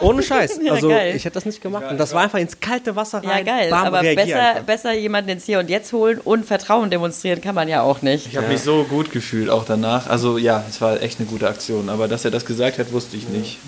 ohne 0.00 0.22
Scheiß. 0.22 0.60
Also 0.70 0.90
ja, 0.90 1.06
ich 1.06 1.24
hätte 1.24 1.34
das 1.34 1.46
nicht 1.46 1.60
gemacht. 1.60 1.84
Und 1.90 1.98
das 1.98 2.12
war 2.14 2.22
einfach 2.22 2.38
ins 2.38 2.60
kalte 2.60 2.96
Wasser 2.96 3.18
rein. 3.18 3.46
Ja, 3.46 3.54
geil. 3.56 3.70
Bam, 3.70 3.86
Aber 3.86 4.02
besser, 4.02 4.62
besser 4.66 4.92
jemanden 4.92 5.30
ins 5.30 5.44
Hier 5.44 5.58
und 5.58 5.68
Jetzt 5.68 5.92
holen 5.92 6.18
und 6.18 6.44
Vertrauen 6.44 6.90
demonstrieren 6.90 7.40
kann 7.40 7.54
man 7.54 7.68
ja 7.68 7.82
auch 7.82 8.02
nicht. 8.02 8.26
Ich 8.26 8.36
habe 8.36 8.46
ja. 8.46 8.52
mich 8.52 8.62
so 8.62 8.84
gut 8.84 9.10
gefühlt 9.10 9.50
auch 9.50 9.64
danach. 9.64 10.08
Also 10.08 10.38
ja, 10.38 10.64
es 10.68 10.80
war 10.80 11.02
echt 11.02 11.20
eine 11.20 11.28
gute 11.28 11.48
Aktion. 11.48 11.88
Aber 11.88 12.08
dass 12.08 12.24
er 12.24 12.30
das 12.30 12.44
gesagt 12.44 12.78
hat, 12.78 12.92
wusste 12.92 13.16
ich 13.16 13.28
nicht. 13.28 13.58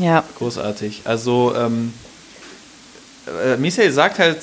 Ja. 0.00 0.24
Großartig. 0.38 1.02
Also 1.04 1.54
ähm, 1.56 1.92
äh, 3.26 3.56
Michael 3.56 3.92
sagt 3.92 4.18
halt 4.18 4.38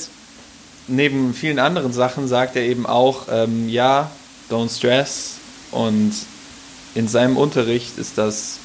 neben 0.92 1.34
vielen 1.34 1.60
anderen 1.60 1.94
Sachen 1.94 2.28
sagt 2.28 2.56
er 2.56 2.64
eben 2.64 2.86
auch, 2.86 3.28
ähm, 3.32 3.70
ja, 3.70 4.12
don't 4.50 4.76
stress. 4.76 5.36
Und 5.72 6.14
in 6.94 7.08
seinem 7.08 7.38
Unterricht 7.38 7.98
ist 7.98 8.18
das 8.18 8.58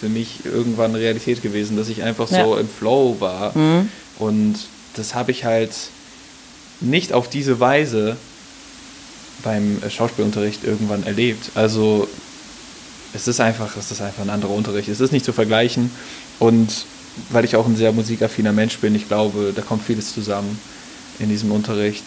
für 0.00 0.08
mich 0.08 0.44
irgendwann 0.44 0.94
Realität 0.94 1.42
gewesen, 1.42 1.76
dass 1.76 1.88
ich 1.88 2.02
einfach 2.02 2.30
ja. 2.30 2.44
so 2.44 2.56
im 2.56 2.68
Flow 2.68 3.16
war. 3.20 3.56
Mhm. 3.56 3.88
Und 4.18 4.56
das 4.94 5.14
habe 5.14 5.30
ich 5.30 5.44
halt 5.44 5.72
nicht 6.80 7.12
auf 7.12 7.28
diese 7.28 7.60
Weise 7.60 8.16
beim 9.42 9.80
Schauspielunterricht 9.88 10.64
irgendwann 10.64 11.04
erlebt. 11.04 11.52
Also 11.54 12.08
es 13.14 13.28
ist 13.28 13.40
einfach, 13.40 13.76
es 13.76 13.90
ist 13.90 14.02
einfach 14.02 14.22
ein 14.22 14.30
anderer 14.30 14.52
Unterricht. 14.52 14.88
Es 14.88 15.00
ist 15.00 15.12
nicht 15.12 15.24
zu 15.24 15.32
vergleichen. 15.32 15.90
Und 16.38 16.86
weil 17.30 17.44
ich 17.44 17.56
auch 17.56 17.66
ein 17.66 17.76
sehr 17.76 17.92
musikaffiner 17.92 18.52
Mensch 18.52 18.78
bin, 18.78 18.94
ich 18.94 19.08
glaube, 19.08 19.52
da 19.54 19.62
kommt 19.62 19.84
vieles 19.84 20.12
zusammen 20.12 20.58
in 21.20 21.28
diesem 21.28 21.52
Unterricht. 21.52 22.04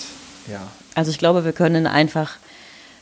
Ja. 0.51 0.67
Also 0.95 1.11
ich 1.11 1.17
glaube, 1.17 1.45
wir 1.45 1.53
können 1.53 1.87
einfach 1.87 2.37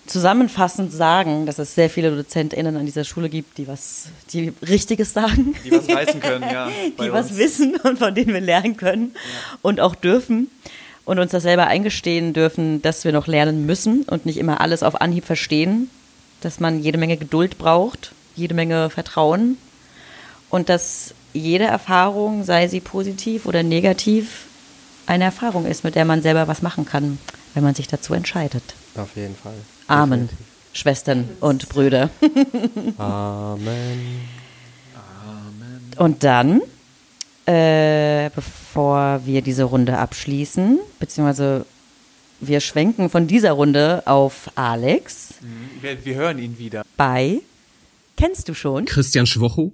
zusammenfassend 0.07 0.91
sagen, 0.91 1.45
dass 1.45 1.59
es 1.59 1.75
sehr 1.75 1.89
viele 1.89 2.15
DozentInnen 2.15 2.75
an 2.75 2.85
dieser 2.85 3.03
Schule 3.03 3.29
gibt, 3.29 3.57
die 3.57 3.67
was, 3.67 4.07
die 4.33 4.51
Richtiges 4.67 5.13
sagen. 5.13 5.55
Die 5.63 5.71
was 5.71 5.87
reißen 5.87 6.19
können, 6.19 6.43
ja. 6.51 6.69
die 7.01 7.11
was 7.11 7.37
wissen 7.37 7.75
und 7.83 7.99
von 7.99 8.13
denen 8.13 8.33
wir 8.33 8.41
lernen 8.41 8.77
können 8.77 9.11
ja. 9.13 9.57
und 9.61 9.79
auch 9.79 9.95
dürfen. 9.95 10.49
und 11.05 11.19
uns 11.19 11.31
das 11.31 11.43
selber 11.43 11.67
eingestehen 11.67 12.33
dürfen, 12.33 12.81
dass 12.81 13.05
wir 13.05 13.11
noch 13.11 13.27
lernen 13.27 13.65
müssen 13.65 14.03
und 14.03 14.25
nicht 14.25 14.37
immer 14.37 14.61
alles 14.61 14.83
auf 14.83 15.01
Anhieb 15.01 15.25
verstehen, 15.25 15.89
dass 16.41 16.59
man 16.59 16.81
jede 16.81 16.97
Menge 16.97 17.17
Geduld 17.17 17.57
braucht, 17.57 18.13
jede 18.35 18.53
Menge 18.53 18.89
Vertrauen 18.89 19.57
und 20.49 20.69
dass 20.69 21.13
jede 21.33 21.65
Erfahrung, 21.65 22.43
sei 22.43 22.67
sie 22.67 22.81
positiv 22.81 23.45
oder 23.45 23.63
negativ, 23.63 24.45
eine 25.11 25.25
Erfahrung 25.25 25.65
ist, 25.65 25.83
mit 25.83 25.95
der 25.95 26.05
man 26.05 26.21
selber 26.21 26.47
was 26.47 26.61
machen 26.61 26.85
kann, 26.85 27.19
wenn 27.53 27.63
man 27.63 27.75
sich 27.75 27.87
dazu 27.87 28.13
entscheidet. 28.13 28.63
Auf 28.95 29.15
jeden 29.15 29.35
Fall. 29.35 29.55
Amen, 29.87 30.29
Schwestern 30.73 31.27
und 31.41 31.67
Brüder. 31.67 32.09
Amen. 32.97 34.21
Und 35.97 36.23
dann, 36.23 36.61
äh, 37.45 38.29
bevor 38.33 39.21
wir 39.25 39.41
diese 39.41 39.65
Runde 39.65 39.97
abschließen, 39.97 40.79
beziehungsweise 40.99 41.65
wir 42.39 42.61
schwenken 42.61 43.09
von 43.09 43.27
dieser 43.27 43.51
Runde 43.51 44.03
auf 44.05 44.49
Alex 44.55 45.33
Wir, 45.81 46.03
wir 46.05 46.15
hören 46.15 46.39
ihn 46.39 46.57
wieder. 46.57 46.83
bei 46.95 47.41
Kennst 48.15 48.47
du 48.47 48.53
schon? 48.53 48.85
Christian 48.85 49.25
Schwocho. 49.25 49.73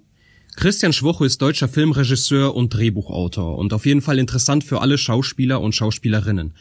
Christian 0.56 0.94
Schwocho 0.94 1.24
ist 1.24 1.42
deutscher 1.42 1.68
Filmregisseur 1.68 2.56
und 2.56 2.74
Drehbuchautor 2.74 3.58
und 3.58 3.74
auf 3.74 3.86
jeden 3.86 4.02
Fall 4.02 4.18
interessant 4.18 4.64
für 4.64 4.82
alle 4.82 4.98
Schauspieler 4.98 5.62
und 5.62 5.76
Schauspielerinnen. 5.76 6.54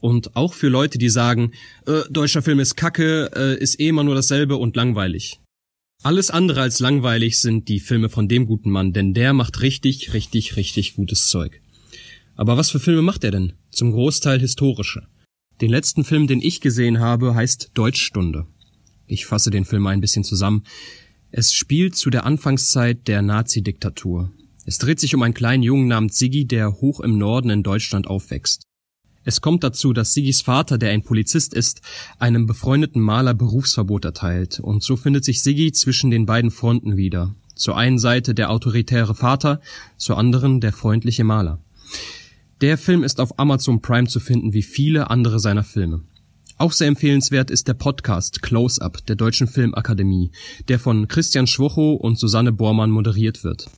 Und 0.00 0.36
auch 0.36 0.54
für 0.54 0.68
Leute, 0.68 0.98
die 0.98 1.08
sagen, 1.08 1.52
äh, 1.86 2.02
deutscher 2.10 2.42
Film 2.42 2.60
ist 2.60 2.76
kacke, 2.76 3.30
äh, 3.34 3.60
ist 3.60 3.80
eh 3.80 3.88
immer 3.88 4.04
nur 4.04 4.14
dasselbe 4.14 4.56
und 4.56 4.76
langweilig. 4.76 5.40
Alles 6.02 6.30
andere 6.30 6.60
als 6.60 6.78
langweilig 6.78 7.40
sind 7.40 7.68
die 7.68 7.80
Filme 7.80 8.08
von 8.08 8.28
dem 8.28 8.46
guten 8.46 8.70
Mann, 8.70 8.92
denn 8.92 9.14
der 9.14 9.32
macht 9.32 9.62
richtig, 9.62 10.14
richtig, 10.14 10.56
richtig 10.56 10.94
gutes 10.94 11.28
Zeug. 11.28 11.60
Aber 12.36 12.56
was 12.56 12.70
für 12.70 12.78
Filme 12.78 13.02
macht 13.02 13.24
er 13.24 13.32
denn? 13.32 13.54
Zum 13.72 13.90
Großteil 13.90 14.38
historische. 14.38 15.08
Den 15.60 15.70
letzten 15.70 16.04
Film, 16.04 16.28
den 16.28 16.40
ich 16.40 16.60
gesehen 16.60 17.00
habe, 17.00 17.34
heißt 17.34 17.72
Deutschstunde. 17.74 18.46
Ich 19.08 19.26
fasse 19.26 19.50
den 19.50 19.64
Film 19.64 19.88
ein 19.88 20.00
bisschen 20.00 20.22
zusammen. 20.22 20.62
Es 21.30 21.52
spielt 21.52 21.94
zu 21.94 22.08
der 22.08 22.24
Anfangszeit 22.24 23.06
der 23.06 23.20
Nazi-Diktatur. 23.20 24.32
Es 24.64 24.78
dreht 24.78 24.98
sich 24.98 25.14
um 25.14 25.22
einen 25.22 25.34
kleinen 25.34 25.62
Jungen 25.62 25.86
namens 25.86 26.18
Siggi, 26.18 26.46
der 26.46 26.80
hoch 26.80 27.00
im 27.00 27.18
Norden 27.18 27.50
in 27.50 27.62
Deutschland 27.62 28.06
aufwächst. 28.06 28.62
Es 29.24 29.42
kommt 29.42 29.62
dazu, 29.62 29.92
dass 29.92 30.14
Siggis 30.14 30.40
Vater, 30.40 30.78
der 30.78 30.90
ein 30.90 31.02
Polizist 31.02 31.52
ist, 31.52 31.82
einem 32.18 32.46
befreundeten 32.46 33.02
Maler 33.02 33.34
Berufsverbot 33.34 34.06
erteilt, 34.06 34.58
und 34.60 34.82
so 34.82 34.96
findet 34.96 35.22
sich 35.26 35.42
Siggi 35.42 35.70
zwischen 35.72 36.10
den 36.10 36.24
beiden 36.24 36.50
Fronten 36.50 36.96
wieder. 36.96 37.34
Zur 37.54 37.76
einen 37.76 37.98
Seite 37.98 38.34
der 38.34 38.50
autoritäre 38.50 39.14
Vater, 39.14 39.60
zur 39.98 40.16
anderen 40.16 40.62
der 40.62 40.72
freundliche 40.72 41.24
Maler. 41.24 41.60
Der 42.62 42.78
Film 42.78 43.04
ist 43.04 43.20
auf 43.20 43.38
Amazon 43.38 43.82
Prime 43.82 44.08
zu 44.08 44.18
finden 44.18 44.54
wie 44.54 44.62
viele 44.62 45.10
andere 45.10 45.40
seiner 45.40 45.64
Filme. 45.64 46.04
Auch 46.60 46.72
sehr 46.72 46.88
empfehlenswert 46.88 47.52
ist 47.52 47.68
der 47.68 47.74
Podcast 47.74 48.42
Close 48.42 48.82
Up 48.82 49.06
der 49.06 49.14
Deutschen 49.14 49.46
Filmakademie, 49.46 50.32
der 50.66 50.80
von 50.80 51.06
Christian 51.06 51.46
Schwocho 51.46 51.92
und 51.92 52.18
Susanne 52.18 52.50
Bormann 52.50 52.90
moderiert 52.90 53.44
wird. 53.44 53.70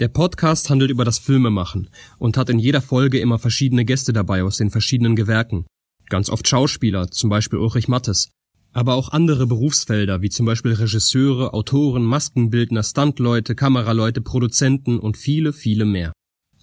Der 0.00 0.08
Podcast 0.08 0.68
handelt 0.68 0.90
über 0.90 1.04
das 1.04 1.20
Filmemachen 1.20 1.90
und 2.18 2.36
hat 2.36 2.50
in 2.50 2.58
jeder 2.58 2.82
Folge 2.82 3.20
immer 3.20 3.38
verschiedene 3.38 3.84
Gäste 3.84 4.12
dabei 4.12 4.42
aus 4.42 4.56
den 4.56 4.70
verschiedenen 4.70 5.14
Gewerken. 5.14 5.66
Ganz 6.08 6.28
oft 6.28 6.48
Schauspieler, 6.48 7.08
zum 7.08 7.30
Beispiel 7.30 7.60
Ulrich 7.60 7.86
Mattes, 7.86 8.30
aber 8.72 8.94
auch 8.94 9.10
andere 9.10 9.46
Berufsfelder 9.46 10.20
wie 10.20 10.30
zum 10.30 10.44
Beispiel 10.44 10.72
Regisseure, 10.72 11.54
Autoren, 11.54 12.04
Maskenbildner, 12.04 12.82
Stuntleute, 12.82 13.54
Kameraleute, 13.54 14.22
Produzenten 14.22 14.98
und 14.98 15.16
viele, 15.16 15.52
viele 15.52 15.84
mehr. 15.84 16.12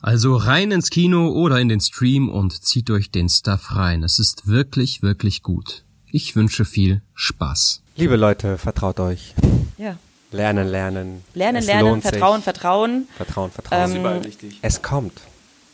Also 0.06 0.36
rein 0.36 0.70
ins 0.70 0.91
Kino 0.91 1.30
oder 1.30 1.60
in 1.60 1.68
den 1.68 1.80
Stream 1.80 2.30
und 2.30 2.64
zieht 2.64 2.91
euch 2.91 3.10
den 3.10 3.28
Stuff 3.28 3.76
rein. 3.76 4.03
Es 4.03 4.20
ist 4.20 4.45
wirklich, 4.47 5.01
wirklich 5.01 5.41
gut. 5.41 5.84
Ich 6.12 6.36
wünsche 6.36 6.64
viel 6.64 7.01
Spaß. 7.16 7.82
Liebe 7.95 8.16
Leute, 8.16 8.60
vertraut 8.60 8.99
euch. 8.99 9.34
Ja. 9.80 9.97
Lernen, 10.32 10.68
lernen. 10.68 11.24
Lernen, 11.34 11.58
Es 11.58 11.66
lernen, 11.66 11.89
lohnt 11.89 12.03
sich. 12.03 12.12
Vertrauen, 12.12 12.43
Vertrauen. 12.43 13.08
Vertrauen, 13.18 13.49
Vertrauen. 13.49 13.89
Ist 13.89 13.97
überall 13.97 14.24
wichtig. 14.24 14.60
es 14.62 14.80
kommt. 14.84 15.22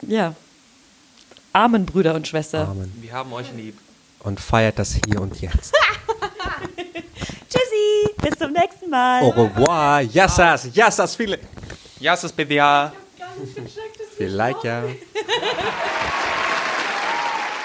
Ja. 0.07 0.33
Amen, 1.51 1.85
Brüder 1.85 2.15
und 2.15 2.25
Schwestern. 2.25 2.69
Amen. 2.69 2.93
Wir 3.01 3.11
haben 3.11 3.33
euch 3.33 3.51
lieb. 3.57 3.77
Und 4.19 4.39
feiert 4.39 4.79
das 4.79 4.93
hier 4.93 5.19
und 5.19 5.41
jetzt. 5.41 5.73
Tschüssi, 7.49 8.13
bis 8.21 8.39
zum 8.39 8.53
nächsten 8.53 8.89
Mal. 8.89 9.23
Au 9.23 9.29
revoir. 9.31 9.99
Yassas, 10.03 10.73
yassas, 10.73 11.17
viele. 11.17 11.37
Ja, 11.99 12.13
es 12.13 12.23
ist 12.23 12.33
BWA. 12.37 12.93
Vielleicht 14.21 14.63
ja. 14.63 14.83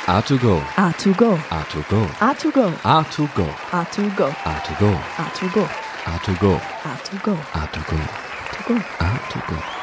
A2Go. 0.06 0.62
A2Go. 0.76 1.38
A2Go. 1.50 2.08
A2Go. 2.20 2.72
A2Go. 2.82 2.82
A2Go. 2.82 3.48
A2Go. 3.74 4.24
A2Go. 4.46 4.98
A2Go. 5.26 5.68
A2Go. 6.06 6.60
A2Go. 6.86 7.38
A2Go. 7.52 7.98
A2Go. 8.52 8.80
A2Go. 8.98 9.75